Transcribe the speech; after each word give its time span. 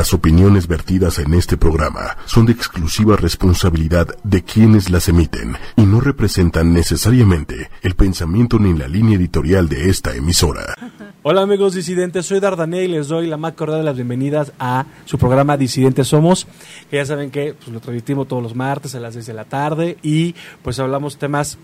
Las 0.00 0.14
opiniones 0.14 0.66
vertidas 0.66 1.18
en 1.18 1.34
este 1.34 1.58
programa 1.58 2.16
son 2.24 2.46
de 2.46 2.52
exclusiva 2.52 3.16
responsabilidad 3.16 4.08
de 4.24 4.42
quienes 4.42 4.88
las 4.88 5.10
emiten 5.10 5.58
y 5.76 5.82
no 5.82 6.00
representan 6.00 6.72
necesariamente 6.72 7.68
el 7.82 7.94
pensamiento 7.96 8.58
ni 8.58 8.72
la 8.72 8.88
línea 8.88 9.18
editorial 9.18 9.68
de 9.68 9.90
esta 9.90 10.16
emisora. 10.16 10.74
Hola 11.22 11.42
amigos 11.42 11.74
disidentes, 11.74 12.24
soy 12.24 12.40
Dardané 12.40 12.84
y 12.84 12.88
les 12.88 13.08
doy 13.08 13.26
la 13.26 13.36
más 13.36 13.52
cordial 13.52 13.80
de 13.80 13.84
las 13.84 13.96
bienvenidas 13.96 14.52
a 14.58 14.86
su 15.04 15.18
programa 15.18 15.58
Disidentes 15.58 16.08
Somos, 16.08 16.46
que 16.90 16.96
ya 16.96 17.04
saben 17.04 17.30
que 17.30 17.52
pues, 17.52 17.68
lo 17.68 17.80
transmitimos 17.80 18.26
todos 18.26 18.42
los 18.42 18.54
martes 18.54 18.94
a 18.94 19.00
las 19.00 19.12
6 19.12 19.26
de 19.26 19.34
la 19.34 19.44
tarde 19.44 19.98
y 20.02 20.34
pues 20.62 20.80
hablamos 20.80 21.18
temas 21.18 21.58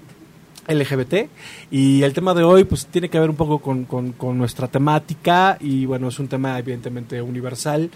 LGBT 0.68 1.28
y 1.70 2.02
el 2.02 2.12
tema 2.12 2.34
de 2.34 2.42
hoy 2.42 2.64
pues 2.64 2.86
tiene 2.86 3.08
que 3.08 3.18
ver 3.18 3.30
un 3.30 3.36
poco 3.36 3.58
con, 3.58 3.84
con, 3.84 4.38
nuestra 4.38 4.68
temática 4.68 5.56
y 5.60 5.86
bueno 5.86 6.08
es 6.08 6.18
un 6.18 6.28
tema 6.28 6.58
evidentemente 6.58 7.22
universal 7.22 7.90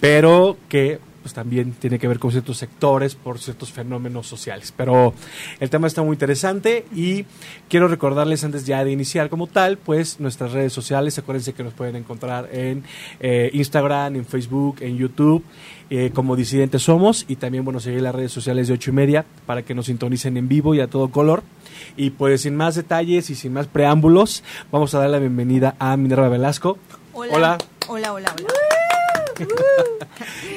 pero 0.00 0.56
que 0.68 0.98
pues 1.22 1.32
también 1.32 1.72
tiene 1.72 1.98
que 1.98 2.08
ver 2.08 2.18
con 2.18 2.30
ciertos 2.30 2.58
sectores 2.58 3.14
por 3.14 3.38
ciertos 3.38 3.72
fenómenos 3.72 4.26
sociales. 4.26 4.74
Pero 4.76 5.14
el 5.60 5.70
tema 5.70 5.86
está 5.86 6.02
muy 6.02 6.14
interesante 6.14 6.84
y 6.94 7.24
quiero 7.68 7.88
recordarles 7.88 8.44
antes 8.44 8.66
ya 8.66 8.84
de 8.84 8.90
iniciar 8.90 9.30
como 9.30 9.46
tal, 9.46 9.78
pues 9.78 10.20
nuestras 10.20 10.52
redes 10.52 10.72
sociales, 10.72 11.16
acuérdense 11.18 11.52
que 11.54 11.62
nos 11.62 11.72
pueden 11.72 11.96
encontrar 11.96 12.48
en 12.52 12.82
eh, 13.20 13.50
Instagram, 13.54 14.16
en 14.16 14.26
Facebook, 14.26 14.76
en 14.80 14.96
YouTube, 14.96 15.44
eh, 15.90 16.10
como 16.12 16.36
Disidentes 16.36 16.82
Somos 16.82 17.24
y 17.28 17.36
también, 17.36 17.64
bueno, 17.64 17.80
seguir 17.80 18.02
las 18.02 18.14
redes 18.14 18.32
sociales 18.32 18.68
de 18.68 18.74
ocho 18.74 18.90
y 18.90 18.94
media 18.94 19.24
para 19.46 19.62
que 19.62 19.74
nos 19.74 19.86
sintonicen 19.86 20.36
en 20.36 20.48
vivo 20.48 20.74
y 20.74 20.80
a 20.80 20.88
todo 20.88 21.08
color. 21.08 21.42
Y 21.96 22.10
pues 22.10 22.42
sin 22.42 22.56
más 22.56 22.74
detalles 22.74 23.30
y 23.30 23.34
sin 23.34 23.52
más 23.52 23.66
preámbulos, 23.66 24.42
vamos 24.70 24.94
a 24.94 24.98
dar 24.98 25.10
la 25.10 25.18
bienvenida 25.18 25.76
a 25.78 25.96
Minerva 25.96 26.28
Velasco. 26.28 26.78
Hola. 27.12 27.58
Hola, 27.88 28.12
hola, 28.12 28.12
hola. 28.12 28.34
hola. 28.38 29.46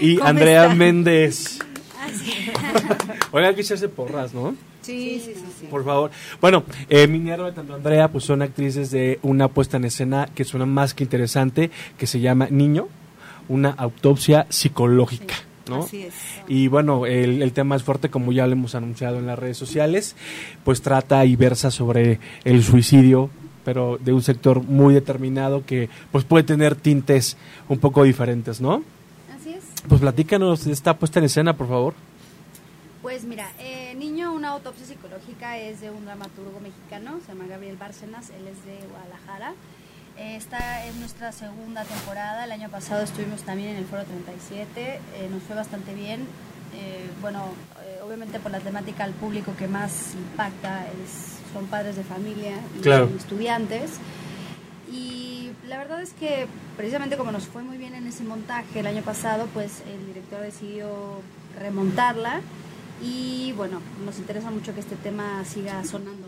y 0.01 0.19
Andrea 0.21 0.69
Méndez. 0.69 1.59
Ah, 1.99 2.07
Oiga, 3.31 3.49
hay 3.49 3.55
que 3.55 3.61
echarse 3.61 3.89
porras, 3.89 4.33
¿no? 4.33 4.55
Sí, 4.81 5.19
sí, 5.23 5.33
sí, 5.33 5.65
Por 5.65 5.83
favor. 5.83 6.11
Bueno, 6.39 6.63
eh, 6.89 7.07
Minerva 7.07 7.49
y 7.49 7.53
tanto 7.53 7.73
Andrea 7.73 8.07
pues 8.09 8.23
son 8.23 8.43
actrices 8.43 8.91
de 8.91 9.19
una 9.23 9.47
puesta 9.47 9.77
en 9.77 9.85
escena 9.85 10.29
que 10.35 10.43
suena 10.43 10.67
más 10.67 10.93
que 10.93 11.03
interesante, 11.03 11.71
que 11.97 12.05
se 12.05 12.19
llama 12.19 12.47
Niño, 12.51 12.87
una 13.47 13.71
autopsia 13.71 14.45
psicológica. 14.49 15.35
¿No? 15.69 15.83
Así 15.83 16.03
es. 16.03 16.13
Y 16.47 16.67
bueno, 16.67 17.05
el, 17.05 17.41
el, 17.41 17.53
tema 17.53 17.75
es 17.75 17.83
fuerte, 17.83 18.09
como 18.09 18.31
ya 18.31 18.47
lo 18.47 18.53
hemos 18.53 18.75
anunciado 18.75 19.17
en 19.19 19.27
las 19.27 19.37
redes 19.37 19.57
sociales, 19.57 20.15
pues 20.63 20.81
trata 20.81 21.25
y 21.25 21.35
versa 21.35 21.71
sobre 21.71 22.19
el 22.43 22.63
suicidio, 22.63 23.29
pero 23.63 23.97
de 23.97 24.13
un 24.13 24.21
sector 24.21 24.63
muy 24.63 24.93
determinado 24.93 25.65
que 25.65 25.89
pues 26.11 26.23
puede 26.23 26.43
tener 26.43 26.75
tintes 26.75 27.37
un 27.67 27.79
poco 27.79 28.03
diferentes, 28.03 28.61
¿no? 28.61 28.83
Así 29.35 29.53
es. 29.53 29.63
Pues 29.89 30.01
platícanos 30.01 30.65
de 30.65 30.71
esta 30.71 30.97
puesta 30.97 31.19
en 31.19 31.25
escena, 31.25 31.57
por 31.57 31.67
favor. 31.67 31.93
Pues 33.01 33.23
mira, 33.23 33.51
eh, 33.59 33.93
Niño, 33.95 34.33
una 34.33 34.49
autopsia 34.49 34.85
psicológica 34.85 35.57
es 35.59 35.79
de 35.81 35.91
un 35.91 36.05
dramaturgo 36.05 36.59
mexicano, 36.59 37.19
se 37.25 37.33
llama 37.33 37.45
Gabriel 37.47 37.77
Bárcenas, 37.77 38.29
él 38.31 38.47
es 38.47 38.65
de 38.65 38.79
Guadalajara. 38.87 39.53
Esta 40.17 40.85
es 40.85 40.95
nuestra 40.95 41.31
segunda 41.31 41.83
temporada, 41.83 42.45
el 42.45 42.51
año 42.51 42.69
pasado 42.69 43.03
estuvimos 43.03 43.43
también 43.43 43.69
en 43.69 43.77
el 43.77 43.85
Foro 43.85 44.03
37, 44.03 44.81
eh, 44.81 44.99
nos 45.31 45.43
fue 45.43 45.55
bastante 45.55 45.93
bien. 45.93 46.21
Eh, 46.73 47.09
bueno, 47.21 47.45
obviamente 48.05 48.39
por 48.39 48.51
la 48.51 48.59
temática 48.59 49.05
al 49.05 49.13
público 49.13 49.53
que 49.57 49.67
más 49.67 50.13
impacta 50.13 50.85
es 51.03 51.35
son 51.55 51.67
padres 51.67 51.95
de 51.95 52.03
familia 52.03 52.57
y 52.83 53.15
estudiantes. 53.15 53.91
Y 54.91 55.51
la 55.67 55.77
verdad 55.77 56.01
es 56.01 56.11
que 56.11 56.47
precisamente 56.75 57.15
como 57.15 57.31
nos 57.31 57.45
fue 57.45 57.63
muy 57.63 57.77
bien 57.77 57.95
en 57.95 58.05
ese 58.07 58.25
montaje 58.25 58.81
el 58.81 58.87
año 58.87 59.01
pasado, 59.03 59.47
pues 59.53 59.81
el 59.89 60.05
director 60.07 60.41
decidió 60.41 61.21
remontarla 61.57 62.41
y 63.01 63.53
bueno, 63.53 63.81
nos 64.05 64.17
interesa 64.19 64.51
mucho 64.51 64.73
que 64.73 64.81
este 64.81 64.97
tema 64.97 65.45
siga 65.45 65.81
sonando. 65.85 66.24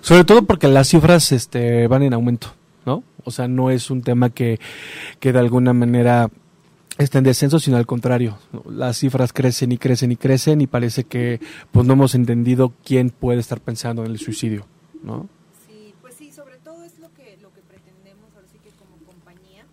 Sobre 0.00 0.24
todo 0.24 0.42
porque 0.44 0.68
las 0.68 0.88
cifras 0.88 1.32
este, 1.32 1.86
van 1.86 2.02
en 2.02 2.14
aumento, 2.14 2.48
¿no? 2.84 3.04
O 3.24 3.30
sea, 3.30 3.48
no 3.48 3.70
es 3.70 3.90
un 3.90 4.02
tema 4.02 4.30
que, 4.30 4.58
que 5.20 5.32
de 5.32 5.38
alguna 5.38 5.72
manera 5.72 6.28
está 6.98 7.18
en 7.18 7.24
descenso, 7.24 7.58
sino 7.58 7.76
al 7.76 7.86
contrario. 7.86 8.38
Las 8.68 8.98
cifras 8.98 9.32
crecen 9.32 9.72
y 9.72 9.78
crecen 9.78 10.12
y 10.12 10.16
crecen 10.16 10.60
y 10.60 10.66
parece 10.66 11.04
que 11.04 11.40
pues 11.70 11.86
no 11.86 11.94
hemos 11.94 12.14
entendido 12.14 12.72
quién 12.84 13.10
puede 13.10 13.40
estar 13.40 13.60
pensando 13.60 14.04
en 14.04 14.10
el 14.10 14.18
suicidio, 14.18 14.66
¿no? 15.02 15.28
Sí, 15.66 15.94
pues 16.00 16.14
sí, 16.14 16.32
sobre 16.32 16.56
todo 16.58 16.84
es 16.84 16.98
lo 16.98 17.12
que, 17.14 17.38
lo 17.40 17.52
que 17.52 17.60
pretendemos, 17.62 18.30
ahora 18.34 18.48
sí 18.50 18.58
que 18.62 18.70
como 18.70 18.96
compañía, 19.06 19.64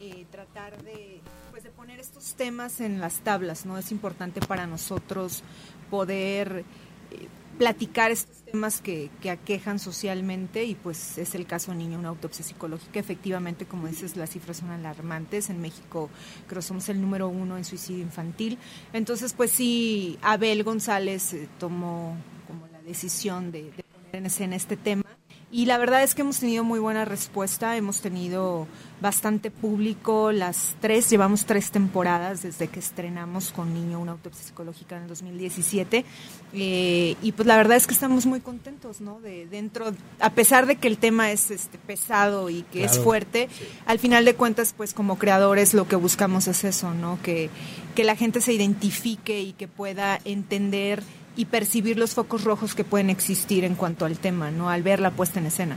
eh, 0.00 0.26
tratar 0.30 0.82
de, 0.82 1.20
pues 1.50 1.62
de 1.64 1.70
poner 1.70 2.00
estos 2.00 2.34
temas 2.34 2.80
en 2.80 3.00
las 3.00 3.20
tablas, 3.20 3.66
¿no? 3.66 3.78
Es 3.78 3.92
importante 3.92 4.40
para 4.40 4.66
nosotros 4.66 5.42
poder 5.90 6.64
eh, 7.12 7.28
platicar 7.58 8.10
estos 8.10 8.36
temas 8.44 8.80
que, 8.80 9.10
que, 9.20 9.30
aquejan 9.30 9.78
socialmente 9.78 10.64
y 10.64 10.74
pues 10.74 11.18
es 11.18 11.34
el 11.34 11.46
caso 11.46 11.74
niño, 11.74 11.98
una 11.98 12.08
autopsia 12.08 12.44
psicológica. 12.44 13.00
Efectivamente, 13.00 13.66
como 13.66 13.86
dices, 13.86 14.16
las 14.16 14.30
cifras 14.30 14.58
son 14.58 14.70
alarmantes. 14.70 15.50
En 15.50 15.60
México 15.60 16.10
creo 16.46 16.60
que 16.60 16.66
somos 16.66 16.88
el 16.88 17.00
número 17.00 17.28
uno 17.28 17.56
en 17.56 17.64
suicidio 17.64 18.02
infantil. 18.02 18.58
Entonces, 18.92 19.32
pues 19.32 19.50
sí, 19.50 20.18
Abel 20.22 20.62
González 20.64 21.32
eh, 21.32 21.48
tomó 21.58 22.16
como 22.46 22.66
la 22.68 22.80
decisión 22.82 23.50
de, 23.52 23.70
de 23.72 23.84
ponerse 24.12 24.44
en 24.44 24.52
este 24.52 24.76
tema 24.76 25.02
y 25.50 25.66
la 25.66 25.78
verdad 25.78 26.02
es 26.02 26.14
que 26.14 26.22
hemos 26.22 26.40
tenido 26.40 26.64
muy 26.64 26.80
buena 26.80 27.04
respuesta, 27.04 27.76
hemos 27.76 28.00
tenido 28.00 28.66
bastante 29.00 29.52
público, 29.52 30.32
las 30.32 30.74
tres, 30.80 31.08
llevamos 31.08 31.46
tres 31.46 31.70
temporadas 31.70 32.42
desde 32.42 32.66
que 32.66 32.80
estrenamos 32.80 33.52
con 33.52 33.72
Niño 33.72 34.00
una 34.00 34.12
autopsia 34.12 34.42
psicológica 34.42 34.96
en 34.96 35.02
el 35.02 35.08
2017 35.08 36.04
eh, 36.52 37.16
y 37.22 37.32
pues 37.32 37.46
la 37.46 37.56
verdad 37.56 37.76
es 37.76 37.86
que 37.86 37.94
estamos 37.94 38.26
muy 38.26 38.40
contentos, 38.40 39.00
¿no? 39.00 39.20
De 39.20 39.46
dentro, 39.46 39.92
a 40.18 40.30
pesar 40.30 40.66
de 40.66 40.76
que 40.76 40.88
el 40.88 40.98
tema 40.98 41.30
es 41.30 41.52
este 41.52 41.78
pesado 41.78 42.50
y 42.50 42.62
que 42.62 42.84
es 42.84 42.98
fuerte, 42.98 43.48
al 43.86 44.00
final 44.00 44.24
de 44.24 44.34
cuentas 44.34 44.74
pues 44.76 44.94
como 44.94 45.16
creadores 45.16 45.74
lo 45.74 45.86
que 45.86 45.96
buscamos 45.96 46.48
es 46.48 46.64
eso, 46.64 46.92
¿no? 46.92 47.20
Que, 47.22 47.50
que 47.94 48.02
la 48.02 48.16
gente 48.16 48.40
se 48.40 48.52
identifique 48.52 49.42
y 49.42 49.52
que 49.52 49.68
pueda 49.68 50.18
entender 50.24 51.04
y 51.36 51.44
percibir 51.44 51.98
los 51.98 52.14
focos 52.14 52.44
rojos 52.44 52.74
que 52.74 52.84
pueden 52.84 53.10
existir 53.10 53.64
en 53.64 53.74
cuanto 53.74 54.04
al 54.04 54.18
tema, 54.18 54.50
¿no? 54.50 54.70
Al 54.70 54.82
ver 54.82 55.00
la 55.00 55.10
puesta 55.10 55.38
en 55.38 55.46
escena. 55.46 55.76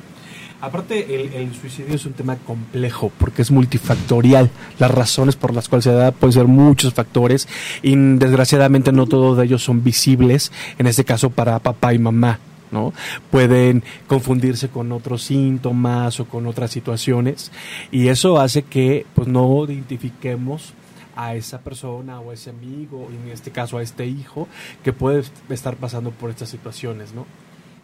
Aparte, 0.62 1.42
el, 1.42 1.54
suicidio 1.54 1.96
es 1.96 2.06
un 2.06 2.12
tema 2.12 2.36
complejo 2.36 3.12
porque 3.18 3.42
es 3.42 3.52
multifactorial. 3.52 4.50
Las 4.78 4.92
razones 4.92 5.38
por 5.38 5.54
las 5.54 5.70
cuales 5.70 5.86
se 5.86 5.92
da 5.92 6.12
pueden 6.12 6.34
ser 6.34 6.48
muchos 6.48 6.94
factores 6.94 7.48
y 7.82 7.96
desgraciadamente 7.96 8.92
no 8.92 9.06
todos 9.06 9.38
de 9.38 9.46
ellos 9.46 9.64
son 9.64 9.84
visibles, 9.84 10.52
en 10.78 10.88
este 10.88 11.06
caso 11.06 11.30
para 11.30 11.60
papá 11.60 11.94
y 11.94 12.00
mamá. 12.00 12.40
¿no? 12.72 12.94
Pueden 13.32 13.84
confundirse 14.08 14.68
con 14.68 14.92
otros 14.92 15.24
síntomas 15.24 16.20
o 16.20 16.26
con 16.26 16.46
otras 16.46 16.70
situaciones 16.70 17.52
y 17.90 18.10
eso 18.10 18.40
hace 18.40 18.64
que 18.64 19.08
pues 19.16 19.28
no 19.28 19.66
identifiquemos 19.66 20.74
a 21.20 21.36
esa 21.36 21.60
persona 21.60 22.22
o 22.22 22.32
a 22.32 22.34
ese 22.34 22.50
amigo, 22.50 23.10
y 23.12 23.16
en 23.16 23.34
este 23.34 23.52
caso 23.52 23.78
a 23.78 23.84
este 23.84 24.06
hijo, 24.06 24.48
que 24.86 24.94
puede 24.94 25.26
estar 25.50 25.76
pasando 25.76 26.12
por 26.12 26.30
estas 26.30 26.48
situaciones, 26.48 27.14
¿no? 27.14 27.26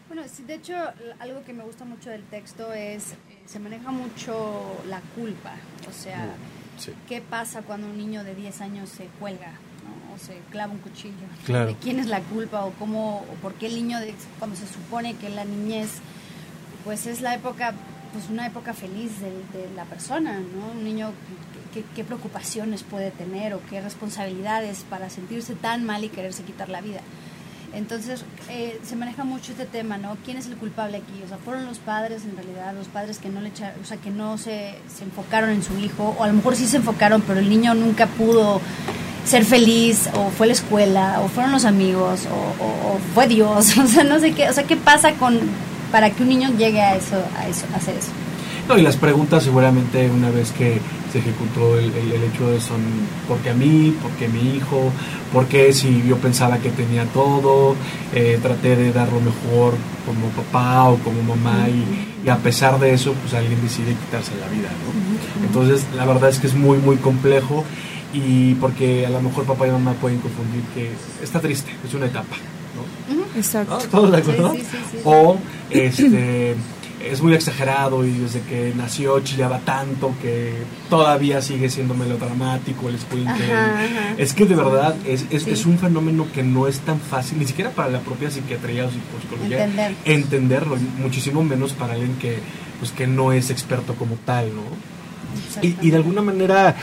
Bueno, 0.08 0.24
de 0.48 0.54
hecho, 0.54 0.74
algo 1.20 1.44
que 1.44 1.52
me 1.52 1.64
gusta 1.64 1.84
mucho 1.84 2.10
del 2.10 2.24
texto 2.24 2.72
es, 2.72 3.12
eh, 3.12 3.16
se 3.46 3.60
maneja 3.60 3.92
mucho 3.92 4.78
la 4.88 5.02
culpa, 5.16 5.56
o 5.90 5.92
sea, 5.92 6.30
¿qué 7.10 7.22
pasa 7.22 7.62
cuando 7.62 7.88
un 7.88 7.98
niño 7.98 8.24
de 8.24 8.36
10 8.36 8.62
años 8.62 8.90
se 8.90 9.06
cuelga? 9.20 9.54
o 10.14 10.18
se 10.18 10.40
clava 10.50 10.72
un 10.72 10.80
cuchillo. 10.80 11.28
¿De 11.46 11.76
quién 11.76 12.00
es 12.00 12.08
la 12.08 12.22
culpa 12.22 12.64
o 12.64 12.72
cómo 12.80 13.18
o 13.18 13.34
por 13.42 13.54
qué 13.56 13.68
el 13.68 13.76
niño 13.76 14.00
cuando 14.40 14.56
se 14.56 14.66
supone 14.66 15.16
que 15.18 15.30
la 15.30 15.44
niñez 15.44 15.90
pues 16.86 17.06
es 17.06 17.20
la 17.20 17.36
época 17.36 17.74
pues 18.14 18.30
una 18.30 18.48
época 18.48 18.74
feliz 18.74 19.12
de, 19.20 19.30
de 19.30 19.70
la 19.76 19.84
persona, 19.84 20.40
¿no? 20.40 20.72
Un 20.72 20.86
niño 20.86 21.12
qué, 21.96 22.04
preocupaciones 22.04 22.84
puede 22.84 23.12
tener 23.12 23.54
o 23.54 23.62
qué 23.70 23.82
responsabilidades 23.82 24.86
para 24.90 25.10
sentirse 25.10 25.56
tan 25.56 25.86
mal 25.86 26.04
y 26.04 26.10
quererse 26.10 26.44
quitar 26.44 26.70
la 26.70 26.82
vida. 26.82 27.02
Entonces, 27.74 28.24
eh, 28.50 28.80
se 28.84 28.96
maneja 28.96 29.26
mucho 29.26 29.52
este 29.52 29.66
tema, 29.66 29.98
¿no? 29.98 30.16
¿Quién 30.24 30.38
es 30.38 30.46
el 30.46 30.56
culpable 30.56 30.98
aquí? 30.98 31.22
O 31.26 31.28
sea, 31.28 31.38
fueron 31.38 31.66
los 31.66 31.80
padres, 31.80 32.24
en 32.24 32.36
realidad, 32.38 32.74
los 32.74 32.88
padres 32.88 33.18
que 33.18 33.28
no 33.28 33.42
le 33.42 33.50
echaron, 33.50 33.82
o 33.82 33.86
sea, 33.86 33.98
que 33.98 34.12
no 34.12 34.38
se, 34.38 34.76
se, 34.88 35.04
enfocaron 35.04 35.50
en 35.50 35.62
su 35.62 35.78
hijo, 35.78 36.16
o 36.18 36.24
a 36.24 36.28
lo 36.28 36.34
mejor 36.34 36.56
sí 36.56 36.68
se 36.68 36.78
enfocaron, 36.78 37.22
pero 37.22 37.40
el 37.40 37.50
niño 37.50 37.74
nunca 37.74 38.08
pudo 38.08 38.62
ser 39.26 39.44
feliz, 39.44 40.08
o 40.14 40.30
fue 40.30 40.48
la 40.48 40.54
escuela, 40.54 41.20
o 41.22 41.28
fueron 41.28 41.52
los 41.52 41.66
amigos, 41.66 42.28
o, 42.32 42.98
fue 43.14 43.28
Dios, 43.28 43.78
o 43.78 43.88
sea, 43.88 44.04
no 44.04 44.20
sé 44.20 44.34
qué, 44.34 44.50
o 44.50 44.54
sea, 44.54 44.64
¿qué 44.64 44.78
pasa 44.78 45.14
con, 45.14 45.40
para 45.92 46.12
que 46.12 46.24
un 46.24 46.30
niño 46.30 46.52
llegue 46.58 46.82
a 46.82 46.96
eso, 46.96 47.22
a 47.38 47.48
eso, 47.48 47.66
a 47.74 47.78
hacer 47.78 47.98
eso? 47.98 48.12
No, 48.70 48.78
y 48.78 48.82
las 48.82 48.96
preguntas 48.96 49.44
seguramente 49.44 50.10
una 50.10 50.32
vez 50.32 50.52
que 50.52 50.80
se 51.16 51.20
ejecutó 51.20 51.80
el, 51.80 51.94
el, 51.96 52.24
hecho 52.24 52.50
de 52.50 52.60
son, 52.60 52.82
¿por 53.26 53.38
qué 53.38 53.52
a 53.52 53.54
mí? 53.54 53.96
¿Por 54.02 54.12
qué 54.12 54.28
mi 54.28 54.58
hijo? 54.58 54.92
¿Por 55.32 55.46
qué 55.48 55.72
si 55.72 56.04
yo 56.06 56.18
pensaba 56.18 56.58
que 56.58 56.72
tenía 56.72 57.06
todo? 57.06 57.76
Eh, 58.14 58.38
traté 58.42 58.76
de 58.76 58.92
dar 58.92 59.08
lo 59.14 59.22
mejor 59.22 59.76
como 60.06 60.28
papá 60.32 60.90
o 60.90 60.98
como 60.98 61.22
mamá 61.24 61.70
y, 61.70 62.28
a 62.28 62.38
pesar 62.38 62.80
de 62.80 62.94
eso, 62.94 63.14
pues 63.14 63.34
alguien 63.34 63.62
decide 63.62 63.94
quitarse 63.94 64.32
la 64.42 64.50
vida, 64.50 64.68
¿no? 64.68 65.46
Entonces, 65.46 65.86
la 65.96 66.06
verdad 66.06 66.30
es 66.30 66.40
que 66.40 66.48
es 66.48 66.54
muy, 66.54 66.80
muy 66.80 66.98
complejo 66.98 67.64
y 68.14 68.56
porque 68.56 69.06
a 69.06 69.10
lo 69.10 69.22
mejor 69.22 69.46
papá 69.46 69.68
y 69.68 69.72
mamá 69.72 69.94
pueden 69.94 70.20
confundir 70.20 70.64
que 70.74 70.92
está 71.24 71.40
triste, 71.40 71.72
es 71.88 71.94
una 71.94 72.08
etapa. 72.08 72.36
¿no? 73.08 73.40
Exacto. 73.40 73.78
¿Todos 73.90 74.12
de 74.12 74.18
acuerdo? 74.18 74.54
o 75.06 75.38
este 75.70 76.56
es 77.06 77.22
muy 77.22 77.34
exagerado 77.34 78.06
y 78.06 78.12
desde 78.12 78.42
que 78.42 78.74
nació 78.76 79.20
chillaba 79.22 79.60
tanto 79.60 80.14
que 80.22 80.54
todavía 80.90 81.42
sigue 81.42 81.70
siendo 81.70 81.94
melodramático 81.94 82.90
el 82.90 82.98
Es 84.18 84.34
que 84.34 84.46
de 84.46 84.56
verdad 84.56 84.96
es, 85.06 85.26
es, 85.30 85.48
es, 85.48 85.66
un 85.66 85.78
fenómeno 85.78 86.28
que 86.34 86.44
no 86.44 86.68
es 86.68 86.80
tan 86.80 87.00
fácil, 87.00 87.40
ni 87.40 87.46
siquiera 87.46 87.72
para 87.72 87.90
la 87.90 88.00
propia 88.00 88.32
psiquiatría 88.32 88.86
o 88.86 88.90
psicología, 88.90 89.70
entenderlo, 90.06 90.78
muchísimo 91.00 91.44
menos 91.44 91.74
para 91.74 91.94
alguien 91.94 92.16
que, 92.18 92.40
pues, 92.80 92.92
que 92.92 93.08
no 93.08 93.32
es 93.32 93.50
experto 93.50 93.96
como 93.96 94.16
tal, 94.26 94.52
¿no? 94.56 94.64
Y, 95.62 95.76
y, 95.82 95.92
de 95.92 95.98
alguna 95.98 96.22
manera 96.22 96.76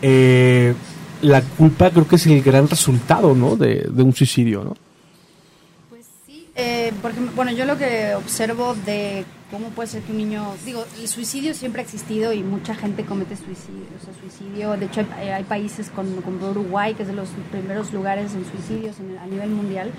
eh, 0.00 0.74
la 1.22 1.42
culpa 1.42 1.90
creo 1.90 2.06
que 2.08 2.16
es 2.16 2.26
el 2.26 2.42
gran 2.42 2.68
resultado, 2.68 3.34
¿no? 3.34 3.56
De, 3.56 3.86
de 3.90 4.02
un 4.02 4.14
suicidio, 4.14 4.64
¿no? 4.64 4.76
Eh, 6.60 6.92
porque, 7.00 7.20
bueno, 7.36 7.52
yo 7.52 7.64
lo 7.64 7.78
que 7.78 8.14
observo 8.16 8.74
de 8.74 9.24
cómo 9.50 9.68
puede 9.70 9.88
ser 9.88 10.02
que 10.02 10.12
un 10.12 10.18
niño, 10.18 10.54
digo, 10.64 10.84
el 11.00 11.08
suicidio 11.08 11.54
siempre 11.54 11.82
ha 11.82 11.84
existido 11.84 12.32
y 12.32 12.42
mucha 12.42 12.74
gente 12.74 13.04
comete 13.04 13.36
suicidio, 13.36 13.86
o 14.00 14.04
sea, 14.04 14.14
suicidio. 14.20 14.76
De 14.76 14.86
hecho, 14.86 15.04
hay, 15.16 15.44
países 15.44 15.90
como, 15.90 16.10
Uruguay, 16.50 16.94
que 16.94 17.02
es 17.02 17.08
de 17.08 17.14
los 17.14 17.28
primeros 17.50 17.92
lugares 17.92 18.32
en 18.34 18.44
suicidios 18.44 18.96
a 19.22 19.26
nivel 19.26 19.50
mundial. 19.50 19.90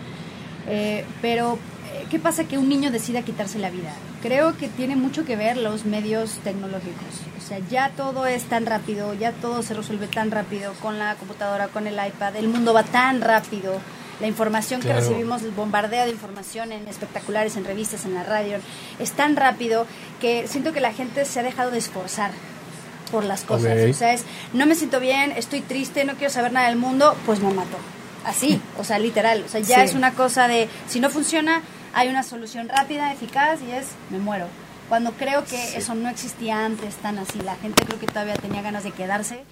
Eh, 0.68 1.06
pero, 1.22 1.58
eh, 1.94 2.06
¿qué 2.10 2.20
pasa 2.20 2.44
que 2.44 2.58
un 2.58 2.70
niño 2.70 2.92
decida 2.92 3.24
quitarse 3.24 3.58
la 3.60 3.70
vida? 3.70 3.92
Creo 4.22 4.56
que 4.58 4.68
tiene 4.68 4.96
mucho 4.96 5.26
que 5.26 5.36
ver 5.36 5.58
los 5.58 5.86
medios 5.86 6.32
tecnológicos. 6.44 7.22
O 7.38 7.42
sea, 7.42 7.60
ya 7.70 7.90
todo 7.90 8.28
es 8.28 8.44
tan 8.44 8.66
rápido, 8.66 9.14
ya 9.16 9.32
todo 9.32 9.64
se 9.64 9.74
resuelve 9.74 10.08
tan 10.08 10.30
rápido 10.30 10.74
con 10.82 11.00
la 11.00 11.16
computadora, 11.16 11.70
con 11.70 11.88
el 11.88 11.96
iPad, 11.96 12.36
el 12.36 12.50
mundo 12.50 12.74
va 12.74 12.84
tan 12.84 13.22
rápido 13.22 13.80
la 14.20 14.28
información 14.28 14.82
que 14.82 14.94
recibimos, 14.94 15.44
el 15.44 15.52
bombardeo 15.52 16.06
de 16.06 16.12
información 16.12 16.72
en 16.72 16.88
espectaculares, 16.88 17.56
en 17.56 17.66
revistas, 17.66 18.06
en 18.06 18.14
la 18.14 18.24
radio, 18.24 18.58
es 19.00 19.12
tan 19.12 19.36
rápido 19.36 19.86
que 20.20 20.48
siento 20.48 20.74
que 20.74 20.82
la 20.82 20.94
gente 20.94 21.26
se 21.26 21.40
ha 21.40 21.44
dejado 21.44 21.72
de 21.72 21.78
esforzar 21.78 22.32
por 23.12 23.24
las 23.24 23.42
cosas. 23.42 23.78
O 23.90 23.94
sea, 23.94 24.14
es, 24.14 24.24
no 24.54 24.66
me 24.66 24.76
siento 24.76 25.00
bien, 25.00 25.32
estoy 25.32 25.62
triste, 25.62 26.06
no 26.06 26.16
quiero 26.16 26.32
saber 26.32 26.52
nada 26.52 26.68
del 26.68 26.78
mundo, 26.78 27.16
pues 27.26 27.40
me 27.40 27.52
mato. 27.52 27.78
Así, 28.26 28.62
o 28.78 28.84
sea, 28.84 29.00
literal. 29.00 29.44
O 29.46 29.50
sea, 29.50 29.62
ya 29.62 29.84
es 29.84 29.94
una 29.94 30.14
cosa 30.14 30.48
de, 30.48 30.68
si 30.88 31.00
no 31.00 31.10
funciona, 31.10 31.62
hay 31.94 32.10
una 32.10 32.24
solución 32.24 32.70
rápida, 32.70 33.12
eficaz 33.14 33.60
y 33.62 33.72
es, 33.72 33.88
me 34.10 34.20
muero. 34.20 34.48
Cuando 34.90 35.14
creo 35.14 35.46
que 35.46 35.78
eso 35.78 35.96
no 35.96 36.10
existía 36.10 36.66
antes 36.66 36.96
tan 36.96 37.20
así, 37.20 37.40
la 37.42 37.56
gente 37.56 37.86
creo 37.86 38.00
que 38.00 38.08
todavía 38.08 38.36
tenía 38.36 38.62
ganas 38.62 38.84
de 38.84 38.92
quedarse 38.92 39.44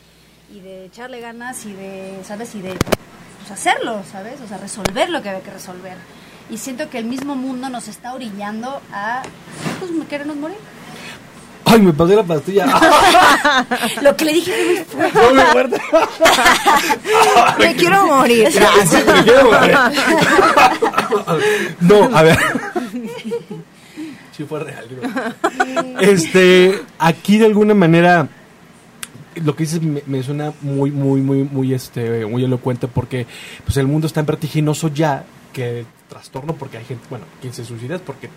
y 0.54 0.60
de 0.62 0.86
echarle 0.86 1.20
ganas 1.22 1.66
y 1.66 1.74
de, 1.74 2.20
¿sabes? 2.26 2.56
Y 2.56 2.62
de 2.62 2.76
pues, 3.48 3.60
hacerlo, 3.60 4.02
¿sabes? 4.12 4.42
O 4.42 4.48
sea, 4.48 4.58
resolver 4.58 5.10
lo 5.10 5.22
que 5.22 5.30
había 5.30 5.42
que 5.42 5.52
resolver. 5.52 5.96
Y 6.50 6.58
siento 6.58 6.90
que 6.90 6.98
el 6.98 7.06
mismo 7.06 7.36
mundo 7.36 7.70
nos 7.70 7.88
está 7.88 8.14
orillando 8.14 8.82
a, 8.92 9.22
pues, 9.80 9.92
querernos 10.10 10.36
morir. 10.36 10.58
Ay, 11.66 11.82
me 11.82 11.92
pasé 11.92 12.16
la 12.16 12.24
pastilla. 12.24 12.66
Lo 14.02 14.16
que 14.16 14.24
le 14.24 14.34
dije 14.34 14.86
fue 14.86 15.34
muy 15.34 15.44
fuerte. 15.52 15.82
me 17.60 17.76
quiero 17.76 18.08
morir. 18.08 18.48
me 18.48 19.24
quiero 19.24 19.52
morir. 19.52 19.78
no, 21.82 22.18
a 22.18 22.24
ver. 22.24 22.38
Sí 24.32 24.46
fue 24.46 24.62
real. 24.62 24.88
Este, 26.00 26.84
aquí 27.00 27.38
de 27.38 27.48
alguna 27.48 27.74
manera 27.74 28.30
lo 29.44 29.56
que 29.56 29.64
dices 29.64 29.82
me, 29.82 30.24
suena 30.24 30.54
muy, 30.62 30.92
muy, 30.92 31.22
muy, 31.22 31.44
muy, 31.44 31.74
este, 31.74 32.26
muy 32.26 32.44
elocuente 32.44 32.88
porque 32.88 33.26
pues 33.66 33.78
el 33.78 33.88
mundo 33.88 34.08
está 34.08 34.20
en 34.20 34.26
vertiginoso 34.26 34.90
ya 34.90 35.26
que 35.54 35.86
trastorno 36.10 36.54
porque 36.56 36.78
hay 36.78 36.86
gente, 36.86 37.06
bueno, 37.10 37.26
quien 37.42 37.54
se 37.54 37.66
suicida 37.66 37.96
es 37.96 38.02
porque 38.02 38.30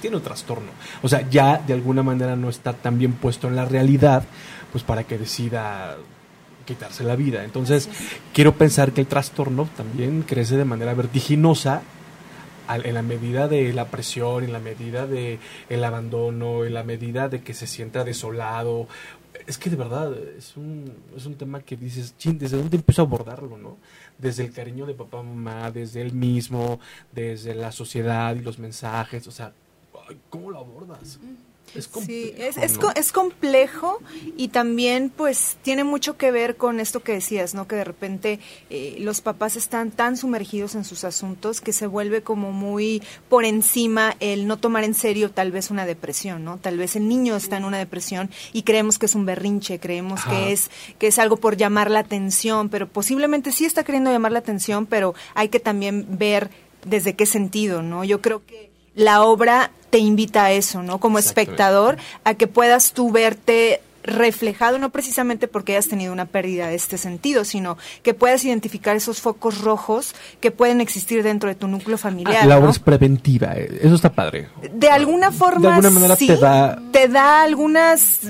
tiene 0.00 0.16
un 0.16 0.22
trastorno. 0.22 0.68
O 1.02 1.08
sea, 1.08 1.28
ya 1.28 1.58
de 1.58 1.72
alguna 1.72 2.02
manera 2.02 2.36
no 2.36 2.48
está 2.48 2.72
tan 2.72 2.98
bien 2.98 3.12
puesto 3.12 3.48
en 3.48 3.56
la 3.56 3.64
realidad, 3.64 4.24
pues 4.72 4.84
para 4.84 5.04
que 5.04 5.18
decida 5.18 5.96
quitarse 6.64 7.04
la 7.04 7.16
vida. 7.16 7.44
Entonces, 7.44 7.88
quiero 8.32 8.54
pensar 8.54 8.92
que 8.92 9.00
el 9.00 9.06
trastorno 9.06 9.68
también 9.76 10.22
crece 10.22 10.56
de 10.56 10.64
manera 10.64 10.94
vertiginosa 10.94 11.82
en 12.68 12.94
la 12.94 13.02
medida 13.02 13.46
de 13.48 13.72
la 13.74 13.86
presión, 13.88 14.44
en 14.44 14.52
la 14.52 14.58
medida 14.58 15.06
de 15.06 15.38
el 15.68 15.84
abandono, 15.84 16.64
en 16.64 16.72
la 16.72 16.82
medida 16.82 17.28
de 17.28 17.42
que 17.42 17.52
se 17.52 17.66
sienta 17.66 18.04
desolado 18.04 18.88
es 19.46 19.58
que 19.58 19.70
de 19.70 19.76
verdad 19.76 20.16
es 20.16 20.56
un, 20.56 20.92
es 21.16 21.26
un 21.26 21.34
tema 21.34 21.60
que 21.60 21.76
dices, 21.76 22.16
chin, 22.16 22.38
¿desde 22.38 22.56
dónde 22.56 22.76
empiezo 22.76 23.02
a 23.02 23.04
abordarlo, 23.04 23.56
no? 23.56 23.76
Desde 24.18 24.44
el 24.44 24.52
cariño 24.52 24.86
de 24.86 24.94
papá, 24.94 25.22
mamá, 25.22 25.70
desde 25.70 26.00
él 26.00 26.12
mismo, 26.12 26.80
desde 27.12 27.54
la 27.54 27.72
sociedad 27.72 28.34
y 28.34 28.40
los 28.40 28.58
mensajes, 28.58 29.26
o 29.26 29.30
sea, 29.30 29.52
¿cómo 30.30 30.50
lo 30.50 30.58
abordas? 30.58 31.18
Es 31.74 31.90
sí, 32.06 32.32
es, 32.38 32.56
es, 32.56 33.12
complejo 33.12 33.98
y 34.36 34.48
también 34.48 35.10
pues 35.10 35.56
tiene 35.62 35.82
mucho 35.82 36.16
que 36.16 36.30
ver 36.30 36.56
con 36.56 36.78
esto 36.78 37.02
que 37.02 37.12
decías, 37.12 37.52
¿no? 37.54 37.66
Que 37.66 37.74
de 37.74 37.84
repente 37.84 38.38
eh, 38.70 38.96
los 39.00 39.20
papás 39.20 39.56
están 39.56 39.90
tan 39.90 40.16
sumergidos 40.16 40.76
en 40.76 40.84
sus 40.84 41.02
asuntos 41.02 41.60
que 41.60 41.72
se 41.72 41.88
vuelve 41.88 42.22
como 42.22 42.52
muy 42.52 43.02
por 43.28 43.44
encima 43.44 44.16
el 44.20 44.46
no 44.46 44.58
tomar 44.58 44.84
en 44.84 44.94
serio 44.94 45.32
tal 45.32 45.50
vez 45.50 45.70
una 45.70 45.84
depresión, 45.84 46.44
¿no? 46.44 46.58
Tal 46.58 46.78
vez 46.78 46.94
el 46.94 47.08
niño 47.08 47.34
está 47.34 47.56
en 47.56 47.64
una 47.64 47.78
depresión 47.78 48.30
y 48.52 48.62
creemos 48.62 48.98
que 48.98 49.06
es 49.06 49.16
un 49.16 49.26
berrinche, 49.26 49.80
creemos 49.80 50.24
que 50.24 50.52
es, 50.52 50.70
que 50.98 51.08
es 51.08 51.18
algo 51.18 51.38
por 51.38 51.56
llamar 51.56 51.90
la 51.90 52.00
atención, 52.00 52.68
pero 52.68 52.88
posiblemente 52.88 53.50
sí 53.50 53.64
está 53.64 53.82
queriendo 53.82 54.12
llamar 54.12 54.30
la 54.30 54.38
atención, 54.38 54.86
pero 54.86 55.14
hay 55.34 55.48
que 55.48 55.58
también 55.58 56.06
ver 56.18 56.50
desde 56.84 57.14
qué 57.14 57.26
sentido, 57.26 57.82
¿no? 57.82 58.04
Yo 58.04 58.20
creo 58.20 58.44
que 58.46 58.73
la 58.94 59.22
obra 59.22 59.70
te 59.90 59.98
invita 59.98 60.46
a 60.46 60.52
eso, 60.52 60.82
¿no? 60.82 60.98
Como 60.98 61.18
espectador, 61.18 61.98
a 62.24 62.34
que 62.34 62.46
puedas 62.46 62.92
tú 62.92 63.12
verte 63.12 63.80
reflejado 64.04 64.78
no 64.78 64.90
precisamente 64.90 65.48
porque 65.48 65.72
hayas 65.72 65.88
tenido 65.88 66.12
una 66.12 66.26
pérdida 66.26 66.68
de 66.68 66.74
este 66.74 66.98
sentido, 66.98 67.44
sino 67.44 67.78
que 68.02 68.12
puedas 68.12 68.44
identificar 68.44 68.94
esos 68.96 69.20
focos 69.20 69.62
rojos 69.62 70.14
que 70.40 70.50
pueden 70.50 70.80
existir 70.80 71.22
dentro 71.22 71.48
de 71.48 71.54
tu 71.54 71.68
núcleo 71.68 71.96
familiar. 71.96 72.42
Ah, 72.42 72.46
la 72.46 72.58
obra 72.58 72.70
es 72.70 72.78
preventiva, 72.78 73.54
eh, 73.54 73.80
eso 73.82 73.94
está 73.94 74.12
padre. 74.12 74.48
De 74.74 74.90
alguna 74.90 75.32
forma, 75.32 75.60
de 75.62 75.68
alguna 75.68 75.90
manera 75.90 76.16
te 76.16 76.36
da 76.36 76.78
te 76.92 77.08
da 77.08 77.42
algunas 77.42 78.20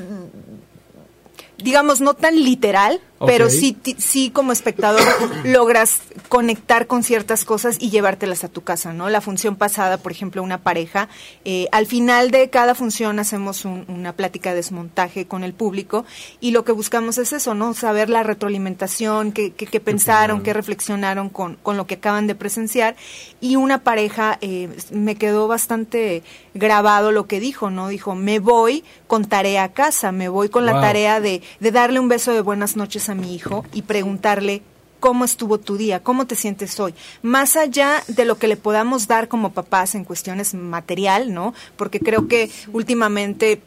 digamos, 1.64 2.00
no 2.00 2.14
tan 2.14 2.36
literal, 2.36 3.00
pero 3.18 3.48
sí, 3.48 3.76
sí 3.98 4.30
como 4.30 4.52
espectador 4.52 5.02
logras 5.44 6.02
conectar 6.28 6.86
con 6.86 7.02
ciertas 7.02 7.44
cosas 7.44 7.76
y 7.80 7.90
llevártelas 7.90 8.44
a 8.44 8.48
tu 8.48 8.62
casa, 8.62 8.92
¿no? 8.92 9.08
La 9.08 9.20
función 9.20 9.56
pasada, 9.56 9.98
por 9.98 10.12
ejemplo, 10.12 10.42
una 10.42 10.58
pareja, 10.58 11.08
eh, 11.44 11.68
al 11.72 11.86
final 11.86 12.30
de 12.30 12.50
cada 12.50 12.74
función 12.74 13.18
hacemos 13.18 13.64
una 13.64 14.14
plática 14.14 14.50
de 14.50 14.56
desmontaje 14.56 15.26
con 15.26 15.44
el 15.44 15.54
público 15.54 16.04
y 16.40 16.50
lo 16.50 16.64
que 16.64 16.72
buscamos 16.72 17.18
es 17.18 17.32
eso, 17.32 17.54
¿no? 17.54 17.74
Saber 17.74 18.10
la 18.10 18.22
retroalimentación, 18.22 19.32
qué, 19.32 19.52
qué, 19.52 19.80
pensaron, 19.80 20.42
qué 20.42 20.52
reflexionaron 20.52 21.28
con, 21.28 21.56
con, 21.62 21.76
lo 21.76 21.86
que 21.86 21.94
acaban 21.94 22.26
de 22.26 22.34
presenciar 22.34 22.96
y 23.40 23.56
una 23.56 23.82
pareja, 23.82 24.38
eh, 24.40 24.68
me 24.90 25.16
quedó 25.16 25.48
bastante 25.48 26.22
grabado 26.54 27.12
lo 27.12 27.26
que 27.26 27.40
dijo, 27.40 27.70
¿no? 27.70 27.88
Dijo, 27.88 28.14
me 28.14 28.38
voy 28.38 28.84
con 29.06 29.24
tarea 29.24 29.64
a 29.64 29.72
casa, 29.72 30.12
me 30.12 30.28
voy 30.28 30.48
con 30.48 30.66
la 30.66 30.80
tarea 30.80 31.20
de, 31.20 31.42
de 31.60 31.70
darle 31.70 32.00
un 32.00 32.08
beso 32.08 32.32
de 32.32 32.40
buenas 32.40 32.76
noches 32.76 33.03
a 33.08 33.14
mi 33.14 33.34
hijo 33.34 33.64
y 33.72 33.82
preguntarle 33.82 34.62
cómo 35.00 35.24
estuvo 35.24 35.58
tu 35.58 35.76
día, 35.76 36.02
cómo 36.02 36.26
te 36.26 36.34
sientes 36.34 36.80
hoy, 36.80 36.94
más 37.20 37.56
allá 37.56 38.02
de 38.08 38.24
lo 38.24 38.38
que 38.38 38.48
le 38.48 38.56
podamos 38.56 39.06
dar 39.06 39.28
como 39.28 39.52
papás 39.52 39.94
en 39.94 40.04
cuestiones 40.04 40.54
material, 40.54 41.34
¿no? 41.34 41.52
Porque 41.76 42.00
creo 42.00 42.26
que 42.26 42.50
últimamente 42.72 43.60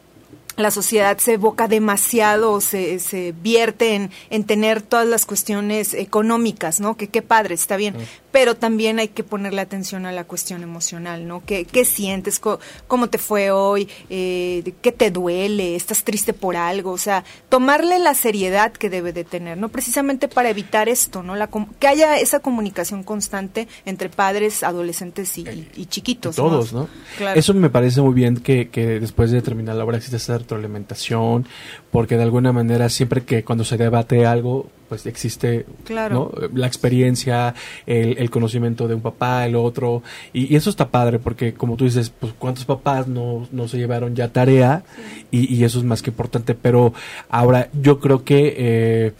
la 0.56 0.72
sociedad 0.72 1.16
se 1.18 1.34
evoca 1.34 1.68
demasiado 1.68 2.60
se, 2.60 2.98
se 2.98 3.32
vierte 3.40 3.94
en, 3.94 4.10
en, 4.30 4.42
tener 4.42 4.82
todas 4.82 5.06
las 5.06 5.24
cuestiones 5.24 5.94
económicas, 5.94 6.80
¿no? 6.80 6.96
Que 6.96 7.06
qué 7.06 7.22
padre, 7.22 7.54
está 7.54 7.76
bien 7.76 7.94
pero 8.30 8.54
también 8.54 8.98
hay 8.98 9.08
que 9.08 9.24
ponerle 9.24 9.60
atención 9.60 10.06
a 10.06 10.12
la 10.12 10.24
cuestión 10.24 10.62
emocional, 10.62 11.26
¿no? 11.26 11.42
¿Qué, 11.44 11.64
qué 11.64 11.84
sientes? 11.84 12.40
¿Cómo 12.86 13.08
te 13.08 13.18
fue 13.18 13.50
hoy? 13.50 13.88
Eh, 14.10 14.74
¿Qué 14.82 14.92
te 14.92 15.10
duele? 15.10 15.76
¿Estás 15.76 16.04
triste 16.04 16.32
por 16.32 16.56
algo? 16.56 16.92
O 16.92 16.98
sea, 16.98 17.24
tomarle 17.48 17.98
la 17.98 18.14
seriedad 18.14 18.72
que 18.72 18.90
debe 18.90 19.12
de 19.12 19.24
tener, 19.24 19.56
¿no? 19.56 19.70
Precisamente 19.70 20.28
para 20.28 20.50
evitar 20.50 20.88
esto, 20.88 21.22
¿no? 21.22 21.36
La, 21.36 21.48
que 21.78 21.88
haya 21.88 22.18
esa 22.18 22.40
comunicación 22.40 23.02
constante 23.02 23.66
entre 23.86 24.08
padres, 24.10 24.62
adolescentes 24.62 25.36
y, 25.38 25.86
chiquitos. 25.86 26.36
todos, 26.36 26.72
¿no? 26.72 26.88
Eso 27.34 27.54
me 27.54 27.70
parece 27.70 28.02
muy 28.02 28.14
bien 28.14 28.36
que, 28.36 28.68
que 28.68 29.00
después 29.00 29.30
de 29.30 29.40
terminar 29.40 29.76
la 29.76 29.84
obra 29.84 29.96
existe 29.96 30.16
estar 30.16 30.40
retroalimentación, 30.40 31.46
porque 31.90 32.16
de 32.16 32.22
alguna 32.24 32.52
manera 32.52 32.88
siempre 32.88 33.22
que 33.22 33.42
cuando 33.42 33.64
se 33.64 33.76
debate 33.76 34.26
algo, 34.26 34.70
pues 34.88 35.04
existe 35.06 35.66
Claro. 35.84 36.32
¿no? 36.40 36.48
la 36.56 36.66
experiencia, 36.66 37.54
el, 37.86 38.16
el 38.18 38.30
conocimiento 38.30 38.88
de 38.88 38.94
un 38.94 39.00
papá, 39.00 39.44
el 39.46 39.54
otro, 39.56 40.02
y, 40.32 40.52
y 40.52 40.56
eso 40.56 40.70
está 40.70 40.88
padre, 40.88 41.18
porque 41.18 41.52
como 41.54 41.76
tú 41.76 41.84
dices, 41.84 42.10
pues 42.10 42.32
cuántos 42.38 42.64
papás 42.64 43.06
no, 43.06 43.46
no 43.52 43.68
se 43.68 43.76
llevaron 43.78 44.14
ya 44.16 44.28
tarea, 44.32 44.82
y, 45.30 45.54
y 45.54 45.64
eso 45.64 45.78
es 45.78 45.84
más 45.84 46.02
que 46.02 46.10
importante, 46.10 46.54
pero 46.54 46.92
ahora 47.28 47.68
yo 47.80 48.00
creo 48.00 48.24
que, 48.24 48.54
eh, 48.56 49.12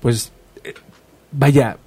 pues, 0.00 0.32
eh, 0.64 0.74
vaya, 1.32 1.78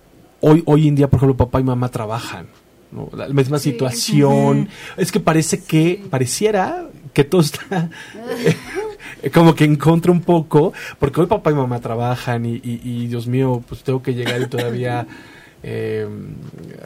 hoy, 0.41 0.63
hoy 0.65 0.87
en 0.87 0.95
día, 0.95 1.07
por 1.09 1.17
ejemplo, 1.17 1.37
papá 1.37 1.59
y 1.59 1.63
mamá 1.63 1.89
trabajan. 1.89 2.47
¿no? 2.91 3.09
La 3.15 3.27
misma 3.27 3.59
Sí. 3.59 3.71
situación. 3.71 4.69
Es 4.95 5.11
que 5.11 5.19
parece 5.19 5.61
que, 5.61 6.01
pareciera 6.09 6.87
que 7.13 7.25
todo 7.25 7.41
está 7.41 7.89
como 9.31 9.55
que 9.55 9.63
en 9.65 9.75
contra 9.75 10.11
un 10.11 10.21
poco, 10.21 10.73
porque 10.99 11.21
hoy 11.21 11.27
papá 11.27 11.51
y 11.51 11.55
mamá 11.55 11.79
trabajan 11.79 12.45
y, 12.45 12.55
y- 12.55 12.81
y, 12.83 13.07
Dios 13.07 13.27
mío, 13.27 13.63
pues 13.67 13.83
tengo 13.83 14.01
que 14.01 14.13
llegar 14.13 14.41
y 14.41 14.47
todavía... 14.47 15.05
eh, 15.63 16.07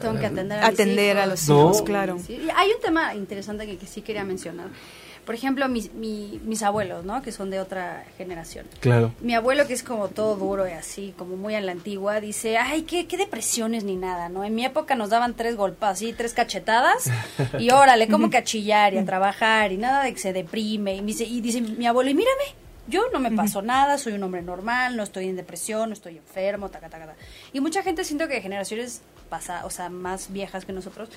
Tengo 0.00 0.18
que 0.18 0.26
atender 0.26 0.58
a, 0.58 0.70
mis 0.70 0.74
Atender 0.80 1.16
a 1.18 1.20
hijos. 1.26 1.30
los 1.30 1.48
No. 1.48 1.54
hijos, 1.60 1.82
claro. 1.82 2.18
Sí, 2.24 2.34
y 2.34 2.48
hay 2.54 2.70
un 2.70 2.80
tema 2.82 3.14
interesante 3.14 3.66
que, 3.66 3.76
que 3.76 3.86
sí 3.86 4.00
quería 4.02 4.24
mencionar. 4.24 4.68
Por 5.24 5.34
ejemplo, 5.36 5.68
mis, 5.68 5.92
mi- 5.94 6.40
mis 6.44 6.62
abuelos, 6.62 7.04
¿no? 7.04 7.22
Que 7.22 7.30
son 7.30 7.48
de 7.50 7.60
otra 7.60 8.04
generación. 8.18 8.66
Claro. 8.80 9.12
Mi 9.20 9.34
abuelo, 9.34 9.66
que 9.68 9.72
es 9.74 9.82
como 9.84 10.08
todo 10.08 10.34
duro 10.36 10.66
y 10.66 10.72
así, 10.72 11.14
como 11.16 11.36
muy 11.36 11.54
a 11.54 11.60
la 11.60 11.70
antigua, 11.72 12.20
dice, 12.20 12.58
ay, 12.58 12.82
qué, 12.82 13.06
qué 13.06 13.16
depresiones 13.16 13.84
ni 13.84 13.94
nada, 13.96 14.28
¿no? 14.28 14.42
En 14.44 14.54
mi 14.54 14.64
época 14.64 14.94
nos 14.96 15.10
daban 15.10 15.34
tres 15.34 15.54
golpes, 15.56 15.88
así, 15.88 16.12
tres 16.12 16.34
cachetadas, 16.34 17.08
y 17.58 17.70
órale, 17.72 18.08
como 18.08 18.30
que 18.30 18.38
a 18.38 18.44
chillar 18.44 18.94
y 18.94 18.98
a 18.98 19.04
trabajar, 19.04 19.70
y 19.70 19.76
nada 19.76 20.02
de 20.02 20.12
que 20.12 20.18
se 20.18 20.32
deprime. 20.32 20.96
Y, 20.96 21.00
me 21.02 21.06
dice, 21.06 21.24
y 21.24 21.40
dice 21.40 21.60
mi 21.60 21.86
abuelo, 21.86 22.10
y 22.10 22.14
mírame, 22.14 22.42
yo 22.88 23.04
no 23.12 23.20
me 23.20 23.30
pasó 23.30 23.62
nada, 23.62 23.98
soy 23.98 24.14
un 24.14 24.22
hombre 24.24 24.42
normal, 24.42 24.96
no 24.96 25.04
estoy 25.04 25.28
en 25.28 25.36
depresión, 25.36 25.90
no 25.90 25.92
estoy 25.92 26.16
enfermo, 26.16 26.68
taca, 26.68 26.88
taca, 26.88 27.06
taca. 27.06 27.18
Y 27.52 27.60
mucha 27.60 27.84
gente 27.84 28.02
siento 28.04 28.26
que 28.26 28.34
de 28.34 28.40
generaciones 28.42 29.02
pasadas, 29.32 29.64
o 29.64 29.70
sea, 29.70 29.88
más 29.88 30.30
viejas 30.30 30.66
que 30.66 30.72
nosotros, 30.74 31.08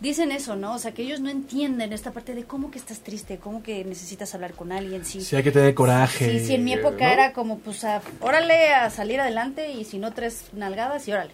dicen 0.00 0.30
eso, 0.30 0.56
¿no? 0.56 0.74
O 0.74 0.78
sea, 0.78 0.92
que 0.92 1.00
ellos 1.02 1.20
no 1.20 1.30
entienden 1.30 1.94
esta 1.94 2.10
parte 2.10 2.34
de 2.34 2.44
cómo 2.44 2.70
que 2.70 2.78
estás 2.78 3.00
triste, 3.00 3.38
cómo 3.38 3.62
que 3.62 3.82
necesitas 3.82 4.34
hablar 4.34 4.52
con 4.52 4.72
alguien, 4.72 5.06
sí. 5.06 5.22
Sí, 5.22 5.36
hay 5.36 5.42
que 5.42 5.52
tener 5.52 5.72
coraje. 5.74 6.28
Sí, 6.40 6.46
sí, 6.48 6.54
en 6.56 6.64
mi 6.64 6.74
época 6.74 7.06
¿no? 7.06 7.12
era 7.12 7.32
como, 7.32 7.58
pues, 7.60 7.82
a- 7.84 8.02
órale 8.20 8.74
a 8.74 8.90
salir 8.90 9.20
adelante 9.20 9.72
y 9.72 9.86
si 9.86 9.96
no, 9.96 10.12
tres 10.12 10.44
nalgadas 10.52 11.08
y 11.08 11.12
órale. 11.12 11.30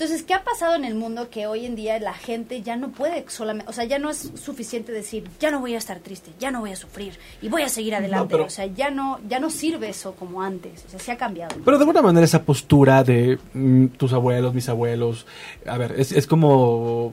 Entonces, 0.00 0.22
¿qué 0.22 0.32
ha 0.32 0.42
pasado 0.44 0.76
en 0.76 0.86
el 0.86 0.94
mundo 0.94 1.28
que 1.28 1.46
hoy 1.46 1.66
en 1.66 1.76
día 1.76 1.98
la 2.00 2.14
gente 2.14 2.62
ya 2.62 2.74
no 2.74 2.88
puede 2.90 3.22
solamente, 3.28 3.68
o 3.68 3.74
sea, 3.74 3.84
ya 3.84 3.98
no 3.98 4.08
es 4.08 4.32
suficiente 4.42 4.92
decir, 4.92 5.28
ya 5.38 5.50
no 5.50 5.60
voy 5.60 5.74
a 5.74 5.78
estar 5.78 5.98
triste, 5.98 6.30
ya 6.40 6.50
no 6.50 6.60
voy 6.60 6.72
a 6.72 6.76
sufrir 6.76 7.18
y 7.42 7.50
voy 7.50 7.60
a 7.60 7.68
seguir 7.68 7.94
adelante? 7.94 8.28
pero- 8.30 8.46
O 8.46 8.48
sea, 8.48 8.64
ya 8.64 8.88
no, 8.90 9.20
ya 9.28 9.38
no 9.40 9.50
sirve 9.50 9.90
eso 9.90 10.14
como 10.14 10.40
antes, 10.40 10.86
o 10.86 10.88
sea, 10.88 10.98
se 10.98 11.12
ha 11.12 11.18
cambiado. 11.18 11.54
Pero 11.62 11.76
de 11.76 11.82
alguna 11.82 12.00
manera 12.00 12.24
esa 12.24 12.42
postura 12.42 13.04
de 13.04 13.38
mm, 13.52 13.88
tus 13.98 14.14
abuelos, 14.14 14.54
mis 14.54 14.70
abuelos, 14.70 15.26
a 15.66 15.76
ver, 15.76 15.92
es, 15.98 16.12
es 16.12 16.26
como 16.26 17.12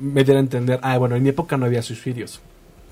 me 0.00 0.24
diera 0.24 0.40
a 0.40 0.42
entender, 0.42 0.80
ah, 0.82 0.96
bueno, 0.96 1.16
en 1.16 1.22
mi 1.22 1.28
época 1.28 1.58
no 1.58 1.66
había 1.66 1.82
suicidios. 1.82 2.40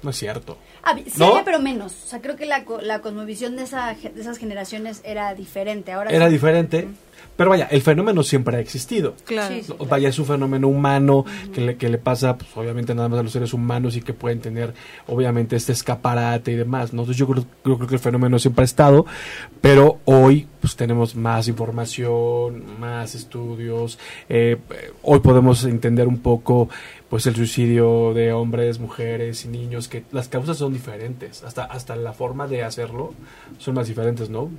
No 0.02 0.10
es 0.10 0.16
cierto. 0.16 0.58
Ah, 0.82 0.94
sí 1.06 1.22
pero 1.44 1.58
menos. 1.60 1.92
O 2.04 2.06
sea, 2.08 2.20
creo 2.20 2.36
que 2.36 2.44
la, 2.46 2.64
la 2.82 3.00
cosmovisión 3.00 3.56
de, 3.56 3.64
esa, 3.64 3.94
de 3.94 4.20
esas 4.20 4.38
generaciones 4.38 5.00
era 5.02 5.34
diferente. 5.34 5.92
Ahora 5.92 6.10
Era 6.10 6.26
sí- 6.26 6.32
diferente, 6.32 6.86
pero 7.36 7.50
vaya, 7.50 7.68
el 7.70 7.82
fenómeno 7.82 8.22
siempre 8.24 8.56
ha 8.56 8.60
existido. 8.60 9.14
Claro. 9.24 9.54
Sí, 9.54 9.62
sí. 9.62 9.74
No, 9.78 9.86
Vaya, 9.86 10.08
es 10.08 10.18
un 10.18 10.26
fenómeno 10.26 10.66
humano 10.66 11.24
que, 11.54 11.60
le, 11.60 11.76
que 11.76 11.88
le 11.88 11.98
pasa, 11.98 12.36
pues, 12.36 12.50
obviamente, 12.56 12.94
nada 12.94 13.08
más 13.08 13.20
a 13.20 13.22
los 13.22 13.30
seres 13.32 13.52
humanos 13.54 13.96
y 13.96 14.02
que 14.02 14.12
pueden 14.12 14.40
tener, 14.40 14.74
obviamente, 15.06 15.54
este 15.54 15.72
escaparate 15.72 16.50
y 16.52 16.56
demás. 16.56 16.92
¿no? 16.92 17.02
Entonces, 17.02 17.16
yo 17.16 17.28
creo, 17.28 17.44
yo 17.64 17.76
creo 17.76 17.88
que 17.88 17.94
el 17.94 18.00
fenómeno 18.00 18.38
siempre 18.40 18.62
ha 18.62 18.64
estado, 18.64 19.06
pero 19.60 19.98
hoy, 20.04 20.48
pues, 20.60 20.74
tenemos 20.74 21.14
más 21.14 21.46
información, 21.46 22.64
más 22.80 23.14
estudios. 23.14 23.98
eh, 24.28 24.56
hoy 25.02 25.20
podemos 25.20 25.64
entender 25.64 26.08
un 26.08 26.18
poco, 26.18 26.68
pues, 27.08 27.26
el 27.26 27.36
suicidio 27.36 28.12
de 28.14 28.32
hombres, 28.32 28.80
mujeres 28.80 29.44
y 29.44 29.48
niños, 29.48 29.86
que 29.88 30.02
las 30.10 30.28
causas 30.28 30.56
son 30.58 30.72
diferentes. 30.72 31.44
Hasta, 31.44 31.64
hasta 31.64 31.94
la 31.96 32.12
forma 32.12 32.46
de 32.48 32.64
hacerlo 32.64 33.14
son 33.58 33.74
más 33.74 33.86
diferentes, 33.88 34.28
¿no? 34.28 34.50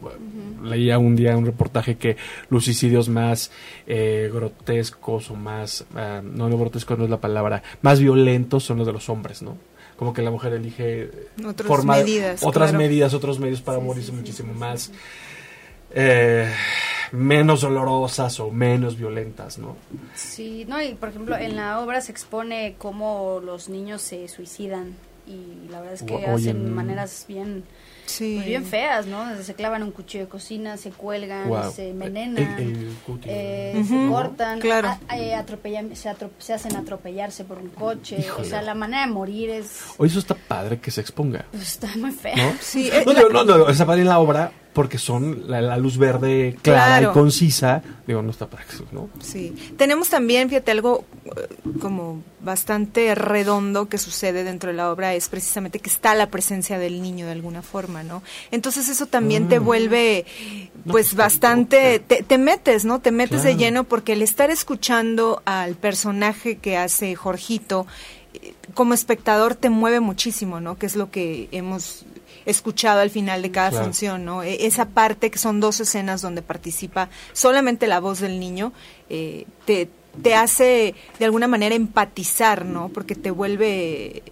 Leía 0.64 0.98
un 0.98 1.16
día 1.16 1.36
un 1.36 1.46
reportaje 1.46 1.98
que 1.98 2.18
los 2.50 2.66
suicidios 2.66 3.10
más 3.10 3.52
eh, 3.88 4.30
grotescos 4.34 5.30
o 5.32 5.36
más, 5.36 5.86
ah, 5.96 6.22
no, 6.24 6.50
no 6.50 6.58
grotescos 6.58 6.98
no 6.98 7.04
es 7.06 7.10
la 7.10 7.22
palabra, 7.22 7.62
más 7.82 8.00
violentos 8.00 8.64
son 8.64 8.78
los 8.80 8.88
de 8.88 8.94
los 8.94 9.10
hombres, 9.10 9.42
¿no? 9.42 9.58
Como 9.96 10.14
que 10.14 10.22
la 10.22 10.32
mujer 10.32 10.54
elige 10.54 11.10
Otras 11.46 11.68
forma- 11.68 11.98
medidas, 11.98 12.42
otras 12.44 12.70
claro. 12.70 12.84
medidas, 12.84 13.14
otros 13.14 13.38
medios 13.40 13.62
para 13.62 13.80
morirse 13.80 14.12
muchísimo 14.14 14.54
más 14.54 14.92
eh, 15.92 16.52
menos 17.12 17.62
dolorosas 17.62 18.40
o 18.40 18.52
menos 18.52 18.98
violentas, 18.98 19.58
¿no? 19.58 19.76
Sí, 20.16 20.66
no, 20.68 20.82
y 20.82 20.94
por 20.94 21.10
ejemplo, 21.10 21.36
en 21.36 21.56
la 21.56 21.80
obra 21.82 22.00
se 22.02 22.12
expone 22.12 22.76
cómo 22.78 23.42
los 23.44 23.70
niños 23.70 24.02
se 24.02 24.28
suicidan 24.28 24.96
y 25.28 25.70
la 25.70 25.80
verdad 25.80 25.96
es 25.96 26.04
que 26.04 26.14
Oye, 26.16 26.28
hacen 26.28 26.74
maneras 26.74 27.26
bien, 27.28 27.64
Sí. 28.10 28.34
pues, 28.36 28.48
bien 28.48 28.66
feas, 28.66 29.06
¿no? 29.06 29.24
Se 29.44 29.54
clavan 29.54 29.84
un 29.84 29.92
cuchillo 29.92 30.24
de 30.26 30.30
cocina, 30.30 30.78
se 30.78 30.90
cuelgan, 30.92 31.50
se 31.72 31.90
envenenan. 31.92 32.38
El- 32.58 32.70
el 32.88 32.96
cutis, 33.06 33.32
eh, 33.32 33.84
se 33.88 34.08
cortan, 34.10 34.60
claro. 34.60 34.98
a- 35.08 35.18
eh, 35.18 35.34
atropellan- 35.36 35.94
se, 35.96 36.54
hacen 36.54 36.76
atropellarse 36.76 37.44
por 37.44 37.60
un 37.60 37.70
coche, 37.70 38.18
Híjole. 38.20 38.48
o 38.48 38.50
sea, 38.50 38.62
la 38.62 38.74
manera 38.74 39.06
de 39.06 39.12
morir 39.14 39.50
es, 39.50 39.82
Oye, 39.98 40.10
eso 40.10 40.20
está 40.20 40.36
padre 40.36 40.80
que 40.80 40.92
se 40.92 41.02
exponga, 41.02 41.46
pues, 41.52 41.64
está 41.64 41.88
muy 41.98 42.12
fea. 42.12 42.36
¿no? 42.36 42.54
Sí, 42.60 42.90
eh, 42.92 43.04
No, 43.06 43.14
la- 43.14 43.20
digo, 43.20 43.32
no, 43.32 43.44
no, 43.44 43.70
está 43.70 43.86
padre 43.86 44.02
en 44.02 44.08
la 44.10 44.20
obra 44.20 44.52
porque 44.74 44.98
son 44.98 45.50
la, 45.50 45.62
la 45.62 45.78
luz 45.78 45.98
verde 45.98 46.56
clara 46.62 46.98
Claro. 47.00 47.12
y 47.12 47.14
concisa. 47.14 47.82
Digo, 48.06 48.22
no 48.22 48.32
está 48.32 48.48
eso, 48.72 48.86
¿no? 48.92 49.10
Sí, 49.20 49.54
tenemos 49.78 50.10
también, 50.10 50.48
fíjate, 50.50 50.72
algo 50.72 51.06
eh, 51.26 51.48
como 51.82 52.22
bastante 52.42 53.14
redondo 53.16 53.90
que 53.90 53.98
sucede 53.98 54.44
dentro 54.44 54.70
de 54.72 54.78
la 54.78 54.92
obra 54.92 55.14
es 55.16 55.28
precisamente 55.28 55.80
que 55.80 55.90
está 55.90 56.16
la 56.16 56.30
presencia 56.30 56.78
del 56.80 57.02
niño 57.02 57.26
de 57.26 57.34
alguna 57.34 57.62
forma, 57.62 58.04
¿no? 58.04 58.24
Entonces 58.52 58.88
eso 58.90 59.06
también 59.08 59.50
te 59.50 59.60
Mm. 59.60 59.64
vuelve, 59.66 60.26
pues 60.86 61.10
pues, 61.10 61.16
bastante, 61.16 62.00
te, 62.00 62.24
te 62.24 62.38
metes, 62.38 62.86
¿no? 62.86 63.00
Te 63.00 63.12
metes 63.12 63.44
de 63.44 63.56
lleno 63.56 63.84
porque 63.84 64.14
el 64.14 64.22
estar 64.22 64.50
escuchando 64.52 65.42
al 65.46 65.76
personaje 65.76 66.58
que 66.58 66.78
hace 66.78 67.16
Jorgito, 67.16 67.86
eh, 68.34 68.54
como 68.74 68.94
espectador 68.94 69.56
te 69.56 69.70
mueve 69.70 70.00
muchísimo, 70.00 70.60
¿no? 70.60 70.78
Que 70.78 70.86
es 70.86 70.96
lo 70.96 71.10
que 71.12 71.48
hemos 71.52 72.06
escuchado 72.50 73.00
al 73.02 73.10
final 73.10 73.42
de 73.42 73.52
cada 73.52 73.70
Claro. 73.70 73.86
función, 73.86 74.26
¿no? 74.26 74.44
E- 74.44 74.66
Esa 74.66 74.86
parte 74.90 75.30
que 75.32 75.38
son 75.38 75.60
dos 75.60 75.80
escenas 75.80 76.22
donde 76.22 76.42
participa 76.42 77.10
solamente 77.34 77.88
la 77.88 78.00
voz 78.00 78.20
del 78.20 78.40
niño, 78.40 78.74
eh, 79.10 79.46
te, 79.66 79.90
te 80.24 80.36
hace 80.36 80.96
de 81.20 81.26
alguna 81.26 81.48
manera 81.48 81.76
empatizar, 81.76 82.66
¿no? 82.66 82.90
Porque 82.90 83.16
te 83.16 83.32
vuelve, 83.32 84.24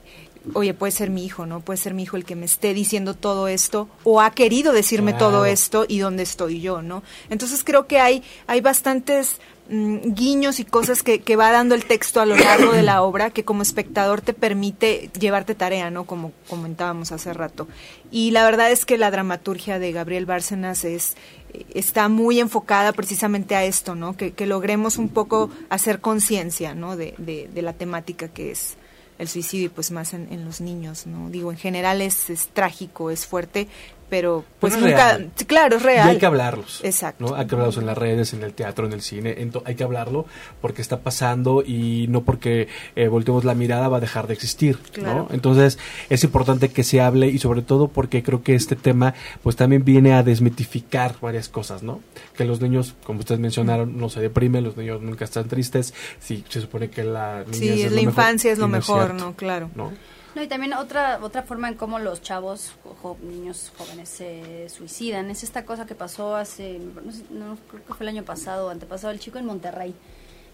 oye, 0.53 0.73
puede 0.73 0.91
ser 0.91 1.09
mi 1.09 1.25
hijo, 1.25 1.45
¿no? 1.45 1.59
Puede 1.61 1.77
ser 1.77 1.93
mi 1.93 2.03
hijo 2.03 2.17
el 2.17 2.25
que 2.25 2.35
me 2.35 2.45
esté 2.45 2.73
diciendo 2.73 3.13
todo 3.13 3.47
esto 3.47 3.87
o 4.03 4.21
ha 4.21 4.31
querido 4.31 4.73
decirme 4.73 5.11
Claro. 5.11 5.27
todo 5.27 5.45
esto 5.45 5.85
y 5.87 5.99
dónde 5.99 6.23
estoy 6.23 6.61
yo, 6.61 6.81
¿no? 6.81 7.03
Entonces 7.29 7.63
creo 7.63 7.85
que 7.87 7.99
hay, 7.99 8.23
hay 8.47 8.61
bastantes 8.61 9.37
mm, 9.69 10.13
guiños 10.13 10.59
y 10.59 10.65
cosas 10.65 11.03
que, 11.03 11.21
que 11.21 11.35
va 11.35 11.51
dando 11.51 11.75
el 11.75 11.85
texto 11.85 12.21
a 12.21 12.25
lo 12.25 12.35
largo 12.35 12.71
de 12.71 12.83
la 12.83 13.01
obra 13.03 13.29
que 13.29 13.43
como 13.43 13.61
espectador 13.61 14.21
te 14.21 14.33
permite 14.33 15.09
llevarte 15.19 15.55
tarea, 15.55 15.89
¿no? 15.89 16.05
Como 16.05 16.31
comentábamos 16.47 17.11
hace 17.11 17.33
rato. 17.33 17.67
Y 18.11 18.31
la 18.31 18.43
verdad 18.45 18.71
es 18.71 18.85
que 18.85 18.97
la 18.97 19.11
dramaturgia 19.11 19.79
de 19.79 19.91
Gabriel 19.91 20.25
Bárcenas 20.25 20.83
es 20.83 21.15
eh, 21.53 21.65
está 21.73 22.09
muy 22.09 22.39
enfocada 22.39 22.91
precisamente 22.93 23.55
a 23.55 23.63
esto, 23.63 23.95
¿no? 23.95 24.15
Que, 24.15 24.31
que 24.31 24.45
logremos 24.45 24.97
un 24.97 25.09
poco 25.09 25.49
hacer 25.69 26.01
conciencia, 26.01 26.73
¿no? 26.73 26.95
De, 26.95 27.13
de, 27.17 27.49
de 27.53 27.61
la 27.61 27.73
temática 27.73 28.27
que 28.27 28.51
es 28.51 28.77
el 29.17 29.27
suicidio 29.27 29.65
y 29.65 29.69
pues 29.69 29.91
más 29.91 30.13
en, 30.13 30.31
en 30.31 30.45
los 30.45 30.61
niños, 30.61 31.07
¿no? 31.07 31.29
Digo, 31.29 31.51
en 31.51 31.57
general 31.57 32.01
es, 32.01 32.29
es 32.29 32.49
trágico, 32.49 33.09
es 33.09 33.25
fuerte, 33.25 33.67
pero 34.09 34.45
pues 34.59 34.73
Pero 34.73 34.85
nunca, 34.87 35.17
real. 35.17 35.31
claro, 35.47 35.75
es 35.77 35.83
real. 35.83 36.07
Y 36.07 36.11
hay 36.11 36.17
que 36.17 36.25
hablarlos. 36.25 36.81
Exacto. 36.83 37.25
¿no? 37.25 37.35
Hay 37.35 37.45
que 37.45 37.55
hablarlos 37.55 37.77
en 37.77 37.85
las 37.85 37.97
redes, 37.97 38.33
en 38.33 38.43
el 38.43 38.53
teatro, 38.53 38.85
en 38.85 38.93
el 38.93 39.01
cine. 39.01 39.35
ento- 39.37 39.61
hay 39.65 39.75
que 39.75 39.83
hablarlo 39.83 40.25
porque 40.61 40.81
está 40.81 40.99
pasando 41.01 41.61
y 41.65 42.07
no 42.09 42.21
porque 42.23 42.67
eh, 42.95 43.07
volteemos 43.09 43.43
la 43.43 43.53
mirada 43.53 43.87
va 43.89 43.97
a 43.97 43.99
dejar 43.99 44.27
de 44.27 44.33
existir. 44.33 44.77
Claro. 44.93 45.27
¿no? 45.29 45.35
Entonces 45.35 45.77
es 46.09 46.23
importante 46.23 46.69
que 46.69 46.83
se 46.83 47.01
hable 47.01 47.27
y 47.27 47.39
sobre 47.39 47.61
todo 47.61 47.87
porque 47.89 48.23
creo 48.23 48.43
que 48.43 48.55
este 48.55 48.75
tema 48.75 49.13
pues 49.43 49.55
también 49.55 49.83
viene 49.83 50.13
a 50.13 50.23
desmitificar 50.23 51.15
varias 51.21 51.49
cosas, 51.49 51.83
¿no? 51.83 51.99
Que 52.35 52.45
los 52.45 52.61
niños, 52.61 52.95
como 53.03 53.19
ustedes 53.19 53.39
mencionaron, 53.41 53.97
no 53.97 54.09
se 54.09 54.21
deprimen, 54.21 54.63
los 54.63 54.77
niños 54.77 55.01
nunca 55.01 55.25
están 55.25 55.47
tristes. 55.47 55.93
Sí, 56.19 56.43
se 56.49 56.61
supone 56.61 56.89
que 56.89 57.03
la 57.03 57.43
Sí, 57.51 57.69
es 57.69 57.77
lo 57.83 57.89
la 57.89 57.95
mejor, 57.95 58.03
infancia 58.03 58.51
es 58.51 58.57
lo 58.59 58.67
no 58.67 58.71
mejor, 58.77 59.05
cierto, 59.07 59.25
¿no? 59.25 59.33
Claro. 59.35 59.69
¿no? 59.75 59.91
No, 60.35 60.43
y 60.43 60.47
también 60.47 60.73
otra 60.73 61.19
otra 61.21 61.43
forma 61.43 61.67
en 61.67 61.75
cómo 61.75 61.99
los 61.99 62.21
chavos, 62.21 62.73
jo- 63.01 63.17
niños 63.21 63.71
jóvenes 63.77 64.09
se 64.09 64.69
suicidan, 64.69 65.31
es 65.31 65.43
esta 65.43 65.65
cosa 65.65 65.85
que 65.85 65.95
pasó 65.95 66.35
hace, 66.35 66.79
no, 66.79 67.11
sé, 67.11 67.23
no, 67.31 67.57
creo 67.69 67.85
que 67.85 67.93
fue 67.93 68.03
el 68.03 68.09
año 68.09 68.23
pasado 68.23 68.67
o 68.67 68.69
antepasado, 68.69 69.11
el 69.11 69.19
chico 69.19 69.39
en 69.39 69.45
Monterrey, 69.45 69.95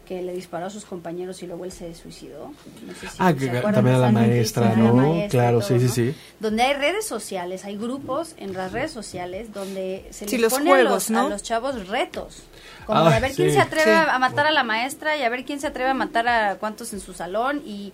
que 0.08 0.22
le 0.22 0.34
disparó 0.34 0.68
a 0.68 0.70
sus 0.70 0.86
compañeros 0.86 1.42
y 1.44 1.48
luego 1.48 1.66
él 1.66 1.72
se 1.72 1.96
suicidó. 1.96 2.52
No 2.86 2.94
sé 2.94 3.08
si 3.08 3.16
ah, 3.20 3.34
que 3.34 3.48
también 3.48 3.96
a 3.96 4.00
la 4.00 4.12
maestra, 4.12 4.76
¿no? 4.76 5.16
claro, 5.30 5.62
sí, 5.62 5.80
sí, 5.80 5.90
sí. 5.90 6.16
Donde 6.40 6.64
hay 6.64 6.74
redes 6.74 7.06
sociales, 7.06 7.66
hay 7.66 7.78
grupos 7.78 8.36
en 8.38 8.54
las 8.54 8.72
redes 8.72 8.92
sociales 8.92 9.54
donde 9.54 10.08
se 10.12 10.26
les 10.26 10.54
pone 10.54 10.74
a, 10.74 10.84
los, 10.84 11.10
a, 11.10 11.30
los, 11.30 11.42
chavos 11.42 11.88
retos. 11.88 12.44
Como 12.86 13.00
a 13.00 13.20
ver 13.20 13.32
quién 13.34 13.52
se 13.52 13.60
atreve 13.60 13.94
a 13.94 14.20
matar 14.20 14.46
a 14.46 14.52
la 14.52 14.64
maestra 14.64 15.16
y 15.18 15.24
a 15.24 15.30
ver 15.30 15.46
quién 15.46 15.60
se 15.62 15.68
atreve 15.68 15.90
a 15.90 15.94
matar 15.94 16.28
a 16.28 16.56
cuántos 16.56 16.92
en 16.94 17.00
su 17.00 17.14
salón 17.14 17.62
y 17.66 17.94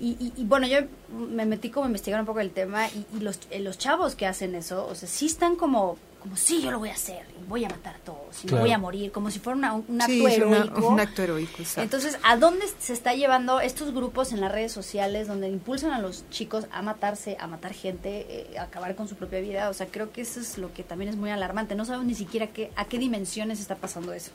y, 0.00 0.32
y, 0.36 0.44
bueno, 0.44 0.66
yo 0.66 0.78
me 1.10 1.46
metí 1.46 1.70
como 1.70 1.84
a 1.84 1.88
investigar 1.88 2.20
un 2.20 2.26
poco 2.26 2.40
el 2.40 2.50
tema 2.50 2.88
y, 2.88 3.20
los, 3.20 3.40
eh, 3.50 3.60
los 3.60 3.78
chavos 3.78 4.14
que 4.14 4.26
hacen 4.26 4.54
eso, 4.54 4.86
o 4.86 4.94
sea, 4.94 5.08
sí 5.08 5.26
están 5.26 5.56
como, 5.56 5.96
como 6.20 6.36
sí, 6.36 6.60
yo 6.60 6.70
lo 6.70 6.78
voy 6.78 6.90
a 6.90 6.94
hacer, 6.94 7.24
y 7.40 7.48
voy 7.48 7.64
a 7.64 7.68
matar 7.68 7.96
a 7.96 7.98
todos, 8.00 8.44
y 8.44 8.48
voy 8.48 8.72
a 8.72 8.78
morir, 8.78 9.10
como 9.10 9.30
si 9.30 9.38
fuera 9.38 9.72
un 9.72 10.02
acto 10.02 10.28
heroico. 10.28 10.88
un 10.88 11.00
acto 11.00 11.22
heroico, 11.22 11.62
Entonces, 11.76 12.18
¿a 12.24 12.36
dónde 12.36 12.66
se 12.78 12.92
está 12.92 13.14
llevando 13.14 13.60
estos 13.60 13.94
grupos 13.94 14.32
en 14.32 14.40
las 14.40 14.52
redes 14.52 14.72
sociales 14.72 15.28
donde 15.28 15.48
impulsan 15.48 15.92
a 15.92 16.00
los 16.00 16.28
chicos 16.28 16.66
a 16.72 16.82
matarse, 16.82 17.36
a 17.40 17.46
matar 17.46 17.72
gente, 17.72 18.26
eh, 18.28 18.58
a 18.58 18.64
acabar 18.64 18.96
con 18.96 19.08
su 19.08 19.14
propia 19.14 19.40
vida? 19.40 19.70
O 19.70 19.74
sea, 19.74 19.86
creo 19.86 20.12
que 20.12 20.20
eso 20.20 20.40
es 20.40 20.58
lo 20.58 20.74
que 20.74 20.82
también 20.82 21.08
es 21.08 21.16
muy 21.16 21.30
alarmante. 21.30 21.74
No 21.74 21.84
sabemos 21.86 22.06
ni 22.06 22.14
siquiera 22.14 22.48
qué, 22.48 22.70
a 22.76 22.84
qué 22.84 22.98
dimensiones 22.98 23.60
está 23.60 23.76
pasando 23.76 24.12
eso. 24.12 24.30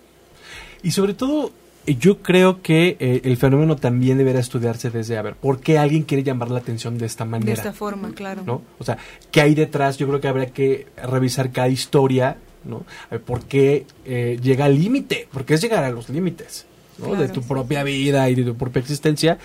Y 0.81 0.91
sobre 0.91 1.13
todo, 1.13 1.51
yo 1.85 2.19
creo 2.19 2.61
que 2.61 2.95
eh, 2.99 3.21
el 3.23 3.37
fenómeno 3.37 3.75
también 3.75 4.17
debería 4.17 4.39
estudiarse 4.39 4.91
desde, 4.91 5.17
a 5.17 5.21
ver, 5.21 5.35
¿por 5.35 5.59
qué 5.59 5.79
alguien 5.79 6.03
quiere 6.03 6.23
llamar 6.23 6.51
la 6.51 6.59
atención 6.59 6.97
de 6.97 7.05
esta 7.07 7.25
manera? 7.25 7.47
De 7.47 7.53
esta 7.53 7.73
forma, 7.73 8.11
claro. 8.11 8.43
¿no? 8.45 8.61
O 8.79 8.83
sea, 8.83 8.97
¿qué 9.31 9.41
hay 9.41 9.55
detrás? 9.55 9.97
Yo 9.97 10.07
creo 10.07 10.21
que 10.21 10.27
habría 10.27 10.47
que 10.47 10.87
revisar 11.03 11.51
cada 11.51 11.69
historia, 11.69 12.37
¿no? 12.63 12.85
¿Por 13.25 13.45
qué 13.45 13.85
eh, 14.05 14.39
llega 14.41 14.65
al 14.65 14.79
límite? 14.79 15.27
Porque 15.31 15.55
es 15.55 15.61
llegar 15.61 15.83
a 15.83 15.89
los 15.89 16.09
límites, 16.09 16.67
¿no? 16.99 17.15
de 17.15 17.27
tu 17.29 17.41
propia 17.41 17.83
vida 17.83 18.29
y 18.29 18.35
de 18.35 18.43
tu 18.43 18.55
propia 18.55 18.79
existencia. 18.79 19.39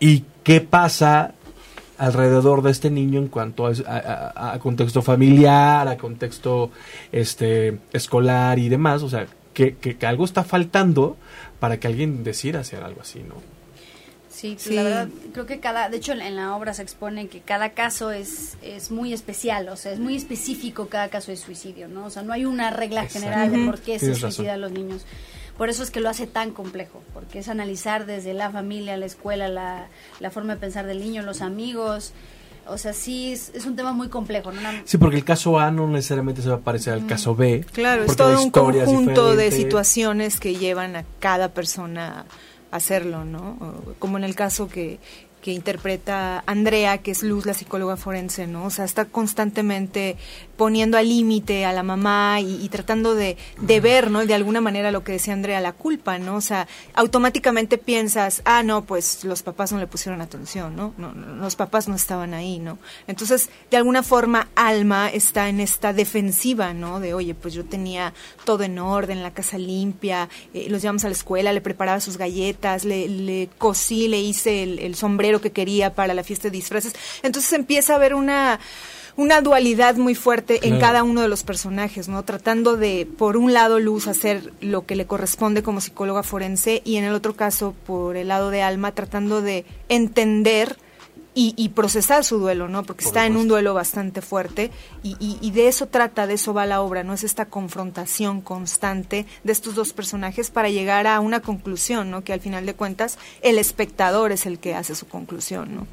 ¿Y 0.00 0.24
qué 0.42 0.62
pasa 0.62 1.34
alrededor 1.98 2.62
de 2.62 2.70
este 2.70 2.90
niño 2.90 3.20
en 3.20 3.28
cuanto 3.28 3.66
a, 3.66 4.58
contexto 4.58 5.02
familiar, 5.02 5.86
a 5.86 5.98
contexto 5.98 6.70
este 7.12 7.78
escolar 7.92 8.58
y 8.58 8.70
demás? 8.70 9.02
O 9.02 9.10
sea, 9.10 9.26
que, 9.52 9.76
que 9.76 10.06
algo 10.06 10.24
está 10.24 10.44
faltando 10.44 11.18
para 11.60 11.78
que 11.78 11.86
alguien 11.86 12.24
decida 12.24 12.60
hacer 12.60 12.82
algo 12.82 13.00
así, 13.00 13.20
¿no? 13.20 13.34
Sí, 14.34 14.56
la 14.70 14.82
verdad, 14.82 15.08
creo 15.32 15.46
que 15.46 15.60
cada, 15.60 15.88
de 15.88 15.96
hecho 15.96 16.12
en 16.12 16.34
la 16.34 16.56
obra 16.56 16.74
se 16.74 16.82
expone 16.82 17.28
que 17.28 17.40
cada 17.40 17.70
caso 17.70 18.10
es, 18.10 18.56
es 18.62 18.90
muy 18.90 19.12
especial, 19.12 19.68
o 19.68 19.76
sea, 19.76 19.92
es 19.92 20.00
muy 20.00 20.16
específico 20.16 20.88
cada 20.88 21.08
caso 21.08 21.30
de 21.30 21.36
suicidio, 21.36 21.86
¿no? 21.86 22.06
O 22.06 22.10
sea, 22.10 22.22
no 22.22 22.32
hay 22.32 22.44
una 22.44 22.70
regla 22.70 23.06
general 23.06 23.52
de 23.52 23.64
por 23.64 23.78
qué 23.78 23.98
se 23.98 24.14
suicidan 24.14 24.60
los 24.60 24.72
niños. 24.72 25.06
Por 25.56 25.68
eso 25.70 25.84
es 25.84 25.92
que 25.92 26.00
lo 26.00 26.08
hace 26.08 26.26
tan 26.26 26.50
complejo, 26.50 27.00
porque 27.14 27.38
es 27.38 27.48
analizar 27.48 28.06
desde 28.06 28.34
la 28.34 28.50
familia, 28.50 28.96
la 28.96 29.06
escuela, 29.06 29.46
la, 29.48 29.86
la 30.18 30.30
forma 30.32 30.54
de 30.54 30.60
pensar 30.60 30.84
del 30.84 30.98
niño, 30.98 31.22
los 31.22 31.40
amigos, 31.40 32.12
o 32.68 32.78
sea, 32.78 32.92
sí, 32.92 33.32
es, 33.32 33.66
un 33.66 33.76
tema 33.76 33.92
muy 33.92 34.08
complejo. 34.08 34.52
¿no? 34.52 34.60
Sí, 34.84 34.98
porque 34.98 35.16
el 35.16 35.24
caso 35.24 35.58
A 35.58 35.70
no 35.70 35.86
necesariamente 35.86 36.42
se 36.42 36.48
va 36.48 36.56
a 36.56 36.60
parecer 36.60 36.92
al 36.92 37.06
caso 37.06 37.34
B. 37.34 37.64
Claro, 37.72 38.04
es 38.04 38.16
todo 38.16 38.42
un 38.42 38.50
conjunto 38.50 39.36
de 39.36 39.50
situaciones 39.50 40.40
que 40.40 40.54
llevan 40.56 40.96
a 40.96 41.04
cada 41.20 41.48
persona 41.48 42.26
a 42.70 42.76
hacerlo, 42.76 43.24
¿no? 43.24 43.56
Como 43.98 44.18
en 44.18 44.24
el 44.24 44.34
caso 44.34 44.68
que, 44.68 44.98
que 45.44 45.52
interpreta 45.52 46.42
Andrea, 46.46 47.02
que 47.02 47.10
es 47.10 47.22
Luz, 47.22 47.44
la 47.44 47.52
psicóloga 47.52 47.98
forense, 47.98 48.46
¿no? 48.46 48.64
O 48.64 48.70
sea, 48.70 48.86
está 48.86 49.04
constantemente 49.04 50.16
poniendo 50.56 50.96
al 50.96 51.06
límite 51.06 51.66
a 51.66 51.74
la 51.74 51.82
mamá 51.82 52.40
y, 52.40 52.66
tratando 52.70 53.14
de, 53.14 53.36
de, 53.60 53.80
ver, 53.80 54.10
¿no? 54.10 54.24
De 54.24 54.32
alguna 54.32 54.62
manera 54.62 54.90
lo 54.90 55.04
que 55.04 55.12
decía 55.12 55.34
Andrea, 55.34 55.60
la 55.60 55.74
culpa, 55.74 56.18
¿no? 56.18 56.36
O 56.36 56.40
sea, 56.40 56.66
automáticamente 56.94 57.76
piensas, 57.76 58.40
ah, 58.46 58.62
no, 58.62 58.86
pues 58.86 59.22
los 59.24 59.42
papás 59.42 59.70
no 59.70 59.78
le 59.78 59.86
pusieron 59.86 60.22
atención, 60.22 60.76
¿no? 60.76 60.94
no, 60.96 61.12
los 61.12 61.56
papás 61.56 61.88
no 61.88 61.94
estaban 61.94 62.32
ahí, 62.32 62.58
¿no? 62.58 62.78
Entonces, 63.06 63.50
de 63.70 63.76
alguna 63.76 64.02
forma, 64.02 64.48
Alma 64.54 65.10
está 65.10 65.50
en 65.50 65.60
esta 65.60 65.92
defensiva, 65.92 66.72
¿no? 66.72 67.00
De, 67.00 67.12
oye, 67.12 67.34
pues 67.34 67.52
yo 67.52 67.66
tenía 67.66 68.14
todo 68.46 68.62
en 68.62 68.78
orden, 68.78 69.22
la 69.22 69.34
casa 69.34 69.58
limpia, 69.58 70.30
eh, 70.54 70.68
los 70.70 70.80
llevamos 70.80 71.04
a 71.04 71.08
la 71.08 71.14
escuela, 71.14 71.52
le 71.52 71.60
preparaba 71.60 72.00
sus 72.00 72.16
galletas, 72.16 72.86
le, 72.86 73.08
le 73.08 73.50
cosí, 73.58 74.08
le 74.08 74.20
hice 74.20 74.62
el 74.62 74.94
sombrero 74.94 75.33
que 75.40 75.52
quería 75.52 75.94
para 75.94 76.14
la 76.14 76.24
fiesta 76.24 76.48
de 76.48 76.52
disfraces. 76.52 76.94
Entonces 77.22 77.52
empieza 77.52 77.92
a 77.92 77.96
haber 77.96 78.14
una 78.14 78.60
una 79.16 79.40
dualidad 79.40 79.96
muy 79.96 80.14
fuerte 80.14 80.66
en 80.66 80.80
cada 80.80 81.02
uno 81.04 81.22
de 81.22 81.28
los 81.28 81.44
personajes, 81.44 82.08
¿no? 82.08 82.24
Tratando 82.24 82.76
de, 82.76 83.06
por 83.16 83.36
un 83.36 83.52
lado, 83.52 83.78
Luz 83.78 84.08
hacer 84.08 84.52
lo 84.60 84.86
que 84.86 84.96
le 84.96 85.06
corresponde 85.06 85.62
como 85.62 85.80
psicóloga 85.80 86.22
forense 86.22 86.82
y 86.84 86.96
en 86.96 87.04
el 87.04 87.14
otro 87.14 87.36
caso, 87.36 87.74
por 87.86 88.16
el 88.16 88.28
lado 88.28 88.50
de 88.50 88.62
Alma, 88.62 88.92
tratando 88.92 89.40
de 89.40 89.64
entender 89.88 90.78
y, 91.34 91.68
procesar 91.70 92.24
su 92.24 92.38
duelo, 92.38 92.68
¿no? 92.68 92.84
Porque 92.84 93.04
está 93.04 93.26
en 93.26 93.36
un 93.36 93.48
duelo 93.48 93.74
bastante 93.74 94.22
fuerte 94.22 94.70
y, 95.02 95.16
y, 95.18 95.50
de 95.50 95.66
eso 95.66 95.86
trata, 95.86 96.26
de 96.26 96.34
eso 96.34 96.54
va 96.54 96.64
la 96.64 96.80
obra, 96.80 97.02
¿no? 97.02 97.12
Es 97.12 97.24
esta 97.24 97.46
confrontación 97.46 98.40
constante 98.40 99.26
de 99.42 99.52
estos 99.52 99.74
dos 99.74 99.92
personajes 99.92 100.50
para 100.50 100.68
llegar 100.68 101.06
a 101.08 101.18
una 101.18 101.40
conclusión, 101.40 102.10
¿no? 102.10 102.22
Que 102.22 102.32
al 102.32 102.40
final 102.40 102.66
de 102.66 102.74
cuentas 102.74 103.18
el 103.42 103.58
espectador 103.58 104.30
es 104.30 104.46
el 104.46 104.60
que 104.60 104.74
hace 104.74 104.94
su 104.94 105.08
conclusión, 105.08 105.74
¿no? 105.74 105.86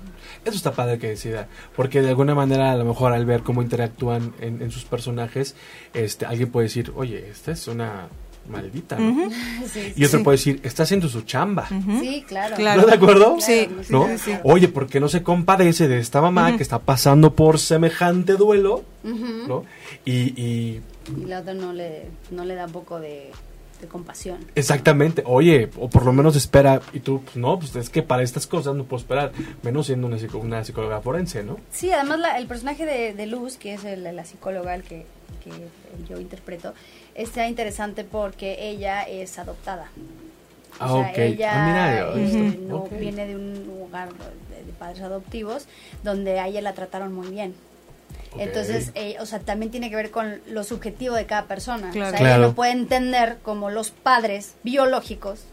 Eso 0.46 0.56
está 0.56 0.74
padre 0.74 1.00
que 1.00 1.08
decida, 1.08 1.48
porque 1.76 2.02
de 2.02 2.10
alguna 2.10 2.36
manera 2.36 2.72
a 2.72 2.76
lo 2.76 2.86
mejor 2.86 3.12
al 3.12 3.26
ver 3.26 3.42
cómo 3.42 3.64
interactúan 3.64 4.34
en, 4.40 4.62
en 4.62 4.70
sus 4.70 4.86
personajes, 4.86 5.56
este, 5.94 6.26
alguien 6.26 6.52
puede 6.52 6.68
decir, 6.68 6.94
oye, 6.96 7.30
esta 7.30 7.52
es 7.52 7.68
una 7.68 8.10
maldita. 8.48 8.98
y 9.96 10.06
otro 10.06 10.24
puede 10.24 10.38
decir, 10.38 10.60
está 10.64 10.84
haciendo 10.84 11.08
su 11.08 11.22
chamba. 11.22 11.68
Sí, 12.00 12.24
claro. 12.28 12.56
¿No 12.58 12.86
de 12.86 12.94
acuerdo? 12.94 13.38
Sí. 13.40 13.70
¿No? 13.90 14.08
Oye, 14.44 14.68
¿por 14.68 14.88
qué 14.88 15.00
no 15.00 15.08
se 15.08 15.24
compadece 15.24 15.88
de 15.88 16.00
esta 16.00 16.22
mamá 16.22 16.56
que 16.58 16.64
está 16.64 16.80
pasando 16.80 17.36
por 17.36 17.60
semejante 17.60 18.34
duelo? 18.34 18.84
¿No? 19.04 19.66
Y, 20.06 20.42
y, 20.42 20.82
y 21.18 21.26
la 21.26 21.40
otra 21.40 21.54
no 21.54 21.74
le, 21.74 22.08
no 22.30 22.46
le 22.46 22.56
da 22.56 22.66
un 22.66 22.72
poco 22.72 23.00
de, 23.00 23.32
compasión. 23.90 24.38
Exactamente. 24.54 25.24
Oye, 25.26 25.70
o 25.80 25.90
por 25.90 26.06
lo 26.06 26.14
menos 26.14 26.36
espera. 26.36 26.82
Y 26.94 27.00
tú, 27.00 27.22
pues 27.24 27.36
no, 27.36 27.58
pues 27.58 27.76
es 27.76 27.90
que 27.90 28.04
para 28.04 28.22
estas 28.22 28.46
cosas 28.46 28.76
no 28.76 28.84
puedo 28.84 29.02
esperar. 29.02 29.32
Menos 29.64 29.88
siendo 29.88 30.06
una, 30.06 30.18
una 30.36 30.64
psicóloga 30.64 31.02
forense, 31.02 31.44
¿no? 31.44 31.58
Sí, 31.72 31.92
además 31.92 32.20
el 32.38 32.46
personaje 32.46 32.86
de, 32.86 33.14
de 33.14 33.26
Luz, 33.26 33.58
que 33.58 33.74
es 33.74 33.84
el, 33.84 34.04
la 34.04 34.24
psicóloga 34.24 34.76
el 34.76 34.84
que, 34.84 35.08
que 35.44 35.52
yo 36.08 36.20
interpreto, 36.20 36.74
está 37.15 37.48
interesante 37.48 38.04
porque 38.04 38.70
ella 38.70 39.04
es 39.04 39.38
adoptada. 39.39 39.89
Ah, 40.80 40.94
o 40.94 41.04
sea, 41.04 41.13
ella 41.26 41.52
ah, 41.54 42.13
este, 42.17 42.58
no 42.60 42.84
viene 42.86 43.28
de 43.28 43.36
un 43.36 43.65
lugar 43.65 44.10
de, 44.10 44.72
padres 44.80 45.02
adoptivos 45.02 45.67
donde 46.04 46.39
a 46.39 46.48
ella 46.48 46.62
la 46.62 46.74
trataron 46.74 47.13
muy 47.13 47.28
bien. 47.28 47.54
Entonces, 48.38 48.91
eh, 48.96 49.17
o 49.20 49.26
sea, 49.26 49.39
también 49.39 49.72
tiene 49.72 49.89
que 49.89 49.96
ver 49.96 50.10
con 50.10 50.39
lo 50.48 50.63
subjetivo 50.63 51.15
de 51.15 51.26
cada 51.26 51.46
persona. 51.46 51.89
O 51.89 51.94
sea, 51.94 52.10
ella 52.10 52.38
no 52.38 52.54
puede 52.54 52.72
entender 52.72 53.38
como 53.44 53.70
los 53.70 53.91
padres 53.91 54.56
biológicos 54.63 55.46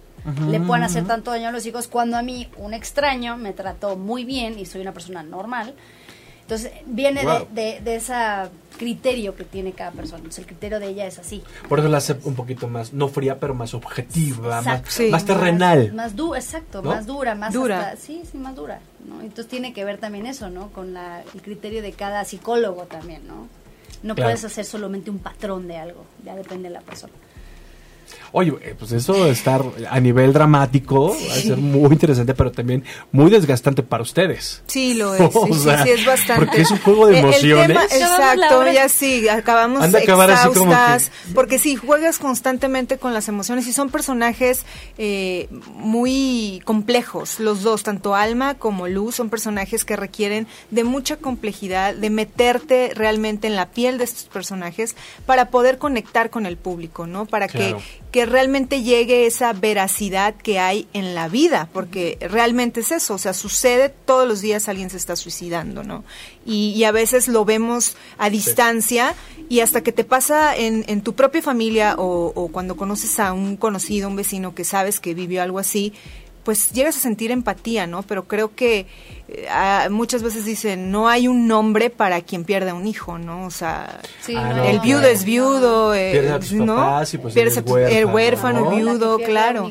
le 0.48 0.60
pueden 0.60 0.84
hacer 0.84 1.06
tanto 1.06 1.30
daño 1.30 1.48
a 1.48 1.52
los 1.52 1.64
hijos 1.64 1.88
cuando 1.88 2.16
a 2.16 2.22
mí 2.22 2.48
un 2.56 2.74
extraño 2.74 3.36
me 3.36 3.52
trató 3.52 3.96
muy 3.96 4.24
bien 4.24 4.58
y 4.58 4.66
soy 4.66 4.82
una 4.82 4.92
persona 4.92 5.22
normal 5.22 5.74
entonces, 6.48 6.72
viene 6.86 7.26
de, 7.52 7.78
de, 7.84 7.96
ese 7.96 8.14
criterio 8.78 9.36
que 9.36 9.44
tiene 9.44 9.72
cada 9.72 9.90
persona. 9.90 10.16
Entonces, 10.16 10.38
el 10.38 10.46
criterio 10.46 10.80
de 10.80 10.88
ella 10.88 11.06
es 11.06 11.18
así. 11.18 11.42
Por 11.68 11.78
eso 11.78 11.90
la 11.90 11.98
hace 11.98 12.16
un 12.24 12.34
poquito 12.34 12.68
más, 12.68 12.94
no 12.94 13.08
fría, 13.08 13.38
pero 13.38 13.52
más 13.52 13.74
objetiva, 13.74 14.62
más, 14.62 15.26
terrenal. 15.26 15.92
Más, 15.92 16.16
dura, 16.16 16.38
exacto, 16.38 16.82
más 16.82 17.04
dura, 17.06 17.34
más 17.34 17.52
dura. 17.52 17.96
sí, 18.00 18.22
sí, 18.32 18.38
más 18.38 18.56
dura. 18.56 18.80
¿no? 19.06 19.20
Entonces, 19.20 19.46
tiene 19.48 19.74
que 19.74 19.84
ver 19.84 19.98
también 19.98 20.24
eso, 20.24 20.48
¿no? 20.48 20.70
Con 20.70 20.94
la, 20.94 21.22
el 21.34 21.42
criterio 21.42 21.82
de 21.82 21.92
cada 21.92 22.24
psicólogo 22.24 22.84
también, 22.84 23.28
¿no? 23.28 23.46
No 24.02 24.14
puedes 24.14 24.42
hacer 24.42 24.64
solamente 24.64 25.10
un 25.10 25.18
patrón 25.18 25.68
de 25.68 25.76
algo, 25.76 26.06
ya 26.24 26.34
depende 26.34 26.70
de 26.70 26.74
la 26.76 26.80
persona. 26.80 27.12
Oye, 28.32 28.52
eh, 28.62 28.74
pues 28.78 28.92
eso 28.92 29.24
de 29.24 29.30
estar 29.30 29.62
a 29.90 30.00
nivel 30.00 30.32
dramático 30.32 31.16
va 31.28 31.34
a 31.34 31.36
ser 31.36 31.56
muy 31.56 31.92
interesante, 31.92 32.34
pero 32.34 32.52
también 32.52 32.84
muy 33.12 33.30
desgastante 33.30 33.82
para 33.82 34.02
ustedes. 34.02 34.62
Sí, 34.66 34.94
lo 34.94 35.14
es. 35.14 35.32
Sí, 35.32 35.62
sí, 35.84 35.90
es 35.90 36.06
bastante. 36.06 36.44
Porque 36.44 36.60
es 36.62 36.70
un 36.70 36.78
juego 36.78 37.06
de 37.06 37.18
emociones. 37.18 37.78
exacto, 37.92 38.70
ya 38.70 38.88
sí, 38.88 39.28
acabamos 39.28 39.82
Anda 39.82 40.00
exhaustas. 40.00 41.10
Porque 41.34 41.58
sí, 41.58 41.76
juegas 41.76 42.18
constantemente 42.18 42.98
con 42.98 43.14
las 43.14 43.28
emociones 43.28 43.66
y 43.66 43.72
son 43.72 43.90
personajes 43.90 44.64
eh, 44.98 45.48
muy 45.74 46.60
complejos, 46.64 47.40
los 47.40 47.62
dos, 47.62 47.82
tanto 47.82 48.14
Alma 48.14 48.54
como 48.54 48.88
Luz, 48.88 49.16
son 49.16 49.30
personajes 49.30 49.84
que 49.84 49.96
requieren 49.96 50.46
de 50.70 50.84
mucha 50.84 51.16
complejidad, 51.16 51.94
de 51.94 52.10
meterte 52.10 52.92
realmente 52.94 53.46
en 53.46 53.56
la 53.56 53.70
piel 53.70 53.98
de 53.98 54.04
estos 54.04 54.24
personajes 54.24 54.96
para 55.26 55.50
poder 55.50 55.78
conectar 55.78 56.30
con 56.30 56.46
el 56.46 56.56
público, 56.56 57.06
¿no? 57.06 57.26
Para 57.26 57.48
que 57.48 57.76
que 58.18 58.26
realmente 58.26 58.82
llegue 58.82 59.26
esa 59.26 59.52
veracidad 59.52 60.34
que 60.34 60.58
hay 60.58 60.88
en 60.92 61.14
la 61.14 61.28
vida, 61.28 61.68
porque 61.72 62.18
realmente 62.20 62.80
es 62.80 62.90
eso, 62.90 63.14
o 63.14 63.18
sea, 63.18 63.32
sucede 63.32 63.90
todos 63.90 64.26
los 64.26 64.40
días 64.40 64.68
alguien 64.68 64.90
se 64.90 64.96
está 64.96 65.14
suicidando, 65.14 65.84
¿no? 65.84 66.02
Y, 66.44 66.82
a 66.82 66.90
veces 66.90 67.28
lo 67.28 67.44
vemos 67.44 67.94
a 68.18 68.28
distancia 68.28 69.14
y 69.48 69.60
hasta 69.60 69.84
que 69.84 69.92
te 69.92 70.02
pasa 70.02 70.56
en, 70.56 70.84
en 70.88 71.02
tu 71.02 71.14
propia 71.14 71.42
familia 71.42 71.94
o, 71.96 72.32
o 72.34 72.48
cuando 72.48 72.76
conoces 72.76 73.20
a 73.20 73.32
un 73.32 73.56
conocido, 73.56 74.08
un 74.08 74.16
vecino 74.16 74.52
que 74.52 74.64
sabes 74.64 74.98
que 74.98 75.14
vivió 75.14 75.40
algo 75.40 75.60
así, 75.60 75.92
pues 76.48 76.72
llegas 76.72 76.96
a 76.96 77.00
sentir 77.00 77.30
empatía, 77.30 77.86
¿no? 77.86 78.02
Pero 78.04 78.26
creo 78.26 78.54
que 78.54 78.86
eh, 79.28 79.46
muchas 79.90 80.22
veces 80.22 80.46
dicen, 80.46 80.90
no 80.90 81.06
hay 81.06 81.28
un 81.28 81.46
nombre 81.46 81.90
para 81.90 82.22
quien 82.22 82.44
pierde 82.44 82.72
un 82.72 82.86
hijo, 82.86 83.18
¿no? 83.18 83.44
O 83.44 83.50
sea, 83.50 84.00
ah, 84.34 84.64
el 84.66 84.80
viudo 84.80 85.02
es 85.02 85.24
viudo, 85.24 85.94
eh, 85.94 86.40
¿no? 86.52 87.02
Pues 87.20 87.36
el 87.36 88.06
huérfano, 88.06 88.70
viudo, 88.70 89.18
claro. 89.18 89.70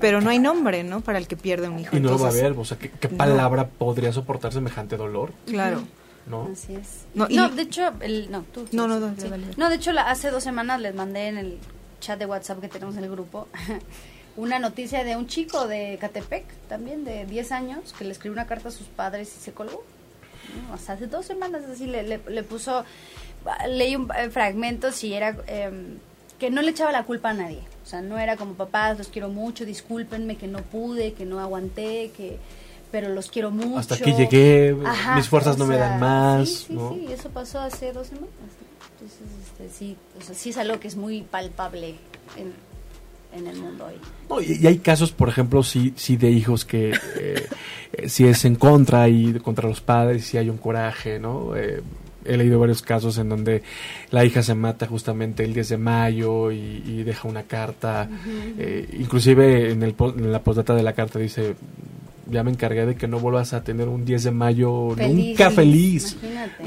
pero 0.00 0.20
no 0.20 0.30
hay 0.30 0.40
nombre, 0.40 0.82
¿no? 0.82 1.02
Para 1.02 1.18
el 1.18 1.28
que 1.28 1.36
pierde 1.36 1.68
un 1.68 1.78
hijo. 1.78 1.96
Y 1.96 2.00
no 2.00 2.10
lo 2.10 2.18
va 2.18 2.30
a 2.30 2.32
ver, 2.32 2.52
o 2.58 2.64
sea, 2.64 2.76
¿qué, 2.76 3.08
palabra 3.08 3.68
podría 3.68 4.12
soportar 4.12 4.52
semejante 4.52 4.96
dolor? 4.96 5.32
Claro. 5.46 5.84
¿no? 6.26 6.50
Así 6.52 6.74
es. 6.74 7.06
No, 7.14 7.28
de 7.28 7.62
hecho, 7.62 7.92
el, 8.00 8.28
no, 8.28 8.42
tú, 8.52 8.66
no, 8.72 8.88
no, 8.88 8.98
no, 8.98 9.70
de 9.70 9.76
hecho, 9.76 9.92
hace 9.96 10.32
dos 10.32 10.42
semanas 10.42 10.80
les 10.80 10.96
mandé 10.96 11.28
en 11.28 11.38
el 11.38 11.58
chat 12.00 12.18
de 12.18 12.26
WhatsApp 12.26 12.60
que 12.60 12.66
tenemos 12.66 12.96
en 12.96 13.04
el 13.04 13.10
grupo 13.12 13.46
una 14.38 14.60
noticia 14.60 15.02
de 15.02 15.16
un 15.16 15.26
chico 15.26 15.66
de 15.66 15.98
Catepec, 16.00 16.44
también 16.68 17.04
de 17.04 17.26
10 17.26 17.52
años, 17.52 17.92
que 17.98 18.04
le 18.04 18.12
escribió 18.12 18.34
una 18.34 18.46
carta 18.46 18.68
a 18.68 18.72
sus 18.72 18.86
padres 18.86 19.34
y 19.36 19.40
se 19.40 19.52
colgó. 19.52 19.82
hasta 20.72 20.92
hace 20.92 21.08
dos 21.08 21.26
semanas 21.26 21.62
así 21.70 21.86
le, 21.86 22.04
le, 22.04 22.42
puso, 22.44 22.84
leí 23.68 23.96
un 23.96 24.08
eh, 24.16 24.30
fragmento 24.30 24.90
y 25.02 25.12
era 25.12 25.36
em, 25.48 25.98
que 26.38 26.50
no 26.50 26.62
le 26.62 26.70
echaba 26.70 26.92
la 26.92 27.02
culpa 27.02 27.30
a 27.30 27.34
nadie. 27.34 27.62
O 27.84 27.86
sea, 27.86 28.00
no 28.00 28.16
era 28.16 28.36
como 28.36 28.54
papás, 28.54 28.96
los 28.96 29.08
quiero 29.08 29.28
mucho, 29.28 29.64
discúlpenme 29.64 30.36
que 30.36 30.46
no 30.46 30.60
pude, 30.60 31.14
que 31.14 31.24
no 31.24 31.40
aguanté, 31.40 32.12
que 32.16 32.38
pero 32.92 33.08
los 33.08 33.30
quiero 33.30 33.50
mucho. 33.50 33.78
Hasta 33.78 33.96
aquí 33.96 34.14
llegué, 34.14 34.74
mis 35.16 35.28
fuerzas 35.28 35.58
no 35.58 35.66
me 35.66 35.76
dan 35.76 35.98
más. 35.98 36.48
Sí, 36.48 36.66
sí, 36.68 36.78
sí, 36.94 37.12
eso 37.12 37.28
pasó 37.30 37.58
hace 37.58 37.92
dos 37.92 38.06
semanas. 38.06 38.30
Entonces, 38.94 39.20
este, 39.42 39.68
sí, 39.76 39.96
o 40.18 40.22
sea, 40.22 40.34
sí 40.34 40.50
es 40.50 40.58
algo 40.58 40.78
que 40.80 40.88
es 40.88 40.96
muy 40.96 41.22
palpable 41.22 41.96
en, 42.36 42.67
en 43.32 43.46
el 43.46 43.56
mundo 43.56 43.88
hoy. 44.28 44.58
y, 44.60 44.66
hay 44.66 44.78
casos, 44.78 45.12
por 45.12 45.28
ejemplo, 45.28 45.62
sí, 45.62 45.92
sí 45.96 46.16
de 46.16 46.30
hijos 46.30 46.64
que 46.64 46.90
eh, 46.90 47.46
eh, 47.92 48.08
si 48.08 48.26
es 48.26 48.44
en 48.44 48.56
contra 48.56 49.08
y 49.08 49.34
contra 49.34 49.68
los 49.68 49.80
padres, 49.80 50.24
si 50.24 50.36
hay 50.38 50.48
un 50.50 50.58
coraje, 50.58 51.18
¿no? 51.18 51.56
Eh, 51.56 51.82
he 52.24 52.36
leído 52.36 52.58
varios 52.58 52.82
casos 52.82 53.16
en 53.18 53.28
donde 53.30 53.62
la 54.10 54.24
hija 54.24 54.42
se 54.42 54.54
mata 54.54 54.86
justamente 54.86 55.44
el 55.44 55.54
10 55.54 55.68
de 55.70 55.78
mayo 55.78 56.52
y, 56.52 57.02
deja 57.02 57.26
una 57.26 57.44
carta. 57.44 58.08
inclusive 58.98 59.70
en, 59.70 59.82
el, 59.82 59.94
en 59.98 60.32
la 60.32 60.42
postdata 60.42 60.74
de 60.74 60.82
la 60.82 60.92
carta 60.92 61.18
dice, 61.18 61.54
ya 62.30 62.42
me 62.42 62.50
encargué 62.50 62.84
de 62.84 62.96
que 62.96 63.08
no 63.08 63.18
vuelvas 63.18 63.54
a 63.54 63.64
tener 63.64 63.88
un 63.88 64.04
10 64.04 64.24
de 64.24 64.30
mayo 64.30 64.94
nunca 64.96 65.50
feliz. 65.50 66.18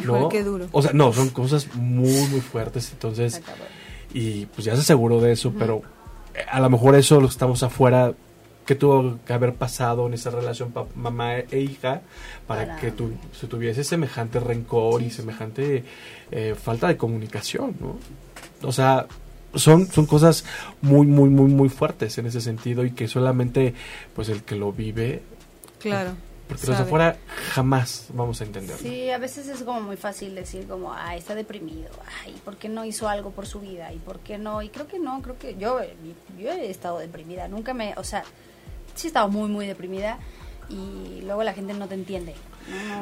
¿no? 0.03 0.29
Qué 0.29 0.43
duro. 0.43 0.67
O 0.71 0.81
sea, 0.81 0.93
no, 0.93 1.13
son 1.13 1.29
cosas 1.29 1.67
muy, 1.75 2.25
muy 2.27 2.41
fuertes. 2.41 2.89
Entonces, 2.91 3.41
y 4.13 4.45
pues 4.47 4.65
ya 4.65 4.73
se 4.75 4.81
aseguró 4.81 5.21
de 5.21 5.33
eso, 5.33 5.53
pero 5.57 5.81
a 6.49 6.59
lo 6.59 6.69
mejor 6.69 6.95
eso 6.95 7.19
lo 7.19 7.27
estamos 7.27 7.63
afuera 7.63 8.13
que 8.65 8.75
tuvo 8.75 9.19
que 9.25 9.33
haber 9.33 9.55
pasado 9.55 10.07
en 10.07 10.13
esa 10.13 10.29
relación 10.29 10.73
mamá 10.95 11.39
e 11.39 11.59
hija 11.59 12.01
para, 12.47 12.77
que 12.77 12.91
tu, 12.91 13.11
se 13.33 13.47
tuviese 13.47 13.83
semejante 13.83 14.39
rencor 14.39 15.01
y 15.01 15.09
semejante 15.09 15.83
eh, 16.31 16.55
falta 16.55 16.87
de 16.87 16.95
comunicación, 16.95 17.75
¿no? 17.79 17.97
O 18.67 18.71
sea, 18.71 19.07
son, 19.55 19.87
son 19.87 20.05
cosas 20.05 20.45
muy, 20.81 21.07
muy, 21.07 21.29
muy, 21.29 21.51
muy 21.51 21.69
fuertes 21.69 22.17
en 22.17 22.27
ese 22.27 22.39
sentido 22.39 22.85
y 22.85 22.91
que 22.91 23.07
solamente 23.07 23.73
pues 24.15 24.29
el 24.29 24.43
que 24.43 24.55
lo 24.55 24.71
vive 24.71 25.23
claro 25.79 26.13
porque 26.51 26.67
los 26.67 26.77
de 26.77 26.83
afuera 26.83 27.17
jamás 27.53 28.07
vamos 28.13 28.41
a 28.41 28.43
entender. 28.43 28.75
Sí, 28.77 29.09
a 29.09 29.17
veces 29.17 29.47
es 29.47 29.63
como 29.63 29.79
muy 29.79 29.95
fácil 29.95 30.35
decir 30.35 30.67
como, 30.67 30.93
ay, 30.93 31.19
está 31.19 31.33
deprimido, 31.33 31.89
ay, 32.23 32.35
¿por 32.43 32.57
qué 32.57 32.67
no 32.67 32.83
hizo 32.83 33.07
algo 33.07 33.31
por 33.31 33.45
su 33.45 33.61
vida? 33.61 33.93
¿Y 33.93 33.97
por 33.99 34.19
qué 34.19 34.37
no? 34.37 34.61
Y 34.61 34.69
creo 34.69 34.87
que 34.87 34.99
no, 34.99 35.21
creo 35.21 35.37
que 35.39 35.55
yo, 35.55 35.79
yo 36.37 36.51
he 36.51 36.69
estado 36.69 36.99
deprimida, 36.99 37.47
nunca 37.47 37.73
me, 37.73 37.93
o 37.95 38.03
sea, 38.03 38.23
sí 38.95 39.07
he 39.07 39.09
estado 39.09 39.29
muy, 39.29 39.49
muy 39.49 39.65
deprimida 39.65 40.19
y 40.69 41.21
luego 41.21 41.43
la 41.43 41.53
gente 41.53 41.73
no 41.73 41.87
te 41.87 41.95
entiende. 41.95 42.33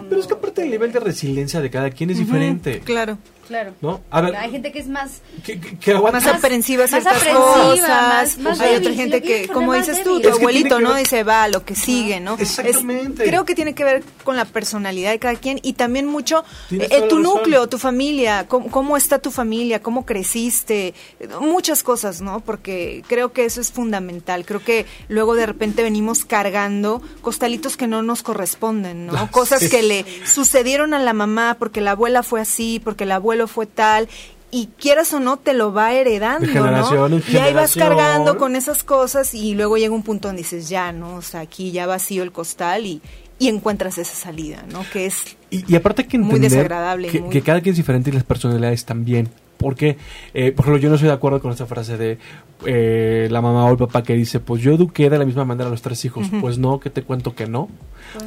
Pero 0.07 0.21
es 0.21 0.27
que 0.27 0.33
aparte 0.33 0.63
el 0.63 0.69
nivel 0.69 0.91
de 0.91 0.99
resiliencia 0.99 1.59
de 1.59 1.69
cada 1.69 1.89
quien 1.89 2.11
es 2.11 2.17
diferente. 2.17 2.79
Claro. 2.81 3.17
Claro. 3.49 3.73
¿No? 3.81 3.99
A 4.11 4.21
ver, 4.21 4.35
hay 4.35 4.51
gente 4.51 4.71
que 4.71 4.77
es 4.77 4.87
más 4.87 5.23
que, 5.43 5.59
que, 5.59 5.95
más 5.95 6.27
aprensiva 6.27 6.85
más 6.85 7.03
cosas. 7.03 8.37
Más, 8.37 8.59
hay 8.59 8.75
otra 8.75 8.93
gente 8.93 9.23
que, 9.23 9.47
como 9.47 9.73
dices 9.73 10.03
tú, 10.03 10.21
tu 10.21 10.29
abuelito, 10.29 10.79
¿no? 10.79 10.93
Dice, 10.93 11.23
va, 11.23 11.47
lo 11.47 11.65
que 11.65 11.73
sigue, 11.73 12.19
¿no? 12.19 12.35
Exactamente. 12.37 13.23
creo 13.23 13.45
que 13.45 13.55
tiene 13.55 13.73
que 13.73 13.83
ver 13.83 14.03
con 14.23 14.35
la 14.35 14.45
personalidad 14.45 15.09
de 15.09 15.17
cada 15.17 15.33
quien 15.33 15.59
y 15.63 15.73
también 15.73 16.05
mucho 16.05 16.43
eh, 16.69 17.07
tu 17.09 17.17
núcleo, 17.17 17.67
tu 17.67 17.79
familia, 17.79 18.45
cómo, 18.47 18.95
está 18.95 19.17
tu 19.17 19.31
familia, 19.31 19.81
cómo 19.81 20.05
creciste, 20.05 20.93
muchas 21.41 21.81
cosas, 21.81 22.21
¿no? 22.21 22.41
Porque 22.41 23.03
creo 23.07 23.33
que 23.33 23.45
eso 23.45 23.61
es 23.61 23.71
fundamental. 23.71 24.45
Creo 24.45 24.63
que 24.63 24.85
luego 25.07 25.33
de 25.33 25.47
repente 25.47 25.81
venimos 25.81 26.23
cargando 26.23 27.01
costalitos 27.23 27.77
que 27.77 27.87
no 27.87 28.03
nos 28.03 28.21
corresponden, 28.21 29.07
¿no? 29.07 29.31
Cosas 29.39 29.69
que 29.69 29.81
le 29.81 30.05
sucedieron 30.23 30.93
a 30.93 30.99
la 30.99 31.13
mamá 31.13 31.57
porque 31.57 31.81
la 31.81 31.91
abuela 31.91 32.21
fue 32.21 32.41
así, 32.41 32.79
porque 32.83 33.07
la 33.07 33.15
abuela 33.43 33.47
fue 33.47 33.65
tal 33.65 34.07
y 34.51 34.69
quieras 34.79 35.13
o 35.13 35.19
no 35.19 35.37
te 35.37 35.53
lo 35.53 35.73
va 35.73 35.93
heredando, 35.93 36.47
¿no? 36.47 37.21
y 37.29 37.37
ahí 37.37 37.53
vas 37.53 37.75
cargando 37.75 38.37
con 38.37 38.55
esas 38.55 38.83
cosas 38.83 39.33
y 39.33 39.53
luego 39.53 39.77
llega 39.77 39.93
un 39.93 40.03
punto 40.03 40.27
donde 40.27 40.41
dices, 40.41 40.69
ya, 40.69 40.91
¿no? 40.91 41.15
O 41.15 41.21
sea, 41.21 41.41
aquí 41.41 41.71
ya 41.71 41.85
vacío 41.85 42.23
el 42.23 42.31
costal 42.31 42.85
y, 42.85 43.01
y 43.37 43.47
encuentras 43.47 43.97
esa 43.99 44.15
salida, 44.15 44.63
¿no? 44.71 44.83
Que 44.91 45.05
es 45.05 45.37
y, 45.51 45.75
aparte 45.75 46.07
que 46.07 46.17
muy 46.17 46.39
desagradable. 46.39 47.09
Que, 47.09 47.27
que, 47.29 47.41
cada 47.41 47.61
quien 47.61 47.73
es 47.73 47.77
diferente 47.77 48.09
y 48.09 48.13
las 48.13 48.23
personalidades 48.23 48.85
también. 48.85 49.29
Porque, 49.59 49.97
eh, 50.33 50.53
por 50.53 50.63
ejemplo, 50.63 50.81
yo 50.81 50.87
no 50.87 50.95
estoy 50.95 51.09
de 51.09 51.15
acuerdo 51.15 51.41
con 51.41 51.51
esa 51.51 51.65
frase 51.65 51.97
de 51.97 52.17
eh, 52.65 53.27
la 53.29 53.41
mamá 53.41 53.65
o 53.65 53.71
el 53.71 53.77
papá 53.77 54.03
que 54.03 54.13
dice, 54.13 54.39
pues 54.39 54.63
yo 54.63 54.73
eduqué 54.73 55.09
de 55.09 55.17
la 55.17 55.25
misma 55.25 55.43
manera 55.43 55.67
a 55.67 55.69
los 55.69 55.81
tres 55.81 56.05
hijos. 56.05 56.27
Pues 56.39 56.57
no, 56.57 56.79
que 56.79 56.89
te 56.89 57.03
cuento 57.03 57.35
que 57.35 57.45
no. 57.45 57.67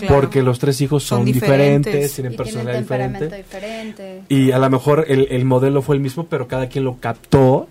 Porque 0.09 0.43
los 0.43 0.59
tres 0.59 0.83
hijos 0.83 1.05
son, 1.05 1.25
diferentes, 1.25 2.13
tienen 2.13 2.37
personalidad 2.37 2.81
diferente. 2.81 4.25
Y 4.29 4.51
a 4.51 4.59
lo 4.59 4.69
mejor 4.69 5.07
el, 5.09 5.27
el, 5.31 5.47
modelo 5.47 5.81
fue 5.81 5.97
el 5.97 6.03
mismo, 6.03 6.27
pero 6.27 6.47
cada 6.47 6.69
quien 6.69 6.85
lo 6.85 6.99
captó 7.01 7.67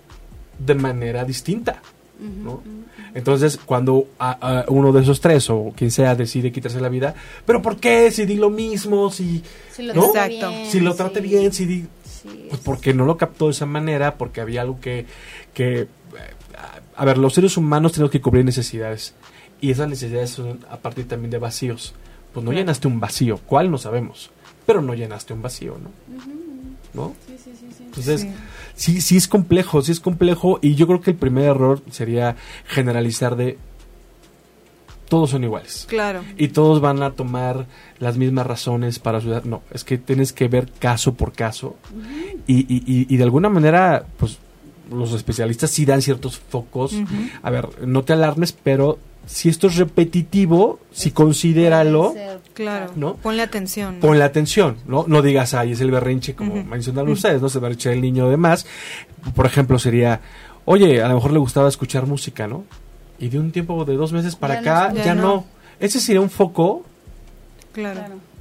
de 0.58 0.74
manera 0.74 1.24
distinta. 1.24 1.80
¿no? 2.18 2.62
Entonces, 3.14 3.58
cuando 3.64 4.08
uno 4.68 4.92
de 4.92 5.02
esos 5.02 5.20
tres 5.20 5.50
o 5.50 5.72
quien 5.76 5.92
sea 5.92 6.14
decide 6.14 6.50
quitarse 6.50 6.80
la 6.80 6.88
vida, 6.88 7.14
¿pero 7.44 7.62
por 7.62 7.76
qué? 7.76 8.10
Si 8.10 8.26
di 8.26 8.36
lo 8.36 8.50
mismo, 8.50 9.10
si, 9.10 9.42
si 9.70 9.82
lo, 9.82 9.94
¿no? 9.94 10.12
bien, 10.12 10.66
si 10.70 10.80
lo 10.80 10.94
trate 10.94 11.20
bien, 11.20 11.52
si 11.52 11.66
di 11.66 11.86
pues 12.22 12.60
porque 12.64 12.94
no 12.94 13.04
lo 13.04 13.16
captó 13.16 13.46
de 13.46 13.52
esa 13.52 13.66
manera, 13.66 14.16
porque 14.16 14.40
había 14.40 14.62
algo 14.62 14.80
que, 14.80 15.06
que... 15.54 15.88
A 16.96 17.04
ver, 17.04 17.18
los 17.18 17.34
seres 17.34 17.56
humanos 17.56 17.92
tenemos 17.92 18.10
que 18.10 18.20
cubrir 18.20 18.44
necesidades. 18.44 19.14
Y 19.60 19.70
esas 19.70 19.88
necesidades 19.88 20.30
son 20.30 20.60
a 20.70 20.76
partir 20.78 21.08
también 21.08 21.30
de 21.30 21.38
vacíos. 21.38 21.94
Pues 22.32 22.44
no 22.44 22.52
llenaste 22.52 22.88
un 22.88 23.00
vacío. 23.00 23.38
¿Cuál? 23.46 23.70
No 23.70 23.78
sabemos. 23.78 24.30
Pero 24.66 24.82
no 24.82 24.94
llenaste 24.94 25.32
un 25.32 25.42
vacío, 25.42 25.78
¿no? 25.82 25.90
¿No? 26.94 27.14
Sí, 27.26 27.36
sí, 27.42 27.50
sí, 27.58 27.84
Entonces, 27.84 28.26
sí. 28.74 29.00
sí, 29.00 29.16
es 29.16 29.28
complejo, 29.28 29.82
sí 29.82 29.92
es 29.92 30.00
complejo. 30.00 30.58
Y 30.62 30.74
yo 30.74 30.86
creo 30.86 31.00
que 31.00 31.12
el 31.12 31.16
primer 31.16 31.44
error 31.44 31.82
sería 31.90 32.36
generalizar 32.66 33.36
de 33.36 33.58
todos 35.12 35.28
son 35.28 35.44
iguales. 35.44 35.84
Claro. 35.90 36.24
Y 36.38 36.48
todos 36.48 36.80
van 36.80 37.02
a 37.02 37.10
tomar 37.10 37.66
las 37.98 38.16
mismas 38.16 38.46
razones 38.46 38.98
para 38.98 39.18
ayudar. 39.18 39.44
No, 39.44 39.60
es 39.70 39.84
que 39.84 39.98
tienes 39.98 40.32
que 40.32 40.48
ver 40.48 40.72
caso 40.78 41.12
por 41.12 41.34
caso. 41.34 41.76
y, 42.46 42.60
y, 42.60 43.06
y, 43.14 43.16
de 43.18 43.22
alguna 43.22 43.50
manera, 43.50 44.06
pues 44.16 44.38
los 44.90 45.12
especialistas 45.12 45.70
sí 45.70 45.84
dan 45.84 46.00
ciertos 46.00 46.38
focos. 46.38 46.94
A 47.42 47.50
ver, 47.50 47.68
no 47.86 48.04
te 48.04 48.14
alarmes, 48.14 48.52
pero 48.52 48.98
si 49.26 49.50
esto 49.50 49.66
es 49.66 49.76
repetitivo, 49.76 50.80
si 50.92 51.10
considéralo. 51.10 52.14
Claro. 52.54 52.92
¿no? 52.96 53.16
Ponle 53.16 53.42
atención. 53.42 53.98
Ponle 54.00 54.24
atención, 54.24 54.78
¿no? 54.86 55.04
No 55.06 55.20
digas, 55.20 55.52
ay, 55.52 55.72
es 55.72 55.82
el 55.82 55.90
berrinche, 55.90 56.34
como 56.34 56.64
mencionaron 56.64 57.10
ustedes, 57.10 57.42
¿no? 57.42 57.50
Se 57.50 57.58
berrinche 57.58 57.92
el 57.92 58.00
niño 58.00 58.30
de 58.30 58.38
más. 58.38 58.64
Por 59.34 59.44
ejemplo, 59.44 59.78
sería, 59.78 60.22
oye, 60.64 61.02
a 61.02 61.08
lo 61.08 61.16
mejor 61.16 61.32
le 61.32 61.38
gustaba 61.38 61.68
escuchar 61.68 62.06
música, 62.06 62.48
¿no? 62.48 62.64
Y 63.22 63.28
de 63.28 63.38
un 63.38 63.52
tiempo 63.52 63.84
de 63.84 63.94
dos 63.94 64.12
meses 64.12 64.34
para 64.34 64.54
acá 64.54 64.92
ya, 64.92 65.14
no. 65.14 65.44
Ese 65.78 66.00
sería 66.00 66.20
un 66.20 66.28
foco 66.28 66.84
Claro. 67.72 68.00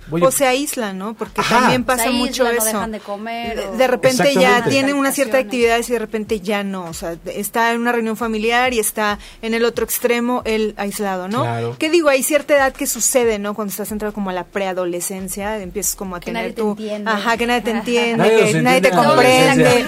O 0.09 0.31
se 0.31 0.45
aíslan, 0.45 0.97
¿no? 0.97 1.13
Porque 1.13 1.41
también 1.47 1.83
pasa 1.83 2.11
mucho 2.11 2.47
eso. 2.47 2.65
dejan 2.65 2.91
de 2.91 2.99
comer. 2.99 3.71
De, 3.71 3.87
repente 3.87 4.33
ya 4.33 4.63
tienen 4.63 4.95
una 4.95 5.11
cierta 5.11 5.37
actividad 5.37 5.79
y 5.79 5.91
de 5.91 5.99
repente 5.99 6.39
ya 6.39 6.63
no. 6.63 6.85
O 6.85 6.93
sea, 6.93 7.17
está 7.25 7.73
en 7.73 7.81
una 7.81 7.91
reunión 7.91 8.17
familiar 8.17 8.73
y 8.73 8.79
está 8.79 9.19
en 9.41 9.53
el 9.53 9.65
otro 9.65 9.85
extremo 9.85 10.41
el 10.45 10.73
aislado, 10.77 11.27
¿no? 11.27 11.41
Claro. 11.41 11.75
¿Qué 11.77 11.89
digo? 11.89 12.09
Hay 12.09 12.23
cierta 12.23 12.55
edad 12.55 12.73
que 12.73 12.87
sucede, 12.87 13.39
¿no? 13.39 13.53
Cuando 13.53 13.71
estás 13.71 13.91
entrando 13.91 14.13
como 14.13 14.29
a 14.29 14.33
la 14.33 14.45
preadolescencia, 14.45 15.57
empiezas 15.61 15.95
como 15.95 16.15
a 16.15 16.19
que 16.19 16.25
tener 16.25 16.43
nadie 16.43 16.53
Te 16.55 16.61
entiende. 16.61 17.11
Ajá, 17.11 17.37
que 17.37 17.47
nadie 17.47 17.61
te 17.61 17.71
entiende, 17.71 18.51
que 18.51 18.61
nadie 18.61 18.81
te 18.81 18.91
comprende. 18.91 19.85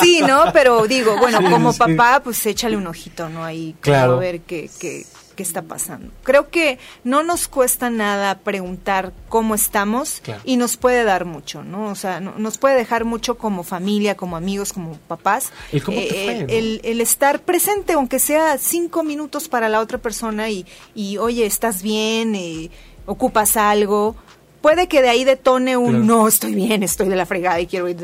Sí, 0.00 0.20
¿no? 0.26 0.52
Pero 0.52 0.86
digo, 0.86 1.16
bueno, 1.18 1.38
como 1.50 1.72
papá, 1.72 2.20
pues 2.22 2.44
échale 2.46 2.76
un 2.76 2.86
ojito, 2.86 3.28
¿no? 3.28 3.44
Ahí, 3.44 3.74
claro. 3.80 4.14
a 4.14 4.18
ver 4.18 4.40
qué, 4.40 4.70
qué 4.78 5.04
qué 5.34 5.42
está 5.42 5.62
pasando. 5.62 6.10
Creo 6.22 6.48
que 6.48 6.78
no 7.04 7.22
nos 7.22 7.48
cuesta 7.48 7.90
nada 7.90 8.38
preguntar 8.38 9.12
cómo 9.28 9.54
estamos 9.54 10.22
y 10.44 10.56
nos 10.56 10.76
puede 10.76 11.04
dar 11.04 11.24
mucho, 11.24 11.62
¿no? 11.62 11.90
O 11.90 11.94
sea, 11.94 12.20
nos 12.20 12.58
puede 12.58 12.76
dejar 12.76 13.04
mucho 13.04 13.36
como 13.36 13.62
familia, 13.62 14.16
como 14.16 14.36
amigos, 14.36 14.72
como 14.72 14.96
papás. 15.08 15.52
Eh, 15.72 16.80
el, 16.82 17.00
estar 17.00 17.40
presente, 17.40 17.94
aunque 17.94 18.18
sea 18.18 18.56
cinco 18.58 19.02
minutos 19.02 19.48
para 19.48 19.68
la 19.68 19.80
otra 19.80 19.98
persona 19.98 20.48
y, 20.48 20.66
y 20.94 21.18
oye, 21.18 21.44
¿estás 21.46 21.82
bien? 21.82 22.34
Eh, 22.34 22.70
¿Ocupas 23.06 23.56
algo? 23.56 24.16
Puede 24.64 24.88
que 24.88 25.02
de 25.02 25.10
ahí 25.10 25.24
detone 25.24 25.76
un 25.76 26.06
no, 26.06 26.26
estoy 26.26 26.54
bien, 26.54 26.82
estoy 26.82 27.10
de 27.10 27.16
la 27.16 27.26
fregada 27.26 27.60
y 27.60 27.66
quiero 27.66 27.86
ir, 27.86 27.98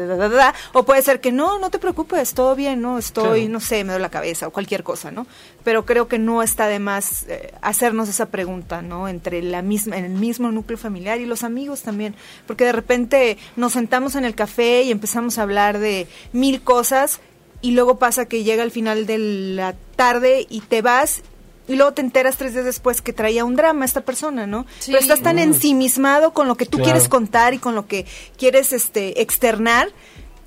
o 0.75 0.83
puede 0.83 1.01
ser 1.01 1.19
que 1.19 1.33
no, 1.33 1.59
no 1.59 1.71
te 1.71 1.79
preocupes, 1.79 2.35
todo 2.35 2.55
bien, 2.55 2.83
no, 2.83 2.99
estoy, 2.99 3.49
no 3.49 3.61
sé, 3.61 3.83
me 3.83 3.95
doy 3.95 4.03
la 4.03 4.11
cabeza 4.11 4.47
o 4.47 4.51
cualquier 4.51 4.83
cosa, 4.83 5.11
¿no? 5.11 5.27
Pero 5.65 5.87
creo 5.87 6.07
que 6.07 6.19
no 6.19 6.43
está 6.43 6.67
de 6.67 6.79
más 6.79 7.25
eh, 7.29 7.55
hacernos 7.63 8.11
esa 8.11 8.27
pregunta, 8.27 8.83
¿no? 8.83 9.09
Entre 9.09 9.43
la 9.43 9.63
misma, 9.63 9.97
en 9.97 10.05
el 10.05 10.13
mismo 10.13 10.53
núcleo 10.53 10.77
familiar 10.77 11.19
y 11.19 11.25
los 11.25 11.45
amigos 11.45 11.81
también, 11.81 12.15
porque 12.47 12.67
de 12.67 12.73
repente 12.73 13.39
nos 13.57 13.73
sentamos 13.73 14.15
en 14.15 14.27
el 14.27 14.35
café 14.35 14.83
y 14.83 14.91
empezamos 14.91 15.39
a 15.39 15.45
hablar 15.45 15.79
de 15.79 16.09
mil 16.35 16.61
cosas 16.61 17.21
y 17.63 17.71
luego 17.71 17.99
pasa 17.99 18.27
que 18.27 18.45
llega 18.45 18.63
al 18.63 18.71
final 18.71 19.07
de 19.07 19.17
la 19.17 19.77
tarde 19.97 20.47
y 20.51 20.61
te 20.61 20.83
vas 20.83 21.23
y 21.69 21.77
luego 21.77 21.93
te 21.93 22.03
enteras 22.03 22.37
tres 22.37 22.53
días 22.53 22.65
después 22.65 23.03
que 23.03 23.13
traía 23.13 23.45
un 23.45 23.57
drama 23.57 23.85
esta 23.85 24.01
persona, 24.01 24.47
¿no? 24.47 24.67
Pero 24.87 24.99
estás 24.99 25.23
tan 25.23 25.39
ensimismado 25.39 26.33
con 26.33 26.49
lo 26.49 26.57
que 26.57 26.67
tú 26.67 26.79
quieres 26.79 27.09
contar 27.09 27.55
y 27.55 27.59
con 27.59 27.75
lo 27.75 27.87
que 27.87 28.07
quieres 28.37 28.73
este 28.73 29.23
externar 29.23 29.89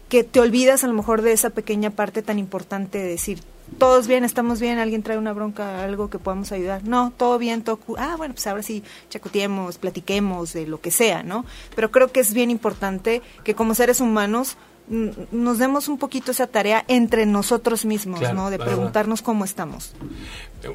que 0.10 0.24
te 0.24 0.40
olvidas 0.40 0.84
a 0.84 0.88
lo 0.88 0.94
mejor 0.94 1.22
de 1.22 1.32
esa 1.32 1.50
pequeña 1.50 1.90
parte 1.90 2.22
tan 2.22 2.38
importante 2.38 3.00
de 3.00 3.08
decir, 3.08 3.42
todos 3.80 4.08
bien, 4.08 4.24
estamos 4.24 4.60
bien, 4.60 4.78
alguien 4.78 5.02
trae 5.02 5.18
una 5.18 5.34
bronca, 5.34 5.84
algo 5.84 6.10
que 6.10 6.20
podamos 6.20 6.52
ayudar. 6.52 6.84
No, 6.84 7.12
todo 7.16 7.38
bien, 7.38 7.64
todo... 7.64 7.80
Ah, 7.98 8.16
bueno, 8.18 8.34
pues 8.34 8.46
ahora 8.48 8.62
sí 8.62 8.84
chacoteemos, 9.10 9.78
platiquemos 9.78 10.54
de 10.54 10.68
lo 10.68 10.82
que 10.82 10.92
sea, 10.92 11.24
¿no? 11.24 11.46
Pero 11.76 11.92
creo 11.92 12.12
que 12.12 12.20
es 12.20 12.34
bien 12.34 12.52
importante 12.52 13.22
que 13.44 13.56
como 13.56 13.74
seres 13.74 14.02
humanos 14.02 14.58
nos 14.88 15.60
demos 15.60 15.88
un 15.88 15.98
poquito 15.98 16.32
esa 16.32 16.48
tarea 16.48 16.84
entre 16.88 17.26
nosotros 17.26 17.86
mismos, 17.86 18.22
¿no? 18.34 18.50
De 18.50 18.60
preguntarnos 18.60 19.22
cómo 19.22 19.46
estamos. 19.46 19.94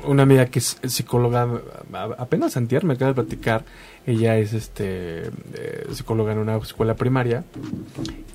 Una 0.04 0.22
amiga 0.22 0.46
que 0.46 0.58
es 0.58 0.78
psicóloga, 0.82 1.48
apenas 2.18 2.56
antier 2.56 2.84
me 2.84 2.94
acaba 2.94 3.10
de 3.10 3.14
platicar, 3.14 3.64
ella 4.06 4.36
es 4.36 4.52
este 4.52 5.26
eh, 5.54 5.86
psicóloga 5.92 6.32
en 6.32 6.38
una 6.38 6.56
escuela 6.56 6.94
primaria 6.94 7.44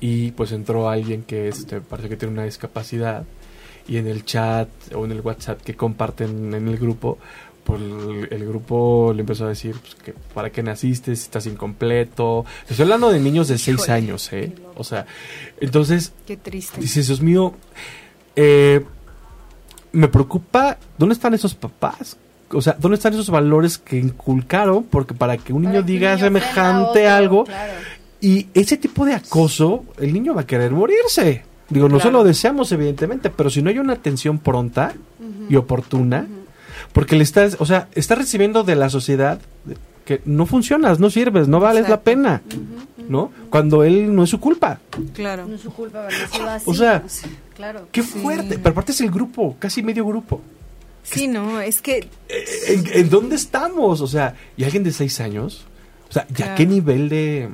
y 0.00 0.32
pues 0.32 0.52
entró 0.52 0.88
alguien 0.88 1.22
que 1.22 1.48
este, 1.48 1.80
parece 1.80 2.08
que 2.08 2.16
tiene 2.16 2.34
una 2.34 2.44
discapacidad 2.44 3.24
y 3.86 3.98
en 3.98 4.06
el 4.06 4.24
chat 4.24 4.68
o 4.94 5.04
en 5.04 5.12
el 5.12 5.20
WhatsApp 5.20 5.60
que 5.60 5.74
comparten 5.74 6.54
en 6.54 6.68
el 6.68 6.78
grupo 6.78 7.18
pues 7.64 7.80
el, 7.80 8.46
grupo 8.46 9.12
le 9.14 9.20
empezó 9.20 9.46
a 9.46 9.48
decir 9.48 9.74
pues, 9.80 9.94
que 9.96 10.14
para 10.34 10.50
qué 10.50 10.62
naciste, 10.62 11.16
si 11.16 11.22
estás 11.22 11.46
incompleto. 11.46 12.44
Estoy 12.68 12.84
hablando 12.84 13.10
de 13.10 13.20
niños 13.20 13.48
de 13.48 13.58
6 13.58 13.88
años, 13.88 14.32
¿eh? 14.32 14.52
O 14.76 14.84
sea, 14.84 15.06
entonces... 15.60 16.12
Qué 16.26 16.36
triste. 16.36 16.80
Dices, 16.80 17.06
Dios 17.06 17.20
mío, 17.20 17.54
eh, 18.36 18.84
me 19.92 20.08
preocupa, 20.08 20.78
¿dónde 20.98 21.14
están 21.14 21.34
esos 21.34 21.54
papás? 21.54 22.16
O 22.50 22.60
sea, 22.60 22.76
¿dónde 22.78 22.96
están 22.96 23.14
esos 23.14 23.30
valores 23.30 23.78
que 23.78 23.98
inculcaron? 23.98 24.84
Porque 24.84 25.14
para 25.14 25.36
que 25.38 25.52
un 25.52 25.62
niño 25.62 25.82
diga 25.82 26.18
semejante 26.18 27.08
algo... 27.08 27.44
Y 28.20 28.46
ese 28.54 28.78
tipo 28.78 29.04
de 29.04 29.12
acoso, 29.12 29.84
el 29.98 30.14
niño 30.14 30.34
va 30.34 30.42
a 30.42 30.46
querer 30.46 30.70
morirse. 30.70 31.44
Digo, 31.68 31.90
no 31.90 32.00
se 32.00 32.10
lo 32.10 32.24
deseamos, 32.24 32.72
evidentemente, 32.72 33.28
pero 33.28 33.50
si 33.50 33.60
no 33.60 33.68
hay 33.68 33.78
una 33.78 33.92
atención 33.92 34.38
pronta 34.38 34.94
y 35.50 35.56
oportuna, 35.56 36.26
porque 36.94 37.16
le 37.16 37.24
estás, 37.24 37.56
o 37.58 37.66
sea, 37.66 37.88
estás 37.94 38.16
recibiendo 38.16 38.62
de 38.62 38.76
la 38.76 38.88
sociedad 38.88 39.40
que 40.06 40.22
no 40.24 40.46
funcionas, 40.46 41.00
no 41.00 41.10
sirves, 41.10 41.48
no 41.48 41.58
vales 41.58 41.88
la 41.88 42.00
pena, 42.02 42.40
¿no? 43.08 43.32
Cuando 43.50 43.82
él 43.82 44.14
no 44.14 44.22
es 44.22 44.30
su 44.30 44.38
culpa. 44.38 44.78
Claro. 45.12 45.44
No 45.46 45.56
es 45.56 45.62
su 45.62 45.72
culpa 45.72 46.06
nacido 46.08 46.48
así. 46.48 46.70
O 46.70 46.72
sea, 46.72 47.02
claro. 47.56 47.88
qué 47.90 48.04
fuerte. 48.04 48.58
Pero 48.58 48.70
aparte 48.70 48.92
es 48.92 49.00
el 49.00 49.10
grupo, 49.10 49.56
casi 49.58 49.82
medio 49.82 50.06
grupo. 50.06 50.40
Sí, 51.02 51.26
no, 51.26 51.60
es 51.60 51.82
que... 51.82 52.08
¿En, 52.68 52.86
¿En, 52.92 53.10
dónde 53.10 53.34
estamos? 53.34 54.00
O 54.00 54.06
sea, 54.06 54.36
¿y 54.56 54.62
alguien 54.62 54.84
de 54.84 54.92
seis 54.92 55.20
años? 55.20 55.66
O 56.08 56.12
sea, 56.12 56.28
¿ya 56.28 56.54
qué 56.54 56.64
nivel 56.64 57.08
de 57.08 57.48